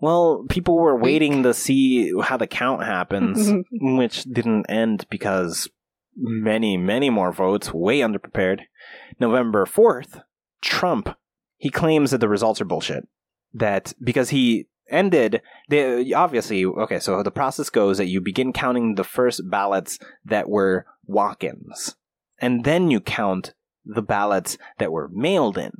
well, 0.00 0.44
people 0.48 0.78
were 0.78 0.96
waiting 0.98 1.42
to 1.42 1.54
see 1.54 2.12
how 2.22 2.36
the 2.36 2.46
count 2.46 2.84
happens. 2.84 3.52
which 3.72 4.24
didn't 4.24 4.66
end 4.68 5.06
because 5.10 5.68
many, 6.16 6.76
many 6.76 7.08
more 7.10 7.32
votes, 7.32 7.72
way 7.72 8.00
underprepared. 8.00 8.60
November 9.18 9.64
4th, 9.64 10.22
Trump, 10.62 11.16
he 11.56 11.70
claims 11.70 12.10
that 12.10 12.18
the 12.18 12.28
results 12.28 12.60
are 12.60 12.64
bullshit. 12.66 13.06
That 13.52 13.92
because 14.02 14.30
he 14.30 14.66
ended, 14.88 15.42
the, 15.68 16.14
obviously, 16.14 16.64
okay, 16.64 16.98
so 16.98 17.22
the 17.22 17.30
process 17.30 17.70
goes 17.70 17.98
that 17.98 18.06
you 18.06 18.20
begin 18.20 18.52
counting 18.52 18.94
the 18.94 19.04
first 19.04 19.48
ballots 19.48 19.98
that 20.24 20.48
were 20.48 20.86
walk 21.06 21.44
ins, 21.44 21.96
and 22.38 22.64
then 22.64 22.90
you 22.90 23.00
count 23.00 23.54
the 23.84 24.02
ballots 24.02 24.58
that 24.78 24.92
were 24.92 25.08
mailed 25.12 25.58
in. 25.58 25.72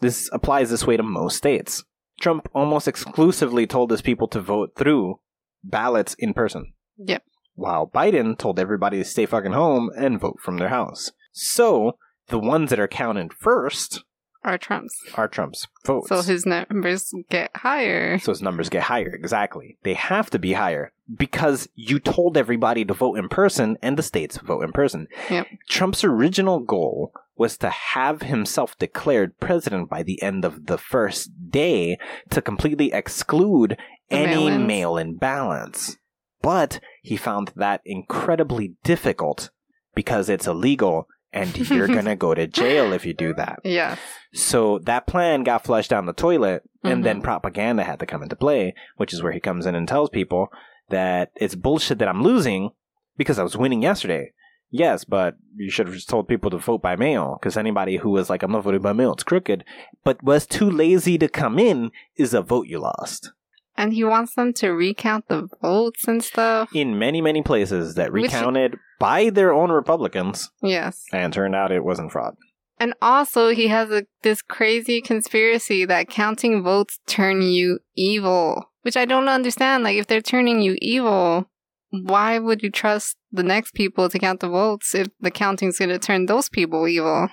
This 0.00 0.30
applies 0.32 0.70
this 0.70 0.86
way 0.86 0.96
to 0.96 1.02
most 1.02 1.36
states. 1.36 1.84
Trump 2.20 2.48
almost 2.54 2.88
exclusively 2.88 3.66
told 3.66 3.90
his 3.90 4.02
people 4.02 4.28
to 4.28 4.40
vote 4.40 4.72
through 4.76 5.20
ballots 5.64 6.14
in 6.18 6.32
person 6.34 6.72
Yep. 6.98 7.22
while 7.54 7.86
Biden 7.86 8.36
told 8.36 8.58
everybody 8.58 8.98
to 8.98 9.04
stay 9.04 9.26
fucking 9.26 9.52
home 9.52 9.90
and 9.96 10.20
vote 10.20 10.38
from 10.40 10.58
their 10.58 10.68
house. 10.68 11.12
So 11.32 11.96
the 12.28 12.38
ones 12.38 12.70
that 12.70 12.78
are 12.80 12.88
counted 12.88 13.32
first 13.32 14.04
Are 14.42 14.56
Trump's. 14.56 14.98
are 15.16 15.28
Trump's 15.28 15.68
votes. 15.84 16.08
So 16.08 16.22
his 16.22 16.46
numbers 16.46 17.12
get 17.28 17.50
higher. 17.54 18.18
So 18.18 18.32
his 18.32 18.40
numbers 18.40 18.70
get 18.70 18.84
higher, 18.84 19.10
exactly. 19.12 19.76
They 19.82 19.94
have 19.94 20.30
to 20.30 20.38
be 20.38 20.54
higher 20.54 20.92
because 21.14 21.68
you 21.74 21.98
told 21.98 22.36
everybody 22.36 22.84
to 22.86 22.94
vote 22.94 23.18
in 23.18 23.28
person 23.28 23.76
and 23.82 23.98
the 23.98 24.02
states 24.02 24.38
vote 24.38 24.62
in 24.62 24.72
person. 24.72 25.08
Yep. 25.28 25.46
Trump's 25.68 26.04
original 26.04 26.60
goal 26.60 27.12
was 27.36 27.58
to 27.58 27.70
have 27.70 28.22
himself 28.22 28.78
declared 28.78 29.38
president 29.40 29.90
by 29.90 30.02
the 30.02 30.22
end 30.22 30.44
of 30.44 30.66
the 30.66 30.78
first 30.78 31.30
day 31.50 31.98
to 32.30 32.40
completely 32.40 32.92
exclude 32.92 33.76
The 34.08 34.16
any 34.16 34.56
mail 34.56 34.96
in 34.96 35.16
ballots. 35.16 35.96
But 36.42 36.80
he 37.02 37.16
found 37.16 37.52
that 37.56 37.82
incredibly 37.84 38.74
difficult 38.84 39.50
because 39.94 40.28
it's 40.28 40.46
illegal 40.46 41.08
and 41.32 41.56
you're 41.70 41.86
going 41.98 42.04
to 42.06 42.16
go 42.16 42.34
to 42.34 42.46
jail 42.46 42.92
if 42.92 43.04
you 43.06 43.12
do 43.14 43.32
that. 43.34 43.60
Yes. 43.64 43.98
So 44.32 44.78
that 44.80 45.06
plan 45.06 45.42
got 45.44 45.64
flushed 45.64 45.90
down 45.90 46.06
the 46.06 46.12
toilet, 46.12 46.62
and 46.84 47.00
Mhm. 47.00 47.04
then 47.04 47.22
propaganda 47.22 47.84
had 47.84 47.98
to 48.00 48.06
come 48.06 48.22
into 48.22 48.36
play, 48.36 48.74
which 48.96 49.12
is 49.12 49.22
where 49.22 49.32
he 49.32 49.40
comes 49.40 49.66
in 49.66 49.74
and 49.74 49.86
tells 49.88 50.10
people 50.10 50.48
that 50.88 51.30
it's 51.36 51.54
bullshit 51.54 51.98
that 51.98 52.08
I'm 52.08 52.22
losing 52.22 52.70
because 53.16 53.38
I 53.38 53.42
was 53.42 53.56
winning 53.56 53.82
yesterday. 53.82 54.32
Yes, 54.72 55.04
but 55.04 55.36
you 55.56 55.68
should 55.70 55.86
have 55.86 55.94
just 55.96 56.08
told 56.08 56.28
people 56.28 56.48
to 56.50 56.58
vote 56.58 56.80
by 56.80 56.94
mail 56.94 57.36
because 57.40 57.56
anybody 57.56 57.96
who 57.96 58.10
was 58.10 58.30
like, 58.30 58.42
I'm 58.44 58.52
not 58.52 58.62
voting 58.62 58.82
by 58.82 58.92
mail, 58.92 59.12
it's 59.14 59.24
crooked, 59.24 59.64
but 60.04 60.22
was 60.22 60.46
too 60.46 60.70
lazy 60.70 61.18
to 61.18 61.28
come 61.28 61.58
in 61.58 61.90
is 62.16 62.34
a 62.34 62.40
vote 62.40 62.68
you 62.68 62.78
lost. 62.78 63.32
And 63.76 63.92
he 63.92 64.04
wants 64.04 64.34
them 64.36 64.52
to 64.54 64.70
recount 64.70 65.26
the 65.28 65.48
votes 65.60 66.06
and 66.06 66.22
stuff. 66.22 66.68
In 66.74 66.98
many, 67.00 67.20
many 67.20 67.42
places 67.42 67.94
that 67.96 68.12
Which- 68.12 68.24
recounted 68.32 68.76
by 69.00 69.30
their 69.30 69.52
own 69.52 69.70
Republicans, 69.72 70.50
Yes. 70.62 71.04
and 71.12 71.32
turned 71.32 71.56
out 71.56 71.72
it 71.72 71.84
wasn't 71.84 72.12
fraud. 72.12 72.36
And 72.78 72.94
also, 73.02 73.48
he 73.48 73.66
has 73.68 73.90
a, 73.90 74.04
this 74.22 74.40
crazy 74.40 75.00
conspiracy 75.02 75.84
that 75.84 76.08
counting 76.08 76.62
votes 76.62 77.00
turn 77.06 77.42
you 77.42 77.80
evil, 77.96 78.64
which 78.82 78.96
I 78.96 79.04
don't 79.04 79.28
understand. 79.28 79.82
Like, 79.84 79.98
if 79.98 80.06
they're 80.06 80.22
turning 80.22 80.62
you 80.62 80.76
evil, 80.80 81.50
why 81.90 82.38
would 82.38 82.62
you 82.62 82.70
trust 82.70 83.16
the 83.32 83.42
next 83.42 83.74
people 83.74 84.08
to 84.08 84.18
count 84.18 84.40
the 84.40 84.48
votes 84.48 84.94
if 84.94 85.08
the 85.20 85.30
counting's 85.30 85.78
going 85.78 85.88
to 85.90 85.98
turn 85.98 86.26
those 86.26 86.48
people 86.48 86.86
evil? 86.88 87.28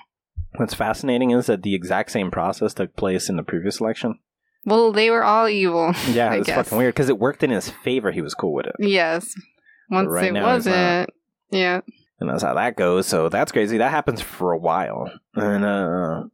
What's 0.56 0.74
fascinating 0.74 1.30
is 1.30 1.46
that 1.46 1.62
the 1.62 1.74
exact 1.74 2.10
same 2.10 2.30
process 2.30 2.74
took 2.74 2.94
place 2.96 3.28
in 3.30 3.36
the 3.36 3.42
previous 3.42 3.80
election. 3.80 4.18
Well, 4.66 4.92
they 4.92 5.08
were 5.08 5.24
all 5.24 5.48
evil. 5.48 5.92
Yeah, 6.10 6.34
it's 6.34 6.48
fucking 6.50 6.76
weird 6.76 6.94
because 6.94 7.08
it 7.08 7.18
worked 7.18 7.42
in 7.42 7.50
his 7.50 7.70
favor. 7.70 8.10
He 8.10 8.20
was 8.20 8.34
cool 8.34 8.52
with 8.52 8.66
it, 8.66 8.74
Yes. 8.80 9.32
Once 9.90 10.08
right 10.10 10.24
it 10.26 10.32
now 10.32 10.56
it's 10.56 10.66
not. 10.66 10.72
wasn't. 10.74 11.10
Yeah. 11.50 11.80
and 12.20 12.28
that's 12.30 12.42
how 12.42 12.54
that 12.54 12.76
goes. 12.76 13.06
So 13.06 13.28
that's 13.28 13.52
crazy. 13.52 13.78
That 13.78 13.90
happens 13.90 14.20
for 14.20 14.52
a 14.52 14.58
while, 14.58 15.10
and 15.34 15.64
uh, 15.64 16.24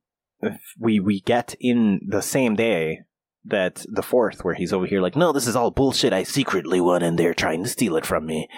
if 0.41 0.61
we 0.79 1.01
we 1.01 1.21
get 1.21 1.55
in 1.61 2.01
the 2.07 2.23
same 2.23 2.55
day 2.57 3.01
that 3.45 3.85
the 3.89 4.03
fourth, 4.03 4.43
where 4.45 4.55
he's 4.55 4.73
over 4.73 4.87
here 4.87 5.01
like, 5.03 5.17
no, 5.17 5.33
this 5.33 5.47
is 5.47 5.55
all 5.57 5.71
bullshit. 5.71 6.13
I 6.13 6.23
secretly 6.23 6.81
won, 6.81 7.03
and 7.03 7.19
they're 7.19 7.35
trying 7.35 7.63
to 7.63 7.69
steal 7.69 7.97
it 7.97 8.07
from 8.07 8.25
me. 8.27 8.49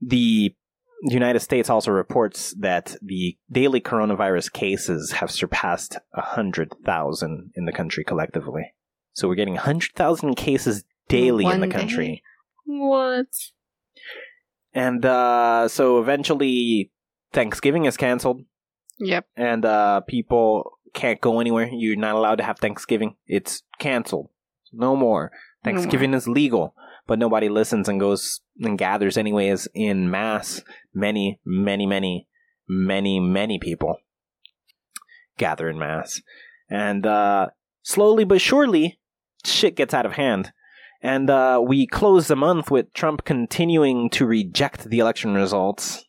The 0.00 0.54
United 1.02 1.40
States 1.40 1.68
also 1.68 1.90
reports 1.90 2.54
that 2.60 2.96
the 3.02 3.36
daily 3.50 3.80
coronavirus 3.80 4.52
cases 4.52 5.12
have 5.12 5.30
surpassed 5.30 5.98
hundred 6.14 6.72
thousand 6.84 7.50
in 7.56 7.64
the 7.66 7.72
country 7.72 8.04
collectively. 8.04 8.72
So 9.12 9.28
we're 9.28 9.34
getting 9.34 9.56
hundred 9.56 9.92
thousand 9.96 10.36
cases 10.36 10.84
daily 11.08 11.44
in 11.44 11.50
One 11.50 11.60
the 11.60 11.66
day? 11.66 11.72
country. 11.78 12.22
What? 12.64 13.26
And 14.74 15.04
uh, 15.04 15.68
so 15.68 16.00
eventually, 16.00 16.90
Thanksgiving 17.32 17.84
is 17.84 17.96
canceled, 17.96 18.42
Yep. 18.98 19.26
and 19.36 19.64
uh, 19.64 20.00
people 20.00 20.78
can't 20.92 21.20
go 21.20 21.40
anywhere. 21.40 21.68
You're 21.72 21.96
not 21.96 22.14
allowed 22.16 22.36
to 22.36 22.44
have 22.44 22.58
Thanksgiving. 22.58 23.16
It's 23.26 23.62
canceled. 23.78 24.30
No 24.72 24.96
more. 24.96 24.96
No 24.96 24.96
more. 24.96 25.30
Thanksgiving 25.62 26.12
is 26.14 26.26
legal, 26.28 26.74
but 27.06 27.18
nobody 27.18 27.48
listens 27.48 27.88
and 27.88 27.98
goes 28.00 28.40
and 28.60 28.76
gathers 28.76 29.16
anyways 29.16 29.66
in 29.74 30.10
mass. 30.10 30.62
Many, 30.92 31.40
many, 31.44 31.86
many, 31.86 32.28
many, 32.68 33.20
many 33.20 33.58
people 33.58 33.96
gather 35.38 35.68
in 35.68 35.78
mass. 35.78 36.20
And 36.68 37.06
uh, 37.06 37.48
slowly 37.82 38.24
but 38.24 38.40
surely, 38.40 38.98
shit 39.44 39.76
gets 39.76 39.94
out 39.94 40.06
of 40.06 40.12
hand. 40.12 40.52
And 41.04 41.28
uh, 41.28 41.60
we 41.62 41.86
close 41.86 42.28
the 42.28 42.34
month 42.36 42.70
with 42.70 42.92
Trump 42.94 43.24
continuing 43.26 44.08
to 44.10 44.24
reject 44.24 44.84
the 44.88 45.00
election 45.00 45.34
results 45.34 46.02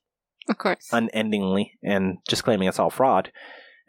Of 0.48 0.58
course. 0.58 0.88
unendingly 0.94 1.74
and 1.84 2.20
just 2.30 2.46
claiming 2.46 2.70
it's 2.70 2.80
all 2.80 2.90
fraud. 2.90 3.30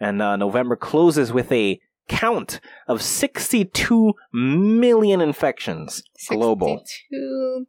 And 0.00 0.20
uh, 0.20 0.34
November 0.34 0.74
closes 0.74 1.32
with 1.32 1.52
a 1.52 1.80
count 2.09 2.61
of 2.88 3.02
62 3.02 4.14
million 4.32 5.20
infections 5.20 6.02
global. 6.28 6.78
62. 6.78 7.66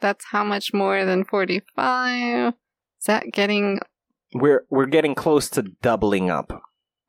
That's 0.00 0.24
how 0.32 0.42
much 0.42 0.74
more 0.74 1.04
than 1.04 1.24
45? 1.24 2.48
Is 2.48 3.06
that 3.06 3.26
getting. 3.32 3.78
We're 4.34 4.64
we're 4.68 4.86
getting 4.86 5.14
close 5.14 5.48
to 5.50 5.62
doubling 5.80 6.28
up. 6.28 6.52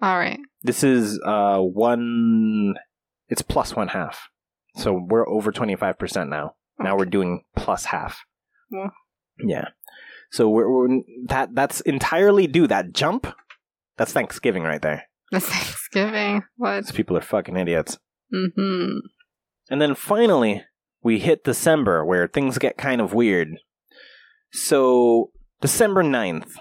All 0.01 0.17
right. 0.17 0.39
This 0.63 0.83
is 0.83 1.19
uh 1.25 1.57
one. 1.59 2.75
It's 3.29 3.41
plus 3.41 3.75
one 3.75 3.89
half, 3.89 4.29
so 4.75 4.93
we're 4.93 5.27
over 5.27 5.51
25 5.51 5.97
percent 5.99 6.29
now. 6.29 6.55
Now 6.79 6.97
we're 6.97 7.05
doing 7.05 7.43
plus 7.55 7.85
half. 7.85 8.21
Well. 8.71 8.91
Yeah. 9.43 9.69
So 10.31 10.49
we're, 10.49 10.71
we're 10.71 11.01
that 11.27 11.53
that's 11.53 11.81
entirely 11.81 12.47
due 12.47 12.67
that 12.67 12.93
jump. 12.93 13.27
That's 13.97 14.13
Thanksgiving 14.13 14.63
right 14.63 14.81
there. 14.81 15.03
That's 15.31 15.47
Thanksgiving. 15.47 16.43
What? 16.57 16.85
These 16.85 16.91
people 16.91 17.17
are 17.17 17.21
fucking 17.21 17.57
idiots. 17.57 17.99
Mm-hmm. 18.33 18.99
And 19.69 19.81
then 19.81 19.95
finally, 19.95 20.63
we 21.03 21.19
hit 21.19 21.43
December 21.43 22.05
where 22.05 22.27
things 22.27 22.57
get 22.57 22.77
kind 22.77 23.01
of 23.01 23.13
weird. 23.13 23.49
So, 24.51 25.31
December 25.61 26.03
9th, 26.03 26.57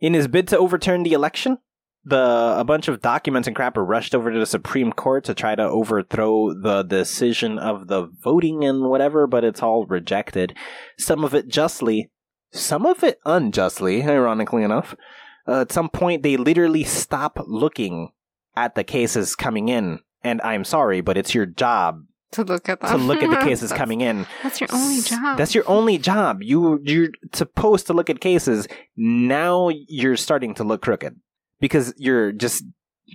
in 0.00 0.14
his 0.14 0.28
bid 0.28 0.48
to 0.48 0.58
overturn 0.58 1.02
the 1.02 1.12
election, 1.12 1.58
the 2.04 2.54
a 2.58 2.64
bunch 2.64 2.88
of 2.88 3.00
documents 3.00 3.46
and 3.48 3.56
crap 3.56 3.76
were 3.76 3.84
rushed 3.84 4.14
over 4.14 4.30
to 4.32 4.38
the 4.38 4.46
Supreme 4.46 4.92
Court 4.92 5.24
to 5.24 5.34
try 5.34 5.54
to 5.54 5.62
overthrow 5.62 6.52
the 6.52 6.82
decision 6.82 7.58
of 7.58 7.88
the 7.88 8.06
voting 8.22 8.64
and 8.64 8.82
whatever, 8.90 9.26
but 9.26 9.44
it's 9.44 9.62
all 9.62 9.86
rejected. 9.86 10.54
Some 10.98 11.24
of 11.24 11.34
it 11.34 11.48
justly, 11.48 12.10
some 12.52 12.84
of 12.86 13.02
it 13.02 13.18
unjustly, 13.24 14.02
ironically 14.02 14.62
enough. 14.62 14.94
Uh, 15.46 15.60
at 15.62 15.72
some 15.72 15.88
point, 15.88 16.22
they 16.22 16.36
literally 16.36 16.84
stop 16.84 17.38
looking 17.46 18.10
at 18.56 18.74
the 18.74 18.84
cases 18.84 19.34
coming 19.36 19.68
in. 19.68 20.00
And 20.22 20.40
I'm 20.42 20.64
sorry, 20.64 21.00
but 21.02 21.18
it's 21.18 21.34
your 21.34 21.44
job 21.46 22.00
To 22.32 22.42
look 22.44 22.68
at 22.68 22.80
them. 22.80 22.90
to 22.90 22.96
look 22.96 23.22
at 23.22 23.28
the 23.30 23.44
cases 23.44 23.72
coming 23.82 24.00
in. 24.00 24.26
That's 24.42 24.60
your 24.60 24.68
only 24.72 25.02
job. 25.02 25.36
That's 25.36 25.54
your 25.54 25.64
only 25.68 25.98
job. 25.98 26.42
You 26.42 26.80
you're 26.82 27.10
supposed 27.34 27.86
to 27.88 27.92
look 27.92 28.08
at 28.08 28.20
cases. 28.20 28.66
Now 28.96 29.68
you're 29.70 30.16
starting 30.16 30.54
to 30.54 30.64
look 30.64 30.80
crooked 30.82 31.16
because 31.60 31.94
you're 31.96 32.32
just 32.32 32.64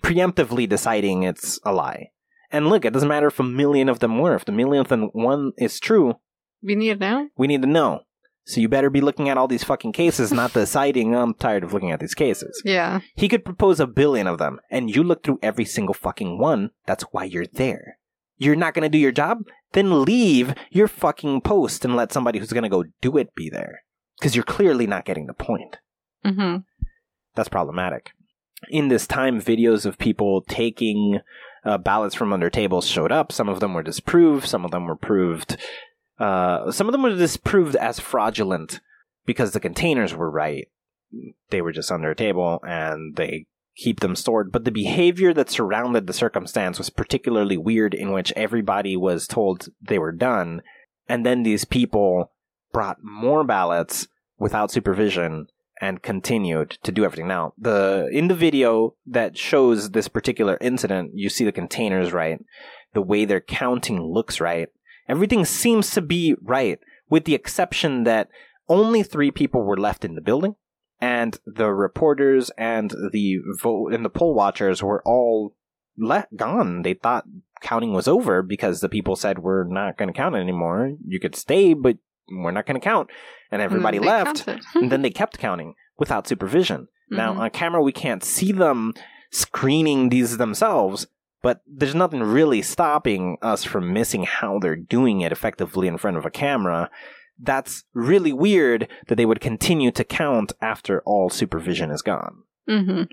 preemptively 0.03 0.67
deciding 0.67 1.23
it's 1.23 1.59
a 1.65 1.71
lie. 1.73 2.09
And 2.51 2.67
look, 2.67 2.85
it 2.85 2.93
doesn't 2.93 3.09
matter 3.09 3.27
if 3.27 3.39
a 3.39 3.43
million 3.43 3.89
of 3.89 3.99
them 3.99 4.17
were. 4.19 4.35
If 4.35 4.45
the 4.45 4.51
millionth 4.51 4.91
and 4.91 5.09
one 5.13 5.51
is 5.57 5.79
true, 5.79 6.15
We 6.63 6.75
need 6.75 6.99
to 6.99 6.99
know. 6.99 7.29
we 7.37 7.47
need 7.47 7.61
to 7.61 7.67
know. 7.67 8.01
So 8.45 8.59
you 8.59 8.67
better 8.67 8.89
be 8.89 9.01
looking 9.01 9.29
at 9.29 9.37
all 9.37 9.47
these 9.47 9.63
fucking 9.63 9.91
cases, 9.93 10.31
not 10.33 10.53
deciding 10.53 11.15
I'm 11.15 11.35
tired 11.35 11.63
of 11.63 11.73
looking 11.73 11.91
at 11.91 11.99
these 11.99 12.15
cases. 12.15 12.59
Yeah. 12.65 13.01
He 13.15 13.27
could 13.29 13.45
propose 13.45 13.79
a 13.79 13.85
billion 13.85 14.25
of 14.25 14.39
them, 14.39 14.59
and 14.71 14.89
you 14.93 15.03
look 15.03 15.23
through 15.23 15.37
every 15.43 15.65
single 15.65 15.93
fucking 15.93 16.39
one. 16.39 16.71
That's 16.87 17.03
why 17.11 17.25
you're 17.25 17.45
there. 17.45 17.97
You're 18.37 18.55
not 18.55 18.73
gonna 18.73 18.89
do 18.89 18.97
your 18.97 19.11
job? 19.11 19.43
Then 19.73 20.03
leave 20.03 20.55
your 20.71 20.87
fucking 20.87 21.41
post 21.41 21.85
and 21.85 21.95
let 21.95 22.11
somebody 22.11 22.39
who's 22.39 22.53
gonna 22.53 22.69
go 22.69 22.85
do 23.01 23.17
it 23.17 23.35
be 23.35 23.49
there. 23.51 23.83
Because 24.17 24.35
you're 24.35 24.43
clearly 24.43 24.87
not 24.87 25.05
getting 25.05 25.27
the 25.27 25.33
point. 25.33 25.77
Mm-hmm. 26.25 26.57
That's 27.35 27.49
problematic. 27.49 28.11
In 28.69 28.89
this 28.89 29.07
time, 29.07 29.41
videos 29.41 29.85
of 29.85 29.97
people 29.97 30.41
taking 30.41 31.19
uh, 31.63 31.77
ballots 31.77 32.15
from 32.15 32.33
under 32.33 32.49
tables 32.49 32.87
showed 32.87 33.11
up. 33.11 33.31
Some 33.31 33.49
of 33.49 33.59
them 33.59 33.73
were 33.73 33.83
disproved. 33.83 34.47
Some 34.47 34.65
of 34.65 34.71
them 34.71 34.85
were 34.85 34.95
proved. 34.95 35.57
Uh, 36.19 36.71
some 36.71 36.87
of 36.87 36.91
them 36.91 37.03
were 37.03 37.15
disproved 37.15 37.75
as 37.77 37.99
fraudulent 37.99 38.81
because 39.25 39.51
the 39.51 39.59
containers 39.59 40.13
were 40.13 40.29
right. 40.29 40.67
They 41.49 41.61
were 41.61 41.71
just 41.71 41.91
under 41.91 42.11
a 42.11 42.15
table 42.15 42.59
and 42.63 43.15
they 43.15 43.45
keep 43.79 44.01
them 44.01 44.15
stored. 44.15 44.51
But 44.51 44.65
the 44.65 44.71
behavior 44.71 45.33
that 45.33 45.49
surrounded 45.49 46.05
the 46.05 46.13
circumstance 46.13 46.77
was 46.77 46.89
particularly 46.89 47.57
weird, 47.57 47.93
in 47.93 48.11
which 48.11 48.33
everybody 48.35 48.97
was 48.97 49.27
told 49.27 49.69
they 49.81 49.97
were 49.97 50.11
done, 50.11 50.61
and 51.07 51.25
then 51.25 51.43
these 51.43 51.65
people 51.65 52.31
brought 52.71 52.97
more 53.01 53.43
ballots 53.43 54.07
without 54.37 54.71
supervision 54.71 55.47
and 55.81 56.01
continued 56.01 56.71
to 56.83 56.91
do 56.91 57.05
everything. 57.05 57.27
Now, 57.27 57.53
the 57.57 58.09
in 58.11 58.27
the 58.27 58.35
video 58.35 58.95
that 59.05 59.37
shows 59.37 59.91
this 59.91 60.07
particular 60.07 60.57
incident, 60.61 61.11
you 61.13 61.29
see 61.29 61.45
the 61.45 61.51
containers 61.51 62.11
right, 62.11 62.39
the 62.93 63.01
way 63.01 63.25
they're 63.25 63.41
counting 63.41 64.01
looks 64.01 64.39
right. 64.39 64.69
Everything 65.07 65.45
seems 65.45 65.91
to 65.91 66.01
be 66.01 66.35
right, 66.41 66.79
with 67.09 67.25
the 67.25 67.35
exception 67.35 68.03
that 68.03 68.29
only 68.67 69.01
three 69.01 69.31
people 69.31 69.63
were 69.63 69.77
left 69.77 70.05
in 70.05 70.15
the 70.15 70.21
building, 70.21 70.55
and 71.01 71.39
the 71.45 71.71
reporters 71.71 72.51
and 72.57 72.91
the 73.11 73.37
vote 73.61 73.93
and 73.93 74.05
the 74.05 74.09
poll 74.09 74.35
watchers 74.35 74.83
were 74.83 75.01
all 75.05 75.55
let 75.97 76.35
gone. 76.35 76.83
They 76.83 76.93
thought 76.93 77.25
counting 77.61 77.93
was 77.93 78.07
over 78.07 78.41
because 78.41 78.79
the 78.79 78.89
people 78.89 79.15
said 79.15 79.39
we're 79.39 79.65
not 79.65 79.97
going 79.97 80.07
to 80.07 80.17
count 80.17 80.35
anymore. 80.35 80.93
You 81.05 81.19
could 81.19 81.35
stay, 81.35 81.73
but 81.73 81.97
we're 82.31 82.51
not 82.51 82.65
going 82.65 82.79
to 82.79 82.83
count. 82.83 83.09
And 83.51 83.61
everybody 83.61 83.99
left 83.99 84.47
and 84.75 84.91
then 84.91 85.01
they 85.01 85.09
kept 85.09 85.39
counting 85.39 85.75
without 85.97 86.27
supervision. 86.27 86.87
Now 87.09 87.33
Mhm. 87.33 87.39
on 87.39 87.49
camera 87.49 87.81
we 87.81 87.91
can't 87.91 88.23
see 88.23 88.51
them 88.51 88.93
screening 89.31 90.09
these 90.09 90.37
themselves, 90.37 91.07
but 91.41 91.61
there's 91.67 91.95
nothing 91.95 92.21
really 92.21 92.61
stopping 92.61 93.37
us 93.41 93.63
from 93.63 93.93
missing 93.93 94.23
how 94.23 94.59
they're 94.59 94.75
doing 94.75 95.21
it 95.21 95.31
effectively 95.31 95.87
in 95.87 95.97
front 95.97 96.17
of 96.17 96.25
a 96.25 96.31
camera. 96.31 96.89
That's 97.41 97.85
really 97.93 98.33
weird 98.33 98.87
that 99.07 99.15
they 99.15 99.25
would 99.25 99.39
continue 99.39 99.91
to 99.91 100.03
count 100.03 100.51
after 100.61 101.01
all 101.05 101.29
supervision 101.29 101.89
is 101.91 102.01
gone. 102.01 102.43
Mm-hmm. 102.69 103.03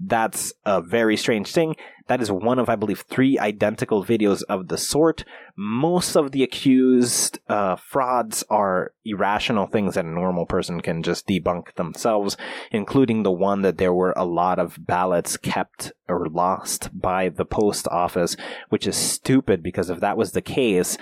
That's 0.00 0.52
a 0.64 0.82
very 0.82 1.16
strange 1.16 1.52
thing. 1.52 1.76
That 2.06 2.20
is 2.20 2.30
one 2.30 2.58
of, 2.58 2.68
I 2.68 2.76
believe, 2.76 3.00
three 3.08 3.38
identical 3.38 4.04
videos 4.04 4.42
of 4.48 4.68
the 4.68 4.76
sort. 4.76 5.24
Most 5.56 6.16
of 6.16 6.32
the 6.32 6.42
accused 6.42 7.38
uh, 7.48 7.76
frauds 7.76 8.44
are 8.50 8.92
irrational 9.04 9.66
things 9.66 9.94
that 9.94 10.04
a 10.04 10.08
normal 10.08 10.44
person 10.44 10.80
can 10.82 11.02
just 11.02 11.26
debunk 11.26 11.74
themselves, 11.76 12.36
including 12.70 13.22
the 13.22 13.32
one 13.32 13.62
that 13.62 13.78
there 13.78 13.94
were 13.94 14.12
a 14.16 14.24
lot 14.24 14.58
of 14.58 14.76
ballots 14.80 15.38
kept 15.38 15.92
or 16.08 16.28
lost 16.28 16.90
by 16.92 17.30
the 17.30 17.46
post 17.46 17.88
office, 17.88 18.36
which 18.68 18.86
is 18.86 18.96
stupid 18.96 19.62
because 19.62 19.88
if 19.88 20.00
that 20.00 20.18
was 20.18 20.32
the 20.32 20.42
case, 20.42 20.98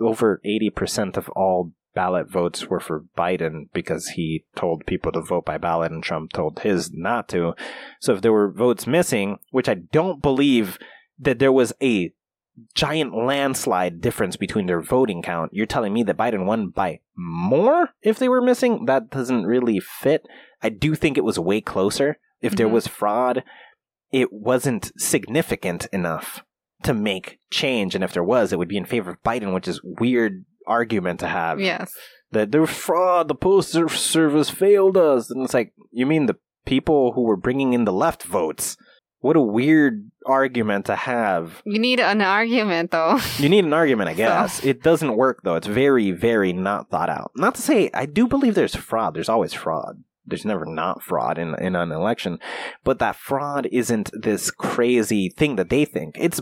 over 0.00 0.40
80% 0.46 1.18
of 1.18 1.28
all 1.30 1.72
ballot 1.94 2.30
votes 2.30 2.66
were 2.68 2.80
for 2.80 3.04
Biden 3.16 3.68
because 3.72 4.08
he 4.08 4.44
told 4.56 4.86
people 4.86 5.12
to 5.12 5.20
vote 5.20 5.44
by 5.44 5.58
ballot 5.58 5.92
and 5.92 6.02
Trump 6.02 6.32
told 6.32 6.60
his 6.60 6.90
not 6.92 7.28
to. 7.28 7.54
So 8.00 8.14
if 8.14 8.22
there 8.22 8.32
were 8.32 8.50
votes 8.50 8.86
missing, 8.86 9.38
which 9.50 9.68
I 9.68 9.74
don't 9.74 10.22
believe 10.22 10.78
that 11.18 11.38
there 11.38 11.52
was 11.52 11.72
a 11.82 12.12
giant 12.74 13.14
landslide 13.14 14.00
difference 14.00 14.36
between 14.36 14.66
their 14.66 14.82
voting 14.82 15.22
count, 15.22 15.52
you're 15.54 15.66
telling 15.66 15.92
me 15.92 16.02
that 16.04 16.16
Biden 16.16 16.44
won 16.44 16.68
by 16.68 17.00
more 17.16 17.90
if 18.02 18.18
they 18.18 18.28
were 18.28 18.42
missing? 18.42 18.86
That 18.86 19.10
doesn't 19.10 19.44
really 19.44 19.80
fit. 19.80 20.26
I 20.62 20.68
do 20.68 20.94
think 20.94 21.16
it 21.16 21.24
was 21.24 21.38
way 21.38 21.60
closer. 21.60 22.18
If 22.40 22.56
there 22.56 22.68
Mhm. 22.68 22.72
was 22.72 22.86
fraud, 22.86 23.44
it 24.10 24.32
wasn't 24.32 24.92
significant 25.00 25.86
enough 25.92 26.44
to 26.82 26.92
make 26.92 27.38
change. 27.50 27.94
And 27.94 28.02
if 28.02 28.12
there 28.12 28.24
was, 28.24 28.52
it 28.52 28.58
would 28.58 28.68
be 28.68 28.76
in 28.76 28.84
favor 28.84 29.10
of 29.12 29.22
Biden, 29.22 29.54
which 29.54 29.68
is 29.68 29.80
weird 29.82 30.44
argument 30.66 31.20
to 31.20 31.28
have 31.28 31.60
Yes. 31.60 31.92
that 32.32 32.52
there 32.52 32.60
was 32.62 32.70
fraud, 32.70 33.28
the 33.28 33.34
postal 33.34 33.88
service 33.88 34.50
failed 34.50 34.96
us. 34.96 35.30
And 35.30 35.44
it's 35.44 35.54
like, 35.54 35.72
you 35.90 36.06
mean 36.06 36.26
the 36.26 36.36
people 36.64 37.12
who 37.12 37.22
were 37.22 37.36
bringing 37.36 37.72
in 37.72 37.84
the 37.84 37.92
left 37.92 38.22
votes? 38.22 38.76
What 39.20 39.36
a 39.36 39.40
weird 39.40 40.10
argument 40.26 40.86
to 40.86 40.96
have. 40.96 41.62
You 41.64 41.78
need 41.78 42.00
an 42.00 42.20
argument, 42.22 42.90
though. 42.90 43.20
You 43.38 43.48
need 43.48 43.64
an 43.64 43.72
argument, 43.72 44.08
I 44.10 44.12
So- 44.14 44.16
guess. 44.16 44.64
It 44.64 44.82
doesn't 44.82 45.16
work, 45.16 45.40
though. 45.44 45.54
It's 45.54 45.66
very, 45.68 46.10
very 46.10 46.52
not 46.52 46.90
thought 46.90 47.08
out. 47.08 47.30
Not 47.36 47.54
to 47.54 47.62
say, 47.62 47.88
I 47.94 48.06
do 48.06 48.26
believe 48.26 48.54
there's 48.56 48.74
fraud. 48.74 49.14
There's 49.14 49.28
always 49.28 49.52
fraud. 49.52 50.02
There's 50.24 50.44
never 50.44 50.64
not 50.64 51.02
fraud 51.02 51.36
in, 51.38 51.54
in 51.60 51.74
an 51.74 51.90
election. 51.90 52.38
But 52.84 52.98
that 53.00 53.16
fraud 53.16 53.66
isn't 53.72 54.10
this 54.12 54.50
crazy 54.50 55.28
thing 55.28 55.56
that 55.56 55.68
they 55.68 55.84
think. 55.84 56.16
It's, 56.18 56.40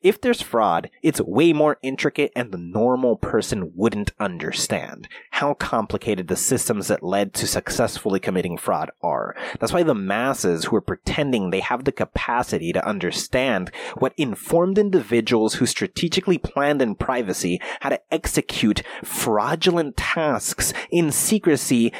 if 0.00 0.20
there's 0.20 0.40
fraud, 0.40 0.90
it's 1.02 1.20
way 1.20 1.52
more 1.52 1.76
intricate 1.82 2.32
and 2.34 2.50
the 2.50 2.58
normal 2.58 3.16
person 3.16 3.72
wouldn't 3.74 4.12
understand 4.18 5.08
how 5.32 5.54
complicated 5.54 6.28
the 6.28 6.36
systems 6.36 6.88
that 6.88 7.02
led 7.02 7.34
to 7.34 7.46
successfully 7.46 8.18
committing 8.18 8.56
fraud 8.56 8.90
are. 9.02 9.36
That's 9.60 9.74
why 9.74 9.82
the 9.82 9.94
masses 9.94 10.64
who 10.64 10.76
are 10.76 10.80
pretending 10.80 11.50
they 11.50 11.60
have 11.60 11.84
the 11.84 11.92
capacity 11.92 12.72
to 12.72 12.86
understand 12.86 13.70
what 13.98 14.14
informed 14.16 14.78
individuals 14.78 15.54
who 15.54 15.66
strategically 15.66 16.38
planned 16.38 16.80
in 16.80 16.94
privacy 16.94 17.60
how 17.80 17.90
to 17.90 18.00
execute 18.10 18.82
fraudulent 19.04 19.98
tasks 19.98 20.72
in 20.90 21.12
secrecy 21.12 21.92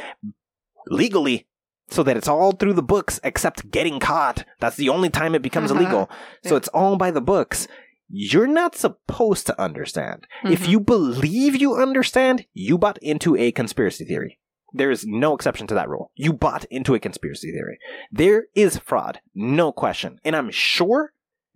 legally 0.90 1.46
so 1.88 2.02
that 2.02 2.16
it's 2.16 2.28
all 2.28 2.52
through 2.52 2.74
the 2.74 2.82
books 2.82 3.18
except 3.24 3.70
getting 3.70 3.98
caught. 3.98 4.44
That's 4.60 4.76
the 4.76 4.88
only 4.90 5.08
time 5.10 5.34
it 5.34 5.42
becomes 5.42 5.70
Uh-huh. 5.70 5.80
illegal. 5.80 6.10
So 6.44 6.50
Yeah. 6.54 6.56
it's 6.58 6.68
all 6.68 6.96
by 6.96 7.10
the 7.10 7.20
books. 7.22 7.66
you're 8.10 8.46
not 8.46 8.74
supposed 8.74 9.44
to 9.46 9.60
understand. 9.60 10.26
If 10.44 10.62
Mhm. 10.62 10.68
you 10.70 10.80
believe 10.80 11.54
you 11.56 11.74
understand, 11.76 12.46
you 12.54 12.78
bought 12.78 12.96
into 13.02 13.36
a 13.36 13.52
conspiracy 13.52 14.06
theory. 14.06 14.38
There 14.72 14.90
is 14.90 15.04
no 15.06 15.34
exception 15.34 15.66
to 15.66 15.74
that 15.74 15.90
rule. 15.90 16.10
You 16.14 16.32
bought 16.32 16.64
into 16.70 16.94
a 16.94 16.98
conspiracy 17.00 17.52
theory. 17.52 17.78
There 18.10 18.46
is 18.54 18.78
fraud, 18.78 19.20
no 19.34 19.72
question. 19.72 20.20
And 20.24 20.34
I'm 20.34 20.50
sure 20.50 21.12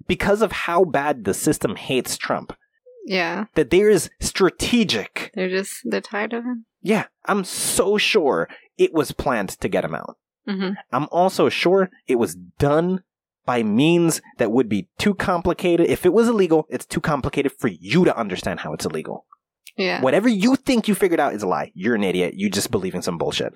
because 0.06 0.42
of 0.42 0.52
how 0.52 0.84
bad 0.84 1.24
the 1.24 1.32
system 1.32 1.76
hates 1.76 2.18
Trump, 2.18 2.52
Yeah. 3.06 3.46
that 3.54 3.70
there 3.70 3.88
is 3.88 4.10
strategic. 4.20 5.30
They're 5.34 5.48
just, 5.48 5.80
they're 5.84 6.00
tired 6.02 6.34
of 6.34 6.44
him. 6.44 6.66
Yeah, 6.82 7.06
I'm 7.24 7.44
so 7.44 7.96
sure 7.96 8.46
it 8.78 8.92
was 8.92 9.12
planned 9.12 9.50
to 9.50 9.68
get 9.68 9.84
him 9.84 9.94
out. 9.94 10.16
hmm 10.46 10.70
I'm 10.92 11.08
also 11.10 11.48
sure 11.48 11.90
it 12.06 12.16
was 12.16 12.34
done 12.34 13.02
by 13.44 13.62
means 13.62 14.20
that 14.38 14.52
would 14.52 14.68
be 14.68 14.88
too 14.98 15.14
complicated. 15.14 15.88
If 15.88 16.06
it 16.06 16.12
was 16.12 16.28
illegal, 16.28 16.66
it's 16.70 16.86
too 16.86 17.00
complicated 17.00 17.52
for 17.52 17.68
you 17.68 18.04
to 18.04 18.16
understand 18.16 18.60
how 18.60 18.72
it's 18.72 18.84
illegal. 18.86 19.26
Yeah. 19.76 20.00
Whatever 20.00 20.28
you 20.28 20.56
think 20.56 20.86
you 20.86 20.94
figured 20.94 21.18
out 21.18 21.34
is 21.34 21.42
a 21.42 21.48
lie. 21.48 21.72
You're 21.74 21.94
an 21.96 22.04
idiot. 22.04 22.34
You 22.34 22.50
just 22.50 22.70
believe 22.70 22.94
in 22.94 23.02
some 23.02 23.18
bullshit. 23.18 23.54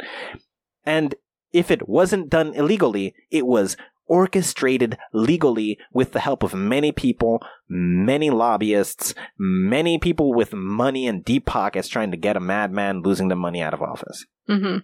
And 0.85 1.15
if 1.53 1.71
it 1.71 1.89
wasn't 1.89 2.31
done 2.31 2.53
illegally, 2.55 3.15
it 3.31 3.47
was 3.47 3.77
orchestrated 4.09 4.97
legally 5.13 5.79
with 5.93 6.13
the 6.13 6.21
help 6.21 6.43
of 6.43 6.55
many 6.55 6.91
people, 6.93 7.41
many 7.69 8.31
lobbyists, 8.31 9.15
many 9.39 9.99
people 9.99 10.33
with 10.33 10.53
money 10.53 11.07
and 11.07 11.25
deep 11.25 11.45
pockets 11.45 11.89
trying 11.89 12.11
to 12.11 12.17
get 12.17 12.37
a 12.37 12.41
madman 12.41 13.03
losing 13.03 13.29
the 13.29 13.37
money 13.37 13.61
out 13.63 13.75
of 13.75 13.83
office. 13.83 14.25
hmm 14.49 14.79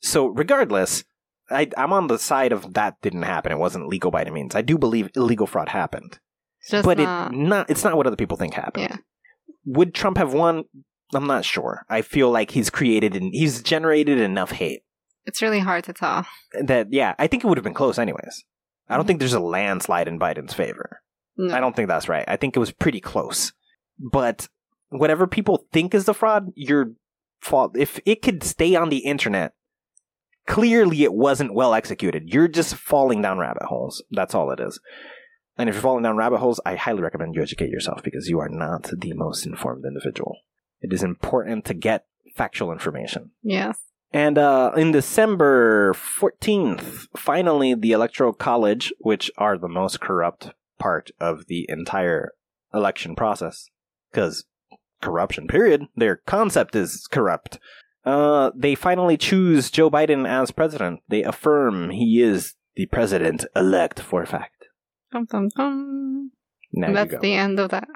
So, 0.00 0.26
regardless, 0.26 1.04
I, 1.50 1.68
I'm 1.76 1.92
on 1.92 2.06
the 2.06 2.18
side 2.18 2.52
of 2.52 2.74
that 2.74 3.00
didn't 3.02 3.22
happen. 3.22 3.52
It 3.52 3.58
wasn't 3.58 3.88
legal 3.88 4.10
by 4.10 4.22
any 4.22 4.30
means. 4.30 4.54
I 4.54 4.62
do 4.62 4.78
believe 4.78 5.10
illegal 5.16 5.46
fraud 5.46 5.68
happened, 5.70 6.18
but 6.70 6.98
not, 6.98 7.32
it 7.32 7.36
not. 7.36 7.70
It's 7.70 7.84
not 7.84 7.96
what 7.96 8.06
other 8.06 8.16
people 8.16 8.36
think 8.36 8.54
happened. 8.54 8.88
Yeah. 8.90 8.96
Would 9.64 9.94
Trump 9.94 10.18
have 10.18 10.32
won? 10.32 10.64
I'm 11.14 11.26
not 11.26 11.44
sure. 11.44 11.84
I 11.88 12.02
feel 12.02 12.30
like 12.30 12.50
he's 12.50 12.70
created 12.70 13.16
and 13.16 13.32
he's 13.32 13.62
generated 13.62 14.18
enough 14.18 14.52
hate 14.52 14.82
it's 15.28 15.42
really 15.42 15.60
hard 15.60 15.84
to 15.84 15.92
tell. 15.92 16.26
that 16.58 16.88
yeah, 16.90 17.14
I 17.18 17.26
think 17.26 17.44
it 17.44 17.46
would 17.46 17.58
have 17.58 17.64
been 17.64 17.74
close 17.74 17.98
anyways. 17.98 18.44
I 18.88 18.94
don't 18.94 19.02
mm-hmm. 19.02 19.08
think 19.08 19.18
there's 19.20 19.34
a 19.34 19.40
landslide 19.40 20.08
in 20.08 20.18
Biden's 20.18 20.54
favor. 20.54 21.02
No. 21.36 21.54
I 21.54 21.60
don't 21.60 21.76
think 21.76 21.88
that's 21.88 22.08
right. 22.08 22.24
I 22.26 22.36
think 22.36 22.56
it 22.56 22.60
was 22.60 22.72
pretty 22.72 23.00
close. 23.00 23.52
But 23.98 24.48
whatever 24.88 25.26
people 25.26 25.66
think 25.70 25.94
is 25.94 26.06
the 26.06 26.14
fraud, 26.14 26.50
your 26.54 26.92
fault. 27.42 27.76
If 27.76 28.00
it 28.06 28.22
could 28.22 28.42
stay 28.42 28.74
on 28.74 28.88
the 28.88 28.98
internet, 28.98 29.52
clearly 30.48 31.04
it 31.04 31.12
wasn't 31.12 31.54
well 31.54 31.74
executed. 31.74 32.32
You're 32.32 32.48
just 32.48 32.74
falling 32.74 33.22
down 33.22 33.38
rabbit 33.38 33.64
holes. 33.64 34.02
That's 34.10 34.34
all 34.34 34.50
it 34.50 34.58
is. 34.58 34.80
And 35.56 35.68
if 35.68 35.74
you're 35.74 35.82
falling 35.82 36.02
down 36.02 36.16
rabbit 36.16 36.38
holes, 36.38 36.60
I 36.64 36.74
highly 36.74 37.02
recommend 37.02 37.34
you 37.34 37.42
educate 37.42 37.70
yourself 37.70 38.02
because 38.02 38.28
you 38.28 38.40
are 38.40 38.48
not 38.48 38.90
the 38.98 39.12
most 39.12 39.46
informed 39.46 39.84
individual. 39.84 40.38
It 40.80 40.92
is 40.92 41.02
important 41.02 41.64
to 41.66 41.74
get 41.74 42.06
factual 42.34 42.72
information. 42.72 43.32
Yes. 43.42 43.78
And 44.12 44.38
uh, 44.38 44.72
in 44.76 44.92
December 44.92 45.92
14th, 45.92 47.08
finally, 47.14 47.74
the 47.74 47.92
Electoral 47.92 48.32
College, 48.32 48.92
which 49.00 49.30
are 49.36 49.58
the 49.58 49.68
most 49.68 50.00
corrupt 50.00 50.52
part 50.78 51.10
of 51.20 51.46
the 51.46 51.66
entire 51.68 52.32
election 52.72 53.14
process, 53.14 53.68
because 54.10 54.46
corruption, 55.02 55.46
period, 55.46 55.88
their 55.94 56.16
concept 56.16 56.74
is 56.74 57.06
corrupt. 57.10 57.58
Uh, 58.08 58.50
they 58.56 58.74
finally 58.74 59.18
choose 59.18 59.70
Joe 59.70 59.90
Biden 59.90 60.26
as 60.26 60.50
president. 60.50 61.00
They 61.08 61.22
affirm 61.22 61.90
he 61.90 62.22
is 62.22 62.54
the 62.74 62.86
president 62.86 63.44
elect 63.54 64.00
for 64.00 64.22
a 64.22 64.26
fact. 64.26 64.64
Dum, 65.12 65.26
dum, 65.30 65.48
dum. 65.54 66.30
Now 66.72 66.92
That's 66.94 67.12
you 67.12 67.18
go. 67.18 67.20
the 67.20 67.34
end 67.34 67.60
of 67.60 67.70
that. 67.70 67.88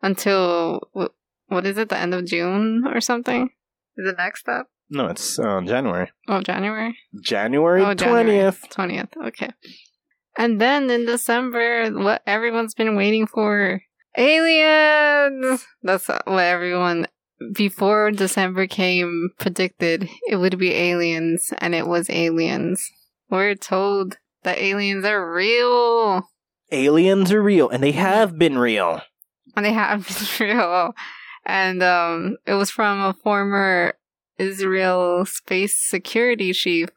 Until, 0.00 0.88
wh- 0.96 1.12
what 1.48 1.66
is 1.66 1.76
it, 1.76 1.90
the 1.90 1.98
end 1.98 2.14
of 2.14 2.24
June 2.24 2.84
or 2.86 3.02
something? 3.02 3.50
Is 3.98 4.08
it 4.08 4.16
next 4.16 4.40
step? 4.40 4.68
no, 4.90 5.08
it's 5.08 5.38
uh, 5.38 5.60
January. 5.66 6.10
Oh, 6.28 6.40
January? 6.40 6.96
January 7.20 7.82
oh, 7.82 7.92
January 7.92 8.50
20th. 8.50 8.72
20th, 8.72 9.26
okay. 9.28 9.50
And 10.38 10.58
then 10.58 10.88
in 10.88 11.04
December, 11.04 11.90
what 11.90 12.22
everyone's 12.26 12.74
been 12.74 12.96
waiting 12.96 13.26
for 13.26 13.82
aliens! 14.16 15.66
That's 15.82 16.08
what 16.08 16.38
everyone, 16.38 17.06
before 17.52 18.10
December 18.10 18.66
came, 18.66 19.30
predicted 19.38 20.08
it 20.28 20.36
would 20.36 20.58
be 20.58 20.74
aliens, 20.74 21.52
and 21.58 21.74
it 21.74 21.86
was 21.86 22.10
aliens. 22.10 22.90
We're 23.30 23.54
told 23.54 24.18
that 24.42 24.58
aliens 24.58 25.04
are 25.04 25.32
real, 25.32 26.28
Aliens 26.70 27.32
are 27.32 27.42
real, 27.42 27.68
and 27.70 27.82
they 27.82 27.92
have 27.92 28.38
been 28.38 28.58
real. 28.58 29.00
and 29.56 29.64
they 29.64 29.72
have 29.72 30.06
been 30.38 30.48
real. 30.48 30.92
And 31.46 31.82
um, 31.82 32.36
it 32.46 32.54
was 32.54 32.70
from 32.70 33.00
a 33.00 33.14
former 33.14 33.94
Israel 34.38 35.24
space 35.24 35.76
security 35.76 36.52
chief 36.52 36.90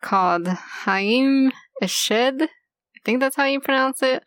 called 0.00 0.48
Haim 0.48 1.52
Eshed. 1.80 2.42
I 2.42 2.48
think 3.04 3.20
that's 3.20 3.36
how 3.36 3.44
you 3.44 3.60
pronounce 3.60 4.02
it. 4.02 4.24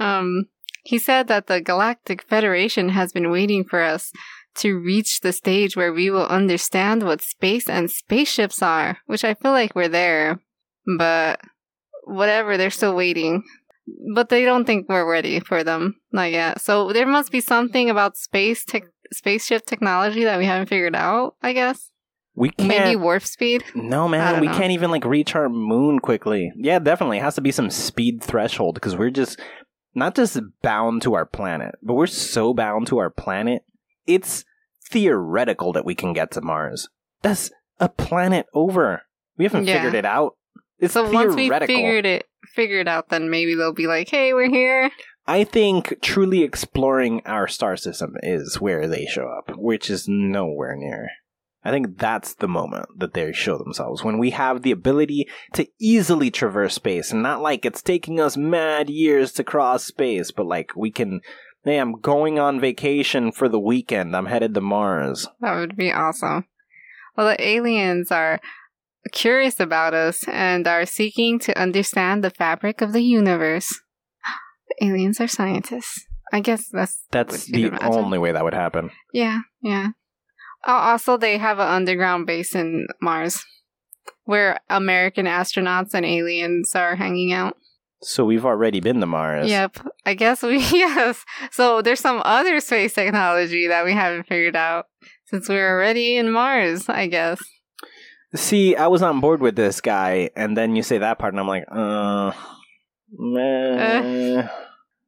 Um, 0.00 0.46
he 0.84 0.98
said 0.98 1.28
that 1.28 1.46
the 1.48 1.60
Galactic 1.60 2.22
Federation 2.22 2.88
has 2.90 3.12
been 3.12 3.30
waiting 3.30 3.62
for 3.64 3.82
us 3.82 4.10
to 4.58 4.78
reach 4.78 5.20
the 5.20 5.32
stage 5.32 5.76
where 5.76 5.92
we 5.92 6.10
will 6.10 6.26
understand 6.26 7.02
what 7.02 7.20
space 7.22 7.68
and 7.68 7.90
spaceships 7.90 8.62
are, 8.62 8.98
which 9.06 9.24
I 9.24 9.34
feel 9.34 9.52
like 9.52 9.74
we're 9.74 9.88
there. 9.88 10.40
But 10.98 11.40
whatever, 12.04 12.56
they're 12.56 12.70
still 12.70 12.94
waiting. 12.94 13.42
But 14.14 14.28
they 14.28 14.44
don't 14.44 14.66
think 14.66 14.86
we're 14.88 15.10
ready 15.10 15.40
for 15.40 15.64
them, 15.64 15.96
not 16.12 16.30
yet. 16.30 16.60
So 16.60 16.92
there 16.92 17.06
must 17.06 17.32
be 17.32 17.40
something 17.40 17.88
about 17.88 18.16
space 18.18 18.64
tech, 18.64 18.84
spaceship 19.12 19.64
technology 19.66 20.24
that 20.24 20.38
we 20.38 20.44
haven't 20.44 20.68
figured 20.68 20.94
out. 20.94 21.36
I 21.42 21.54
guess 21.54 21.90
We 22.34 22.50
can't. 22.50 22.68
maybe 22.68 22.96
warp 22.96 23.22
speed. 23.24 23.64
No, 23.74 24.06
man, 24.06 24.40
we 24.40 24.46
know. 24.48 24.54
can't 24.54 24.72
even 24.72 24.90
like 24.90 25.04
reach 25.06 25.34
our 25.34 25.48
moon 25.48 26.00
quickly. 26.00 26.52
Yeah, 26.56 26.78
definitely 26.80 27.16
it 27.18 27.22
has 27.22 27.36
to 27.36 27.40
be 27.40 27.50
some 27.50 27.70
speed 27.70 28.22
threshold 28.22 28.74
because 28.74 28.94
we're 28.94 29.10
just 29.10 29.40
not 29.94 30.14
just 30.14 30.38
bound 30.62 31.00
to 31.02 31.14
our 31.14 31.24
planet, 31.24 31.74
but 31.82 31.94
we're 31.94 32.06
so 32.06 32.52
bound 32.52 32.86
to 32.88 32.98
our 32.98 33.08
planet. 33.10 33.62
It's 34.06 34.44
theoretical 34.90 35.72
that 35.72 35.84
we 35.84 35.94
can 35.94 36.12
get 36.12 36.30
to 36.32 36.40
Mars. 36.40 36.88
That's 37.22 37.50
a 37.80 37.88
planet 37.88 38.46
over. 38.54 39.02
We 39.36 39.44
haven't 39.44 39.66
Yeah. 39.66 39.74
figured 39.76 39.94
it 39.94 40.04
out. 40.04 40.34
It's 40.78 40.94
so 40.94 41.10
once 41.10 41.34
we 41.34 41.48
figured 41.50 42.06
it 42.06 42.26
figured 42.54 42.88
out, 42.88 43.08
then 43.08 43.30
maybe 43.30 43.54
they'll 43.54 43.72
be 43.72 43.86
like, 43.86 44.08
"Hey, 44.08 44.32
we're 44.32 44.48
here." 44.50 44.90
I 45.26 45.44
think 45.44 46.00
truly 46.00 46.42
exploring 46.42 47.20
our 47.26 47.48
star 47.48 47.76
system 47.76 48.14
is 48.22 48.60
where 48.60 48.86
they 48.88 49.04
show 49.04 49.26
up, 49.28 49.50
which 49.56 49.90
is 49.90 50.06
nowhere 50.08 50.74
near. 50.76 51.08
I 51.64 51.70
think 51.70 51.98
that's 51.98 52.34
the 52.34 52.48
moment 52.48 52.86
that 52.98 53.12
they 53.12 53.32
show 53.32 53.58
themselves 53.58 54.02
when 54.02 54.16
we 54.18 54.30
have 54.30 54.62
the 54.62 54.70
ability 54.70 55.28
to 55.54 55.66
easily 55.78 56.30
traverse 56.30 56.74
space, 56.74 57.10
and 57.12 57.22
not 57.22 57.42
like 57.42 57.66
it's 57.66 57.82
taking 57.82 58.20
us 58.20 58.36
mad 58.36 58.88
years 58.88 59.32
to 59.32 59.44
cross 59.44 59.84
space, 59.84 60.30
but 60.30 60.46
like 60.46 60.70
we 60.76 60.90
can. 60.90 61.20
Hey, 61.64 61.78
I'm 61.78 62.00
going 62.00 62.38
on 62.38 62.60
vacation 62.60 63.32
for 63.32 63.48
the 63.48 63.58
weekend. 63.60 64.16
I'm 64.16 64.26
headed 64.26 64.54
to 64.54 64.60
Mars. 64.60 65.26
That 65.40 65.56
would 65.56 65.76
be 65.76 65.92
awesome. 65.92 66.46
Well, 67.16 67.26
the 67.28 67.46
aliens 67.46 68.10
are 68.12 68.40
curious 69.12 69.58
about 69.58 69.92
us 69.94 70.26
and 70.28 70.66
are 70.66 70.86
seeking 70.86 71.38
to 71.40 71.58
understand 71.60 72.22
the 72.22 72.30
fabric 72.30 72.80
of 72.80 72.92
the 72.92 73.02
universe. 73.02 73.80
The 74.68 74.86
aliens 74.86 75.20
are 75.20 75.26
scientists. 75.28 76.04
I 76.32 76.40
guess 76.40 76.68
that's 76.68 77.02
That's 77.10 77.46
the 77.46 77.66
imagine. 77.66 77.86
only 77.88 78.18
way 78.18 78.32
that 78.32 78.44
would 78.44 78.54
happen. 78.54 78.90
Yeah, 79.12 79.40
yeah. 79.62 79.88
Oh, 80.66 80.74
also, 80.74 81.16
they 81.16 81.38
have 81.38 81.58
an 81.58 81.68
underground 81.68 82.26
base 82.26 82.54
in 82.54 82.86
Mars 83.00 83.44
where 84.24 84.60
American 84.68 85.26
astronauts 85.26 85.94
and 85.94 86.04
aliens 86.04 86.74
are 86.74 86.96
hanging 86.96 87.32
out. 87.32 87.56
So 88.00 88.24
we've 88.24 88.44
already 88.44 88.80
been 88.80 89.00
to 89.00 89.06
Mars. 89.06 89.48
Yep. 89.48 89.78
I 90.06 90.14
guess 90.14 90.42
we, 90.42 90.58
yes. 90.72 91.24
So 91.50 91.82
there's 91.82 92.00
some 92.00 92.22
other 92.24 92.60
space 92.60 92.94
technology 92.94 93.66
that 93.66 93.84
we 93.84 93.92
haven't 93.92 94.26
figured 94.26 94.56
out 94.56 94.86
since 95.26 95.48
we're 95.48 95.74
already 95.74 96.16
in 96.16 96.30
Mars, 96.30 96.88
I 96.88 97.06
guess. 97.06 97.40
See, 98.34 98.76
I 98.76 98.86
was 98.88 99.02
on 99.02 99.20
board 99.20 99.40
with 99.40 99.56
this 99.56 99.80
guy, 99.80 100.30
and 100.36 100.56
then 100.56 100.76
you 100.76 100.82
say 100.82 100.98
that 100.98 101.18
part, 101.18 101.32
and 101.32 101.40
I'm 101.40 101.48
like, 101.48 101.64
uh, 101.70 102.32
meh. 103.10 104.46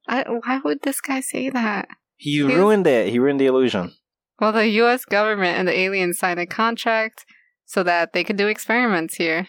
I, 0.09 0.23
why 0.23 0.61
would 0.65 0.83
this 0.83 1.03
guy 1.03 1.21
say 1.21 1.51
that? 1.51 1.89
he 2.21 2.43
ruined 2.43 2.87
it. 2.87 3.09
He 3.09 3.19
ruined 3.19 3.41
the 3.41 3.47
illusion. 3.47 3.95
Well, 4.39 4.53
the 4.53 4.69
US 4.83 5.07
government 5.07 5.59
and 5.59 5.67
the 5.67 5.79
aliens 5.79 6.19
signed 6.19 6.39
a 6.39 6.45
contract 6.45 7.25
so 7.65 7.83
that 7.83 8.13
they 8.13 8.25
could 8.25 8.37
do 8.37 8.47
experiments 8.47 9.15
here. 9.15 9.49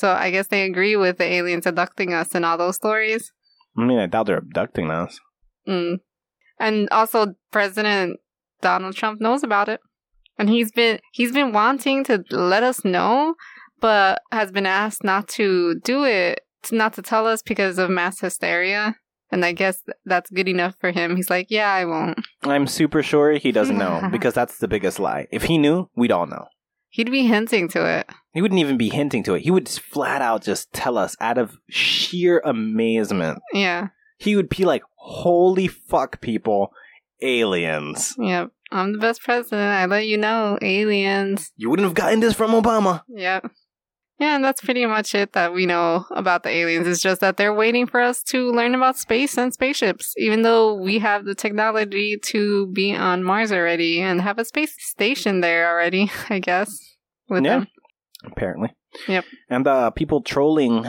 So 0.00 0.12
I 0.12 0.30
guess 0.30 0.46
they 0.46 0.62
agree 0.62 0.96
with 0.96 1.18
the 1.18 1.24
aliens 1.24 1.66
abducting 1.66 2.14
us 2.14 2.34
and 2.34 2.42
all 2.42 2.56
those 2.56 2.76
stories. 2.76 3.32
I 3.76 3.84
mean, 3.84 3.98
I 3.98 4.06
doubt 4.06 4.28
they're 4.28 4.38
abducting 4.38 4.90
us. 4.90 5.20
Mm. 5.68 5.98
And 6.58 6.88
also 6.90 7.34
President 7.52 8.18
Donald 8.62 8.96
Trump 8.96 9.20
knows 9.20 9.42
about 9.42 9.68
it. 9.68 9.78
And 10.38 10.48
he's 10.48 10.72
been 10.72 11.00
he's 11.12 11.32
been 11.32 11.52
wanting 11.52 12.02
to 12.04 12.24
let 12.30 12.62
us 12.62 12.82
know, 12.82 13.34
but 13.78 14.22
has 14.32 14.50
been 14.50 14.64
asked 14.64 15.04
not 15.04 15.28
to 15.36 15.78
do 15.84 16.04
it, 16.04 16.40
not 16.72 16.94
to 16.94 17.02
tell 17.02 17.26
us 17.26 17.42
because 17.42 17.78
of 17.78 17.90
mass 17.90 18.20
hysteria 18.20 18.96
And 19.30 19.44
I 19.44 19.52
guess 19.52 19.82
that's 20.06 20.30
good 20.30 20.48
enough 20.48 20.76
for 20.80 20.92
him. 20.92 21.14
He's 21.14 21.28
like, 21.28 21.48
yeah, 21.50 21.74
I 21.74 21.84
won't. 21.84 22.18
I'm 22.44 22.66
super 22.66 23.02
sure 23.02 23.32
he 23.32 23.52
doesn't 23.52 23.76
know 23.76 24.08
because 24.10 24.32
that's 24.32 24.56
the 24.56 24.68
biggest 24.68 24.98
lie. 24.98 25.26
If 25.30 25.42
he 25.42 25.58
knew, 25.58 25.90
we'd 25.94 26.10
all 26.10 26.26
know. 26.26 26.46
He'd 26.88 27.10
be 27.10 27.26
hinting 27.26 27.68
to 27.68 27.86
it. 27.86 28.06
He 28.32 28.40
wouldn't 28.42 28.60
even 28.60 28.76
be 28.76 28.88
hinting 28.90 29.22
to 29.24 29.34
it. 29.34 29.40
He 29.42 29.50
would 29.50 29.66
just 29.66 29.80
flat 29.80 30.22
out 30.22 30.42
just 30.42 30.72
tell 30.72 30.96
us 30.96 31.16
out 31.20 31.36
of 31.38 31.56
sheer 31.68 32.40
amazement. 32.44 33.40
Yeah. 33.52 33.88
He 34.18 34.36
would 34.36 34.48
be 34.48 34.64
like, 34.64 34.82
"Holy 34.96 35.66
fuck, 35.66 36.20
people, 36.20 36.72
aliens! 37.22 38.14
Yep. 38.18 38.50
I'm 38.72 38.92
the 38.92 38.98
best 38.98 39.22
president. 39.22 39.60
I 39.72 39.86
let 39.86 40.06
you 40.06 40.16
know. 40.16 40.58
Aliens. 40.62 41.52
You 41.56 41.70
wouldn't 41.70 41.86
have 41.86 41.94
gotten 41.94 42.20
this 42.20 42.34
from 42.34 42.50
Obama." 42.52 43.02
Yep. 43.08 43.50
Yeah, 44.18 44.34
and 44.36 44.44
that's 44.44 44.60
pretty 44.60 44.84
much 44.84 45.14
it 45.14 45.32
that 45.32 45.54
we 45.54 45.64
know 45.64 46.04
about 46.10 46.42
the 46.42 46.50
aliens. 46.50 46.86
It's 46.86 47.00
just 47.00 47.22
that 47.22 47.38
they're 47.38 47.54
waiting 47.54 47.86
for 47.86 48.00
us 48.02 48.22
to 48.24 48.52
learn 48.52 48.74
about 48.74 48.98
space 48.98 49.38
and 49.38 49.52
spaceships, 49.54 50.12
even 50.18 50.42
though 50.42 50.74
we 50.74 50.98
have 50.98 51.24
the 51.24 51.34
technology 51.34 52.18
to 52.26 52.66
be 52.66 52.94
on 52.94 53.24
Mars 53.24 53.50
already 53.50 54.02
and 54.02 54.20
have 54.20 54.38
a 54.38 54.44
space 54.44 54.74
station 54.78 55.40
there 55.40 55.70
already, 55.70 56.10
I 56.28 56.38
guess. 56.38 56.78
With 57.30 57.44
Yeah. 57.44 57.60
them. 57.60 57.68
Apparently. 58.24 58.70
Yep. 59.08 59.24
And 59.48 59.66
uh, 59.66 59.90
people 59.90 60.22
trolling 60.22 60.84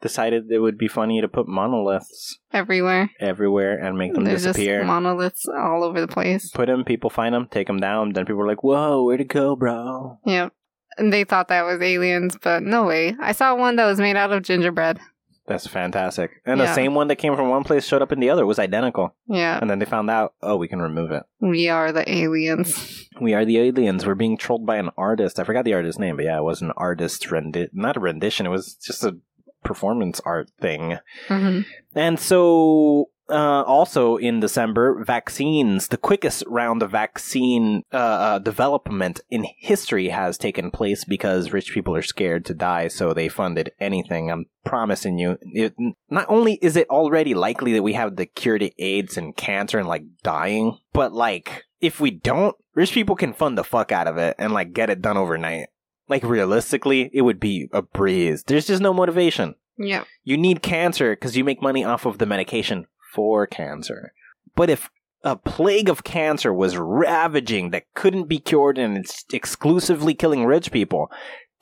decided 0.00 0.44
it 0.50 0.58
would 0.58 0.78
be 0.78 0.88
funny 0.88 1.20
to 1.20 1.28
put 1.28 1.48
monoliths 1.48 2.38
Everywhere. 2.52 3.10
everywhere 3.20 3.78
and 3.82 3.96
make 3.98 4.14
them 4.14 4.24
There's 4.24 4.42
disappear. 4.44 4.80
just 4.80 4.86
monoliths 4.86 5.46
all 5.48 5.82
over 5.82 6.00
the 6.00 6.08
place. 6.08 6.50
put 6.52 6.66
them, 6.66 6.84
people 6.84 7.10
find 7.10 7.34
them, 7.34 7.48
take 7.50 7.66
them 7.66 7.78
down. 7.80 8.12
Then 8.12 8.26
people 8.26 8.42
are 8.42 8.46
like, 8.46 8.62
"Whoa, 8.62 9.02
where'd 9.04 9.20
it 9.20 9.28
go, 9.28 9.56
bro?" 9.56 10.18
Yep. 10.26 10.52
And 10.98 11.12
they 11.12 11.24
thought 11.24 11.48
that 11.48 11.64
was 11.64 11.80
aliens, 11.82 12.36
but 12.42 12.62
no 12.62 12.84
way. 12.84 13.14
I 13.20 13.32
saw 13.32 13.54
one 13.54 13.76
that 13.76 13.86
was 13.86 13.98
made 13.98 14.16
out 14.16 14.32
of 14.32 14.42
gingerbread. 14.42 14.98
That's 15.46 15.66
fantastic. 15.66 16.42
And 16.44 16.58
the 16.60 16.74
same 16.74 16.94
one 16.94 17.06
that 17.08 17.16
came 17.16 17.36
from 17.36 17.48
one 17.50 17.62
place 17.64 17.86
showed 17.86 18.02
up 18.02 18.10
in 18.10 18.18
the 18.20 18.30
other 18.30 18.42
It 18.42 18.46
was 18.46 18.58
identical. 18.58 19.14
Yeah. 19.28 19.58
And 19.60 19.70
then 19.70 19.78
they 19.78 19.84
found 19.84 20.10
out, 20.10 20.34
oh, 20.42 20.56
we 20.56 20.66
can 20.68 20.82
remove 20.82 21.12
it. 21.12 21.22
We 21.40 21.68
are 21.68 21.92
the 21.92 22.08
aliens. 22.10 23.02
We 23.18 23.32
are 23.32 23.46
the 23.46 23.58
aliens. 23.58 24.04
We're 24.04 24.14
being 24.14 24.36
trolled 24.36 24.66
by 24.66 24.76
an 24.76 24.90
artist. 24.98 25.38
I 25.40 25.44
forgot 25.44 25.64
the 25.64 25.72
artist's 25.72 25.98
name, 25.98 26.16
but 26.16 26.26
yeah, 26.26 26.36
it 26.36 26.42
was 26.44 26.60
an 26.60 26.72
artist 26.76 27.28
rendi- 27.28 27.70
not 27.72 27.96
a 27.96 28.00
rendition. 28.00 28.44
It 28.44 28.50
was 28.50 28.74
just 28.74 29.02
a 29.04 29.16
performance 29.64 30.20
art 30.26 30.50
thing. 30.60 30.98
hmm 31.28 31.60
And 31.94 32.20
so, 32.20 33.08
uh, 33.28 33.62
also 33.62 34.16
in 34.16 34.40
December, 34.40 35.02
vaccines, 35.04 35.88
the 35.88 35.96
quickest 35.96 36.44
round 36.46 36.82
of 36.82 36.92
vaccine 36.92 37.82
uh, 37.92 37.96
uh, 37.96 38.38
development 38.38 39.20
in 39.30 39.46
history 39.58 40.08
has 40.08 40.38
taken 40.38 40.70
place 40.70 41.04
because 41.04 41.52
rich 41.52 41.72
people 41.72 41.94
are 41.94 42.02
scared 42.02 42.44
to 42.44 42.54
die, 42.54 42.88
so 42.88 43.12
they 43.12 43.28
funded 43.28 43.72
anything. 43.80 44.30
I'm 44.30 44.46
promising 44.64 45.18
you. 45.18 45.38
It, 45.42 45.74
not 46.08 46.26
only 46.28 46.54
is 46.62 46.76
it 46.76 46.88
already 46.88 47.34
likely 47.34 47.72
that 47.74 47.82
we 47.82 47.94
have 47.94 48.16
the 48.16 48.26
cure 48.26 48.58
to 48.58 48.70
AIDS 48.82 49.16
and 49.16 49.36
cancer 49.36 49.78
and 49.78 49.88
like 49.88 50.04
dying, 50.22 50.78
but 50.92 51.12
like, 51.12 51.64
if 51.80 52.00
we 52.00 52.10
don't, 52.10 52.56
rich 52.74 52.92
people 52.92 53.16
can 53.16 53.32
fund 53.32 53.58
the 53.58 53.64
fuck 53.64 53.92
out 53.92 54.06
of 54.06 54.16
it 54.18 54.36
and 54.38 54.52
like 54.52 54.72
get 54.72 54.90
it 54.90 55.02
done 55.02 55.16
overnight. 55.16 55.68
Like, 56.08 56.22
realistically, 56.22 57.10
it 57.12 57.22
would 57.22 57.40
be 57.40 57.68
a 57.72 57.82
breeze. 57.82 58.44
There's 58.46 58.68
just 58.68 58.80
no 58.80 58.94
motivation. 58.94 59.56
Yeah. 59.76 60.04
You 60.22 60.36
need 60.36 60.62
cancer 60.62 61.16
because 61.16 61.36
you 61.36 61.42
make 61.42 61.60
money 61.60 61.84
off 61.84 62.06
of 62.06 62.18
the 62.18 62.26
medication 62.26 62.86
for 63.12 63.46
cancer. 63.46 64.12
But 64.54 64.70
if 64.70 64.90
a 65.22 65.36
plague 65.36 65.88
of 65.88 66.04
cancer 66.04 66.52
was 66.52 66.76
ravaging 66.76 67.70
that 67.70 67.84
couldn't 67.94 68.28
be 68.28 68.38
cured 68.38 68.78
and 68.78 68.96
it's 68.96 69.24
exclusively 69.32 70.14
killing 70.14 70.44
rich 70.44 70.70
people, 70.70 71.10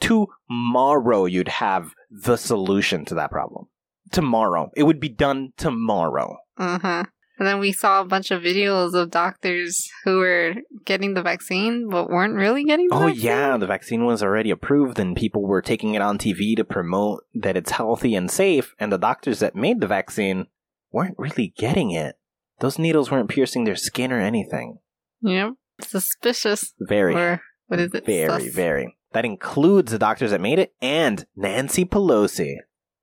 tomorrow 0.01 1.25
you'd 1.25 1.49
have 1.49 1.95
the 2.11 2.37
solution 2.37 3.05
to 3.07 3.15
that 3.15 3.31
problem. 3.31 3.67
Tomorrow. 4.13 4.71
It 4.77 4.85
would 4.85 5.01
be 5.01 5.09
done 5.09 5.53
tomorrow. 5.57 6.37
Huh. 6.57 7.05
And 7.37 7.49
then 7.49 7.59
we 7.59 7.73
saw 7.73 8.01
a 8.01 8.05
bunch 8.05 8.31
of 8.31 8.43
videos 8.43 8.95
of 8.95 9.11
doctors 9.11 9.91
who 10.05 10.19
were 10.19 10.55
getting 10.85 11.15
the 11.15 11.23
vaccine 11.23 11.89
but 11.89 12.09
weren't 12.09 12.35
really 12.37 12.63
getting 12.63 12.87
the 12.89 12.95
Oh, 12.95 13.07
vaccine. 13.07 13.25
yeah, 13.25 13.57
the 13.57 13.67
vaccine 13.67 14.05
was 14.05 14.23
already 14.23 14.51
approved 14.53 15.01
and 15.01 15.17
people 15.17 15.43
were 15.43 15.61
taking 15.63 15.95
it 15.95 16.03
on 16.03 16.17
TV 16.17 16.55
to 16.55 16.65
promote 16.65 17.25
that 17.35 17.57
it's 17.57 17.73
healthy 17.73 18.15
and 18.15 18.31
safe, 18.31 18.77
and 18.79 18.93
the 18.93 18.99
doctors 18.99 19.41
that 19.41 19.57
made 19.57 19.81
the 19.81 19.89
vaccine 19.89 20.47
weren't 20.95 21.19
really 21.19 21.53
getting 21.59 21.91
it. 21.91 22.17
Those 22.61 22.79
needles 22.79 23.11
weren't 23.11 23.29
piercing 23.29 23.65
their 23.65 23.77
skin 23.77 24.13
or 24.13 24.21
anything. 24.21 24.79
Yep. 25.23 25.55
Suspicious. 25.83 26.73
Very, 26.81 27.15
Or 27.15 27.41
what 27.67 27.81
is 27.81 27.93
it? 27.93 28.07
very, 28.07 28.45
Sus. 28.45 28.55
very. 28.55 28.97
That 29.13 29.25
includes 29.25 29.91
the 29.93 29.99
doctors 29.99 30.31
that 30.31 30.41
made 30.41 30.59
it 30.59 30.73
and 30.81 31.27
Nancy 31.37 31.85
Pelosi, 31.85 32.57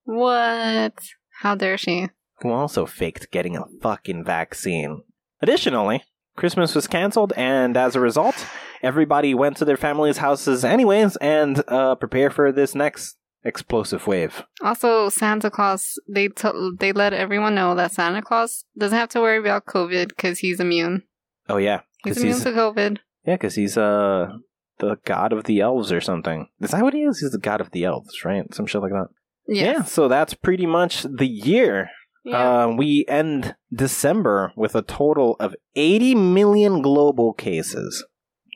What? 0.05 0.93
How 1.41 1.55
dare 1.55 1.77
she? 1.77 2.09
who 2.41 2.49
also 2.51 2.85
faked 2.87 3.29
getting 3.31 3.55
a 3.55 3.65
fucking 3.81 4.23
vaccine. 4.23 5.03
Additionally, 5.41 6.03
Christmas 6.35 6.73
was 6.73 6.87
canceled, 6.87 7.33
and 7.37 7.77
as 7.77 7.95
a 7.95 7.99
result, 7.99 8.47
everybody 8.81 9.33
went 9.35 9.57
to 9.57 9.65
their 9.65 9.77
families' 9.77 10.17
houses 10.17 10.65
anyways 10.65 11.17
and 11.17 11.63
uh, 11.67 11.93
prepare 11.95 12.29
for 12.31 12.51
this 12.51 12.73
next 12.73 13.17
explosive 13.43 14.07
wave. 14.07 14.43
Also, 14.61 15.09
Santa 15.09 15.49
Claus. 15.49 15.97
They 16.07 16.27
t- 16.29 16.71
they 16.79 16.91
let 16.91 17.13
everyone 17.13 17.55
know 17.55 17.75
that 17.75 17.91
Santa 17.91 18.21
Claus 18.21 18.65
doesn't 18.77 18.97
have 18.97 19.09
to 19.09 19.21
worry 19.21 19.37
about 19.37 19.65
COVID 19.65 20.09
because 20.09 20.39
he's 20.39 20.59
immune. 20.59 21.03
Oh 21.49 21.57
yeah, 21.57 21.81
He's 22.03 22.17
immune 22.17 22.33
he's 22.35 22.43
to 22.43 22.51
COVID. 22.51 22.97
yeah, 23.25 23.35
because 23.35 23.55
he's 23.55 23.77
uh 23.77 24.27
the 24.79 24.97
god 25.05 25.33
of 25.33 25.43
the 25.45 25.59
elves 25.59 25.91
or 25.91 26.01
something. 26.01 26.47
Is 26.61 26.71
that 26.71 26.81
what 26.83 26.93
he 26.93 27.01
is? 27.03 27.19
He's 27.19 27.31
the 27.31 27.37
god 27.39 27.61
of 27.61 27.71
the 27.71 27.83
elves, 27.83 28.23
right? 28.25 28.51
Some 28.53 28.65
shit 28.65 28.81
like 28.81 28.91
that. 28.91 29.07
Yeah. 29.47 29.83
So 29.83 30.07
that's 30.07 30.33
pretty 30.33 30.65
much 30.65 31.03
the 31.03 31.27
year. 31.27 31.89
Yeah. 32.23 32.63
Uh, 32.65 32.67
we 32.77 33.03
end 33.07 33.55
December 33.73 34.53
with 34.55 34.75
a 34.75 34.83
total 34.83 35.35
of 35.39 35.55
80 35.75 36.13
million 36.15 36.81
global 36.83 37.33
cases. 37.33 38.05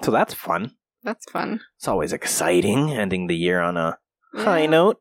So 0.04 0.12
that's 0.12 0.36
fun. 0.36 0.76
That's 1.04 1.26
fun. 1.32 1.62
It's 1.78 1.88
always 1.88 2.14
exciting 2.14 2.92
ending 2.94 3.26
the 3.28 3.36
year 3.36 3.60
on 3.62 3.76
a 3.78 3.98
high 4.36 4.66
note. 4.66 5.00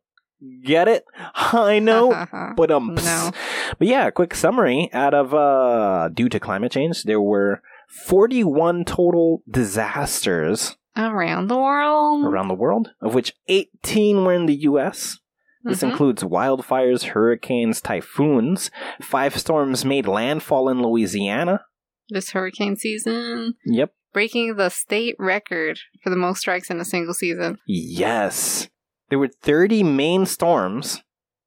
Get 0.64 0.88
it? 0.88 1.04
High 1.14 1.78
note. 1.78 2.14
But 2.56 2.70
um, 2.70 2.94
No. 2.94 3.30
but 3.78 3.88
yeah, 3.88 4.10
quick 4.10 4.34
summary. 4.34 4.90
Out 4.92 5.14
of 5.14 5.32
uh, 5.34 6.08
due 6.12 6.28
to 6.28 6.38
climate 6.40 6.72
change, 6.72 7.04
there 7.04 7.20
were 7.20 7.62
41 8.06 8.84
total 8.84 9.42
disasters 9.48 10.76
Around 10.96 11.48
the 11.48 11.56
world. 11.56 12.24
around 12.26 12.48
the 12.48 12.54
world, 12.54 12.90
of 13.00 13.14
which 13.14 13.32
18 13.48 14.24
were 14.24 14.34
in 14.34 14.46
the 14.46 14.54
U.S. 14.70 15.18
This 15.64 15.80
Mhm. 15.82 15.90
includes 15.90 16.22
wildfires, 16.22 17.04
hurricanes, 17.14 17.80
typhoons. 17.80 18.70
Five 19.00 19.36
storms 19.38 19.84
made 19.84 20.06
landfall 20.06 20.68
in 20.68 20.82
Louisiana. 20.82 21.64
this 22.10 22.30
hurricane 22.32 22.76
season, 22.76 23.54
Yep. 23.64 23.94
breaking 24.12 24.56
the 24.56 24.68
state 24.68 25.16
record 25.18 25.78
for 26.02 26.10
the 26.10 26.16
most 26.16 26.40
strikes 26.40 26.68
in 26.68 26.78
a 26.78 26.84
single 26.84 27.14
season. 27.14 27.56
Yes. 27.66 28.68
There 29.14 29.20
were 29.20 29.28
30 29.28 29.84
main 29.84 30.26
storms. 30.26 31.00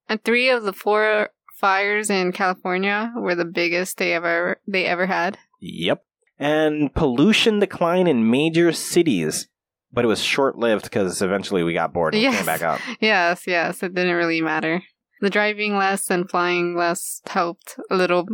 And 0.08 0.24
three 0.24 0.50
of 0.50 0.64
the 0.64 0.72
four 0.72 1.32
fires 1.60 2.10
in 2.10 2.32
California 2.32 3.12
were 3.18 3.36
the 3.36 3.44
biggest 3.44 3.98
they 3.98 4.14
ever 4.14 4.62
they 4.66 4.86
ever 4.86 5.06
had. 5.06 5.38
Yep. 5.60 6.02
And 6.40 6.94
pollution 6.96 7.60
decline 7.60 8.08
in 8.08 8.32
major 8.32 8.72
cities. 8.72 9.50
But 9.92 10.06
it 10.06 10.08
was 10.08 10.24
short 10.24 10.58
lived 10.58 10.84
because 10.86 11.22
eventually 11.22 11.62
we 11.62 11.74
got 11.74 11.92
bored 11.92 12.14
and 12.14 12.24
Yes. 12.24 12.38
came 12.38 12.46
back 12.46 12.62
up. 12.64 12.80
Yes, 13.02 13.46
yes, 13.46 13.84
it 13.84 13.94
didn't 13.94 14.16
really 14.16 14.40
matter. 14.40 14.82
The 15.20 15.30
driving 15.30 15.76
less 15.76 16.10
and 16.10 16.30
flying 16.30 16.74
less 16.74 17.22
helped 17.28 17.78
a 17.92 17.98
little 17.98 18.28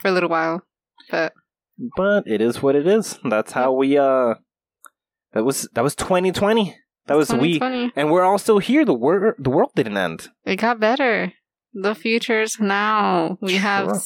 for 0.00 0.08
a 0.08 0.12
little 0.12 0.28
while, 0.30 0.62
but 1.12 1.32
But 1.96 2.26
it 2.26 2.40
is 2.40 2.60
what 2.60 2.74
it 2.74 2.88
is. 2.88 3.20
That's 3.22 3.52
how 3.52 3.70
we 3.70 3.96
uh 3.96 4.34
that 5.32 5.44
was 5.44 5.68
that 5.74 5.84
was 5.84 5.94
2020. 5.94 6.74
That 7.06 7.16
was 7.16 7.30
we 7.32 7.54
2020. 7.54 7.92
and 7.96 8.10
we're 8.10 8.24
all 8.24 8.38
still 8.38 8.58
here. 8.58 8.84
The 8.84 8.94
wor- 8.94 9.36
the 9.38 9.50
world 9.50 9.72
didn't 9.74 9.96
end. 9.96 10.28
It 10.44 10.56
got 10.56 10.78
better. 10.80 11.32
The 11.72 11.94
future's 11.94 12.58
now. 12.60 13.38
We 13.40 13.54
have 13.56 13.86
Sure. 13.86 14.00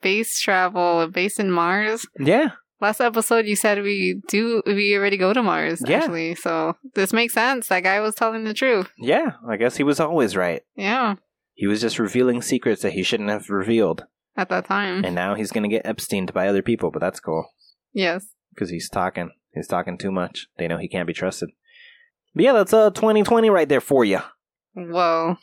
space 0.00 0.40
travel, 0.40 1.06
base 1.08 1.38
in 1.38 1.50
Mars. 1.50 2.06
Yeah. 2.18 2.50
Last 2.80 3.00
episode, 3.00 3.46
you 3.46 3.54
said 3.54 3.82
we 3.82 4.20
do 4.28 4.62
we 4.66 4.96
already 4.96 5.16
go 5.16 5.32
to 5.32 5.42
Mars. 5.42 5.80
Yeah. 5.86 5.98
Actually, 5.98 6.34
so 6.34 6.74
this 6.94 7.12
makes 7.12 7.32
sense. 7.34 7.68
That 7.68 7.84
guy 7.84 8.00
was 8.00 8.14
telling 8.16 8.44
the 8.44 8.54
truth. 8.54 8.90
Yeah, 8.98 9.32
I 9.48 9.56
guess 9.56 9.76
he 9.76 9.84
was 9.84 10.00
always 10.00 10.36
right. 10.36 10.62
Yeah, 10.74 11.14
He 11.54 11.66
was 11.68 11.80
just 11.80 11.98
revealing 12.00 12.42
secrets 12.42 12.82
that 12.82 12.92
he 12.94 13.02
shouldn't 13.04 13.30
have 13.30 13.48
revealed. 13.50 14.04
at 14.36 14.48
that 14.48 14.64
time. 14.64 15.04
And 15.04 15.14
now 15.14 15.34
he's 15.34 15.52
going 15.52 15.62
to 15.62 15.68
get 15.68 15.84
Epsteined 15.84 16.32
by 16.32 16.48
other 16.48 16.62
people, 16.62 16.90
but 16.90 17.00
that's 17.00 17.20
cool. 17.20 17.44
yes. 17.92 18.26
Because 18.54 18.70
he's 18.70 18.88
talking. 18.90 19.30
He's 19.54 19.68
talking 19.68 19.96
too 19.96 20.10
much. 20.10 20.48
They 20.58 20.66
know 20.66 20.78
he 20.78 20.88
can't 20.88 21.06
be 21.06 21.12
trusted. 21.12 21.50
But 22.34 22.44
yeah, 22.44 22.52
that's 22.52 22.72
uh 22.72 22.90
2020 22.90 23.50
right 23.50 23.68
there 23.68 23.80
for 23.80 24.04
you. 24.04 24.20
Whoa. 24.74 25.36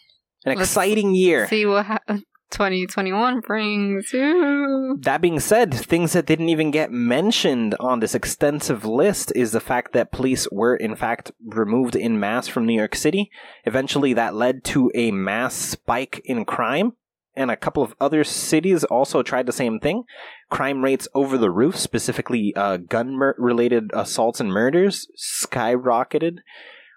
An 0.46 0.56
Let's 0.56 0.62
exciting 0.62 1.14
year. 1.16 1.48
See 1.48 1.66
what 1.66 1.86
ha- 1.86 2.00
2021 2.52 3.42
brings. 3.42 4.12
Ooh. 4.14 4.98
That 5.02 5.22
being 5.22 5.40
said, 5.40 5.74
things 5.74 6.14
that 6.14 6.26
didn't 6.26 6.50
even 6.50 6.72
get 6.72 6.92
mentioned 6.92 7.76
on 7.80 8.00
this 8.00 8.16
extensive 8.16 8.84
list 8.86 9.32
is 9.36 9.52
the 9.52 9.60
fact 9.60 9.94
that 9.94 10.12
police 10.12 10.48
were, 10.52 10.76
in 10.76 10.96
fact, 10.96 11.32
removed 11.46 11.96
in 11.96 12.20
mass 12.20 12.48
from 12.48 12.66
New 12.66 12.74
York 12.74 12.96
City. 12.96 13.30
Eventually, 13.66 14.14
that 14.14 14.34
led 14.34 14.64
to 14.66 14.92
a 14.96 15.12
mass 15.12 15.54
spike 15.54 16.22
in 16.26 16.44
crime. 16.46 16.94
and 17.36 17.52
a 17.52 17.56
couple 17.56 17.84
of 17.84 17.94
other 18.02 18.24
cities 18.24 18.84
also 18.86 19.22
tried 19.22 19.46
the 19.46 19.52
same 19.54 19.80
thing. 19.80 20.04
Crime 20.50 20.84
rates 20.84 21.08
over 21.14 21.38
the 21.38 21.52
roof, 21.52 21.78
specifically 21.78 22.54
uh, 22.56 22.78
gun 22.78 23.12
mur- 23.16 23.36
related 23.38 23.92
assaults 23.94 24.40
and 24.42 24.50
murders, 24.52 25.08
skyrocketed. 25.18 26.40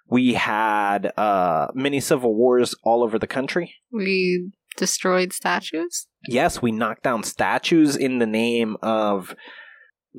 We 0.07 0.35
had 0.35 1.13
uh, 1.17 1.69
mini 1.75 2.01
civil 2.01 2.35
wars 2.35 2.75
all 2.83 3.03
over 3.03 3.19
the 3.19 3.27
country. 3.27 3.77
We 3.91 4.51
destroyed 4.77 5.33
statues. 5.33 6.07
Yes, 6.29 6.61
we 6.63 6.73
knocked 6.73 7.03
down 7.03 7.23
statues 7.23 7.97
in 7.97 8.19
the 8.19 8.27
name 8.27 8.77
of 8.83 9.35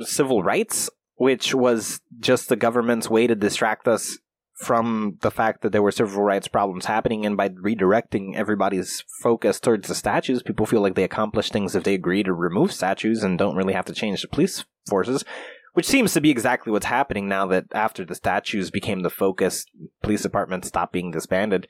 civil 0.01 0.43
rights, 0.43 0.89
which 1.15 1.53
was 1.53 2.01
just 2.19 2.49
the 2.49 2.55
government's 2.55 3.09
way 3.09 3.27
to 3.27 3.35
distract 3.35 3.87
us 3.87 4.17
from 4.55 5.17
the 5.21 5.31
fact 5.31 5.61
that 5.61 5.71
there 5.71 5.81
were 5.81 5.91
civil 5.91 6.23
rights 6.23 6.47
problems 6.47 6.85
happening 6.85 7.25
and 7.25 7.35
by 7.35 7.49
redirecting 7.49 8.35
everybody's 8.35 9.03
focus 9.21 9.59
towards 9.59 9.87
the 9.87 9.95
statues 9.95 10.43
people 10.43 10.65
feel 10.65 10.79
like 10.79 10.93
they 10.93 11.03
accomplish 11.03 11.49
things 11.49 11.75
if 11.75 11.83
they 11.83 11.95
agree 11.95 12.21
to 12.21 12.31
remove 12.31 12.71
statues 12.71 13.23
and 13.23 13.39
don't 13.39 13.55
really 13.55 13.73
have 13.73 13.85
to 13.85 13.93
change 13.93 14.21
the 14.21 14.27
police 14.27 14.63
forces 14.87 15.25
which 15.73 15.85
seems 15.87 16.13
to 16.13 16.21
be 16.21 16.29
exactly 16.31 16.71
what's 16.71 16.85
happening 16.85 17.27
now 17.27 17.45
that 17.45 17.65
after 17.73 18.05
the 18.05 18.15
statues 18.15 18.71
became 18.71 19.01
the 19.01 19.09
focus 19.09 19.65
police 20.01 20.21
departments 20.21 20.67
stopped 20.67 20.93
being 20.93 21.11
disbanded 21.11 21.67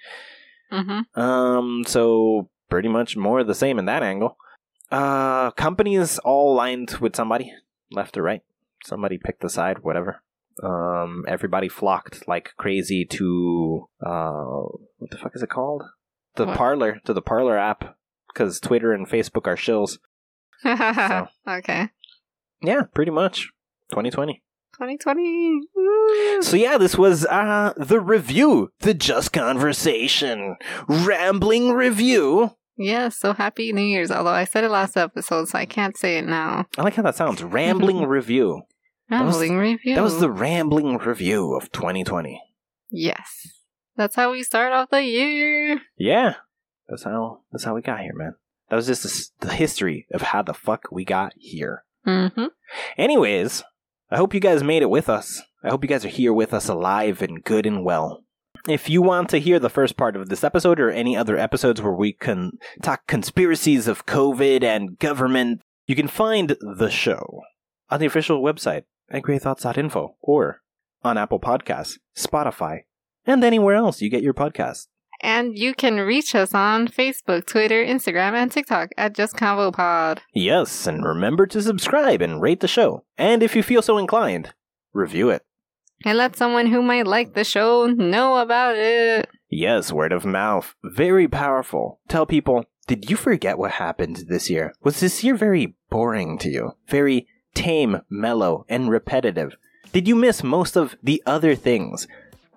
Mm-hmm. 0.71 1.19
um, 1.21 1.83
so 1.85 2.49
pretty 2.69 2.89
much 2.89 3.15
more 3.15 3.41
of 3.41 3.47
the 3.47 3.53
same 3.53 3.77
in 3.77 3.85
that 3.85 4.01
angle. 4.01 4.37
Uh, 4.91 5.51
companies 5.51 6.17
all 6.19 6.55
lined 6.55 6.91
with 6.99 7.15
somebody, 7.15 7.53
left 7.91 8.17
or 8.17 8.23
right. 8.23 8.41
Somebody 8.83 9.19
picked 9.23 9.43
a 9.43 9.49
side, 9.49 9.79
whatever. 9.83 10.23
Um, 10.63 11.25
everybody 11.27 11.69
flocked 11.69 12.27
like 12.27 12.53
crazy 12.57 13.05
to 13.05 13.87
uh, 14.03 14.63
what 14.97 15.11
the 15.11 15.17
fuck 15.17 15.33
is 15.35 15.43
it 15.43 15.49
called? 15.51 15.83
The 16.35 16.45
What? 16.47 16.57
Parler, 16.57 16.99
to 17.05 17.13
the 17.13 17.21
Parler 17.21 17.57
app, 17.57 17.95
because 18.33 18.59
Twitter 18.59 18.93
and 18.93 19.07
Facebook 19.07 19.45
are 19.45 19.55
shills. 19.55 19.99
okay. 21.47 21.89
Yeah, 22.63 22.83
pretty 22.95 23.11
much. 23.11 23.49
2020. 23.93 24.41
2020. 24.73 25.59
Woo. 25.75 26.41
So 26.41 26.57
yeah, 26.57 26.77
this 26.77 26.97
was 26.97 27.25
uh 27.27 27.73
the 27.77 27.99
review, 28.01 28.71
the 28.79 28.93
Just 28.93 29.31
Conversation, 29.33 30.55
rambling 30.87 31.71
review. 31.73 32.51
Yeah, 32.75 33.09
so 33.09 33.33
happy 33.33 33.71
New 33.71 33.83
Year's. 33.83 34.09
Although 34.09 34.31
I 34.31 34.45
said 34.45 34.63
it 34.63 34.69
last 34.71 34.97
episode, 34.97 35.47
so 35.47 35.59
I 35.59 35.65
can't 35.65 35.95
say 35.95 36.17
it 36.17 36.25
now. 36.25 36.65
I 36.77 36.81
like 36.81 36.95
how 36.95 37.03
that 37.03 37.15
sounds. 37.15 37.43
Rambling 37.43 38.01
review. 38.07 38.63
That 39.09 39.23
was- 39.25 39.35
Rambling 39.39 39.57
review. 39.59 39.95
That 39.95 40.01
was 40.03 40.19
the 40.19 40.31
rambling 40.31 40.97
review 40.97 41.53
of 41.53 41.71
2020. 41.71 42.41
Yes. 42.89 43.47
That's 43.95 44.15
how 44.15 44.31
we 44.31 44.41
start 44.41 44.73
off 44.73 44.89
the 44.89 45.03
year. 45.03 45.79
Yeah, 45.97 46.33
that's 46.89 47.03
how 47.03 47.41
that's 47.51 47.63
how 47.63 47.75
we 47.75 47.81
got 47.83 47.99
here, 47.99 48.13
man. 48.15 48.33
That 48.69 48.75
was 48.77 48.87
just 48.87 49.03
the, 49.39 49.47
the 49.47 49.53
history 49.53 50.07
of 50.11 50.23
how 50.23 50.41
the 50.41 50.55
fuck 50.55 50.85
we 50.91 51.05
got 51.05 51.33
here. 51.37 51.83
Mm-hmm. 52.07 52.45
Anyways, 52.97 53.63
I 54.13 54.17
hope 54.17 54.35
you 54.35 54.39
guys 54.39 54.63
made 54.63 54.83
it 54.83 54.91
with 54.91 55.09
us. 55.09 55.41
I 55.63 55.71
hope 55.71 55.83
you 55.83 55.87
guys 55.87 56.05
are 56.05 56.09
here 56.09 56.33
with 56.33 56.53
us 56.53 56.69
alive 56.69 57.23
and 57.23 57.43
good 57.43 57.65
and 57.65 57.83
well. 57.83 58.23
If 58.67 58.87
you 58.87 59.01
want 59.01 59.27
to 59.29 59.39
hear 59.39 59.57
the 59.57 59.71
first 59.71 59.97
part 59.97 60.15
of 60.15 60.29
this 60.29 60.43
episode 60.43 60.79
or 60.79 60.91
any 60.91 61.17
other 61.17 61.35
episodes 61.35 61.81
where 61.81 61.95
we 61.95 62.13
can 62.13 62.59
talk 62.83 63.07
conspiracies 63.07 63.87
of 63.87 64.05
COVID 64.05 64.63
and 64.63 64.99
government, 64.99 65.63
you 65.87 65.95
can 65.95 66.07
find 66.07 66.55
the 66.61 66.91
show 66.91 67.41
on 67.89 68.01
the 68.01 68.05
official 68.05 68.43
website 68.43 68.83
at 69.09 69.23
greythoughts.info 69.23 70.15
or 70.21 70.61
on 71.03 71.17
Apple 71.17 71.39
Podcasts, 71.39 71.97
Spotify, 72.15 72.81
and 73.25 73.43
anywhere 73.43 73.73
else 73.73 73.99
you 73.99 74.11
get 74.11 74.21
your 74.21 74.35
podcasts. 74.35 74.89
And 75.23 75.57
you 75.57 75.73
can 75.73 75.95
reach 76.01 76.35
us 76.35 76.53
on 76.53 76.89
Facebook, 76.89 77.45
Twitter, 77.45 77.83
Instagram, 77.83 78.33
and 78.33 78.51
TikTok 78.51 78.89
at 78.97 79.15
Just 79.15 79.37
Convo 79.37 79.73
Pod. 79.73 80.21
Yes, 80.33 80.85
and 80.85 81.05
remember 81.05 81.47
to 81.47 81.61
subscribe 81.61 82.21
and 82.21 82.41
rate 82.41 82.59
the 82.59 82.67
show. 82.67 83.05
And 83.17 83.41
if 83.41 83.55
you 83.55 83.63
feel 83.63 83.81
so 83.81 83.97
inclined, 83.97 84.53
review 84.91 85.29
it. 85.29 85.45
And 86.03 86.17
let 86.17 86.35
someone 86.35 86.67
who 86.67 86.81
might 86.81 87.07
like 87.07 87.35
the 87.35 87.45
show 87.45 87.85
know 87.85 88.39
about 88.39 88.75
it. 88.75 89.29
Yes, 89.49 89.93
word 89.93 90.11
of 90.11 90.25
mouth. 90.25 90.75
Very 90.83 91.29
powerful. 91.29 92.01
Tell 92.09 92.25
people, 92.25 92.65
did 92.87 93.09
you 93.09 93.15
forget 93.15 93.57
what 93.57 93.71
happened 93.71 94.25
this 94.27 94.49
year? 94.49 94.73
Was 94.83 94.99
this 94.99 95.23
year 95.23 95.35
very 95.35 95.77
boring 95.89 96.37
to 96.39 96.49
you? 96.49 96.73
Very 96.89 97.27
tame, 97.53 98.01
mellow, 98.09 98.65
and 98.67 98.89
repetitive? 98.89 99.55
Did 99.93 100.05
you 100.05 100.17
miss 100.17 100.43
most 100.43 100.75
of 100.75 100.97
the 101.01 101.23
other 101.25 101.55
things? 101.55 102.09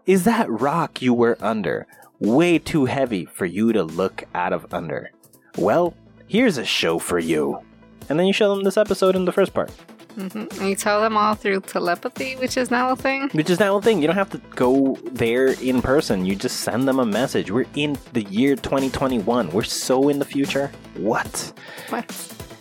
Is 0.04 0.24
that 0.24 0.50
rock 0.50 1.00
you 1.00 1.14
were 1.14 1.38
under 1.40 1.86
way 2.20 2.58
too 2.58 2.84
heavy 2.86 3.24
for 3.26 3.46
you 3.46 3.72
to 3.72 3.82
look 3.82 4.24
out 4.34 4.52
of 4.52 4.72
under? 4.72 5.10
Well, 5.56 5.94
here's 6.26 6.58
a 6.58 6.64
show 6.64 6.98
for 6.98 7.18
you. 7.18 7.60
And 8.08 8.18
then 8.18 8.26
you 8.26 8.32
show 8.32 8.54
them 8.54 8.64
this 8.64 8.76
episode 8.76 9.16
in 9.16 9.24
the 9.24 9.32
first 9.32 9.52
part. 9.54 9.70
hmm 10.14 10.44
And 10.58 10.68
you 10.68 10.76
tell 10.76 11.00
them 11.00 11.16
all 11.16 11.34
through 11.34 11.60
telepathy, 11.62 12.36
which 12.36 12.56
is 12.56 12.70
now 12.70 12.90
a 12.90 12.96
thing. 12.96 13.28
Which 13.32 13.50
is 13.50 13.58
now 13.60 13.76
a 13.76 13.82
thing. 13.82 14.00
You 14.00 14.06
don't 14.06 14.16
have 14.16 14.30
to 14.30 14.38
go 14.54 14.96
there 15.04 15.48
in 15.60 15.82
person. 15.82 16.24
You 16.24 16.36
just 16.36 16.60
send 16.60 16.86
them 16.86 16.98
a 17.00 17.06
message. 17.06 17.50
We're 17.50 17.66
in 17.74 17.98
the 18.12 18.22
year 18.22 18.56
2021. 18.56 19.50
We're 19.50 19.62
so 19.64 20.08
in 20.08 20.18
the 20.18 20.24
future. 20.24 20.70
What? 20.96 21.52
What? 21.90 22.08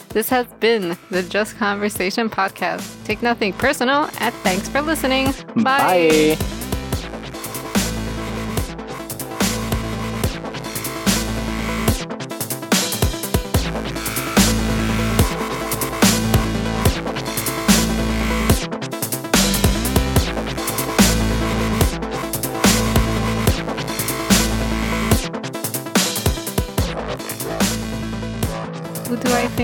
This 0.09 0.29
has 0.29 0.47
been 0.61 0.97
the 1.11 1.23
Just 1.23 1.57
Conversation 1.57 2.29
podcast. 2.29 3.03
Take 3.03 3.21
nothing 3.21 3.51
personal, 3.51 4.09
and 4.19 4.33
thanks 4.35 4.69
for 4.69 4.81
listening. 4.81 5.33
Bye. 5.57 6.35
Bye. 6.37 6.64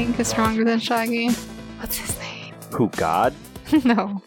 Think 0.05 0.19
is 0.19 0.29
stronger 0.29 0.63
than 0.63 0.79
Shaggy? 0.79 1.29
What's 1.79 1.95
his 1.95 2.17
name? 2.17 2.55
Who, 2.71 2.89
God? 2.89 3.35
no. 3.85 4.23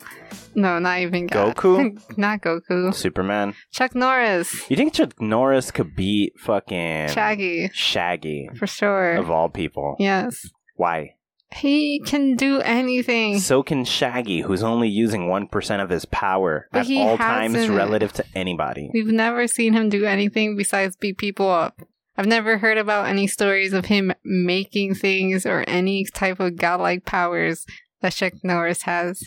No, 0.55 0.79
not 0.79 1.01
even 1.01 1.27
God. 1.27 1.57
Goku? 1.57 2.01
not 2.17 2.43
Goku. 2.43 2.95
Superman? 2.95 3.57
Chuck 3.73 3.93
Norris. 3.93 4.71
You 4.71 4.77
think 4.77 4.93
Chuck 4.93 5.21
Norris 5.21 5.73
could 5.73 5.97
beat 5.97 6.39
fucking 6.39 7.09
Shaggy. 7.09 7.71
Shaggy 7.73 8.51
For 8.57 8.69
sure. 8.69 9.17
of 9.17 9.31
all 9.31 9.49
people? 9.49 9.97
Yes. 9.99 10.49
Why? 10.77 11.17
He 11.53 12.01
can 12.07 12.37
do 12.37 12.61
anything. 12.61 13.41
So 13.41 13.65
can 13.65 13.85
Shaggy, 13.85 14.43
who's 14.43 14.63
only 14.63 14.89
using 14.89 15.23
1% 15.23 15.83
of 15.83 15.91
his 15.91 16.05
power 16.05 16.69
But 16.71 16.81
at 16.83 16.87
he 16.87 17.01
all 17.01 17.17
times 17.19 17.55
hasn't. 17.57 17.77
relative 17.77 18.13
to 18.13 18.25
anybody. 18.37 18.91
We've 18.95 19.07
never 19.09 19.49
seen 19.49 19.73
him 19.73 19.89
do 19.89 20.05
anything 20.05 20.57
besides 20.57 20.95
beat 20.95 21.19
people 21.19 21.51
up. 21.51 21.81
I've 22.17 22.27
never 22.27 22.59
heard 22.59 22.79
about 22.79 23.07
any 23.07 23.27
stories 23.27 23.73
of 23.73 23.87
him 23.87 24.13
making 24.25 24.95
things 24.95 25.45
or 25.45 25.65
any 25.69 26.05
type 26.05 26.39
of 26.41 26.57
godlike 26.57 27.05
powers 27.05 27.67
that 28.01 28.13
Chuck 28.13 28.35
Norris 28.43 28.83
has. 28.83 29.25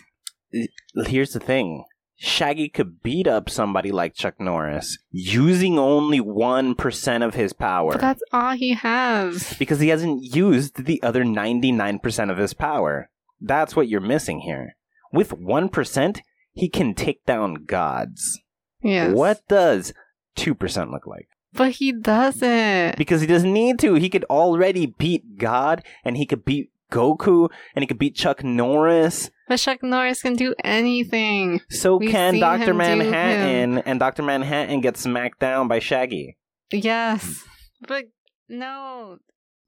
here's 1.06 1.34
the 1.34 1.40
thing 1.40 1.84
Shaggy 2.20 2.68
could 2.70 3.04
beat 3.04 3.28
up 3.28 3.50
somebody 3.50 3.92
like 3.92 4.16
Chuck 4.16 4.40
Norris 4.40 4.98
using 5.12 5.78
only 5.78 6.20
1% 6.20 7.26
of 7.26 7.36
his 7.36 7.54
power 7.54 7.92
But 7.92 8.02
that's 8.02 8.24
all 8.32 8.56
he 8.56 8.74
has. 8.74 9.54
because 9.60 9.80
he 9.80 9.90
hasn't 9.90 10.24
used 10.24 10.86
the 10.86 11.02
other 11.04 11.24
99% 11.24 12.32
of 12.32 12.38
his 12.38 12.54
power. 12.54 13.10
That's 13.40 13.76
what 13.76 13.88
you're 13.88 14.02
missing 14.02 14.40
here. 14.40 14.78
With 15.12 15.30
1%, 15.30 16.22
he 16.54 16.70
can 16.70 16.96
take 16.96 17.24
down 17.26 17.66
gods. 17.66 18.40
Yes. 18.82 19.14
What 19.14 19.48
does 19.48 19.94
2% 20.38 20.92
look 20.92 21.06
like? 21.06 21.28
But 21.54 21.72
he 21.72 21.92
doesn't. 21.92 22.98
Because 22.98 23.22
he 23.22 23.28
doesn't 23.28 23.52
need 23.54 23.80
to. 23.80 23.96
He 23.96 24.10
could 24.10 24.26
already 24.26 24.86
beat 24.88 25.38
God 25.38 25.84
and 26.04 26.18
he 26.18 26.26
could 26.26 26.46
beat 26.46 26.72
Goku 26.92 27.50
and 27.76 27.84
he 27.84 27.88
could 27.88 28.00
beat 28.00 28.16
Chuck 28.16 28.44
Norris. 28.44 29.30
But 29.48 29.58
Chuck 29.60 29.82
Norris 29.82 30.22
can 30.22 30.36
do 30.36 30.54
anything. 30.64 31.62
So 31.70 31.98
We've 31.98 32.12
can 32.12 32.40
Dr. 32.40 32.58
him 32.60 32.68
do 32.68 32.74
Manhattan, 32.74 33.78
and 33.80 34.00
Dr. 34.00 34.24
Manhattan 34.24 34.82
gets 34.82 35.02
smacked 35.02 35.40
down 35.40 35.68
by 35.68 35.80
Shaggy. 35.80 36.38
Yes. 36.72 37.44
But 37.88 38.06
no. 38.50 39.18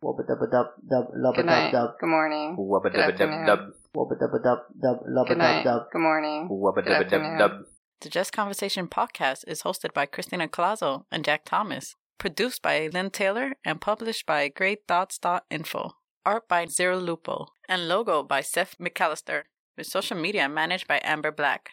Wubba 0.03 0.23
dubba 0.27 0.49
dub 0.51 0.67
dub 0.89 1.05
lubba 1.15 1.35
Good 1.35 1.41
dub 1.43 1.45
night. 1.45 1.71
dub 1.71 1.89
Good 1.99 2.07
morning. 2.09 2.55
Wubba 2.57 2.91
Good 2.91 3.01
afternoon. 3.01 3.45
wubba 3.95 4.15
dubba 4.19 4.43
dub 4.43 4.59
dub 4.81 4.97
lubba 5.07 5.27
Good 5.27 5.35
dub 5.35 5.37
night. 5.37 5.63
dub. 5.63 5.81
Good 5.91 5.99
morning. 6.01 6.49
Wubba 6.51 6.83
Good 6.83 6.91
afternoon. 6.93 7.65
The 8.01 8.09
Just 8.09 8.31
Conversation 8.31 8.87
podcast 8.87 9.43
is 9.45 9.63
hosted 9.63 9.93
by 9.93 10.05
Christina 10.05 10.47
Colazo 10.47 11.03
and 11.11 11.25
Jack 11.25 11.43
Thomas, 11.43 11.97
produced 12.17 12.61
by 12.61 12.87
Lynn 12.87 13.09
Taylor, 13.09 13.57
and 13.65 13.81
published 13.81 14.25
by 14.25 14.49
GreyThoughts.info. 14.49 15.91
Art 16.25 16.47
by 16.47 16.65
Zero 16.65 16.97
Lupo, 16.97 17.47
and 17.67 17.89
logo 17.89 18.23
by 18.23 18.39
Seth 18.39 18.77
McAllister, 18.79 19.43
with 19.77 19.87
social 19.87 20.15
media 20.15 20.47
managed 20.47 20.87
by 20.87 21.01
Amber 21.03 21.31
Black. 21.31 21.71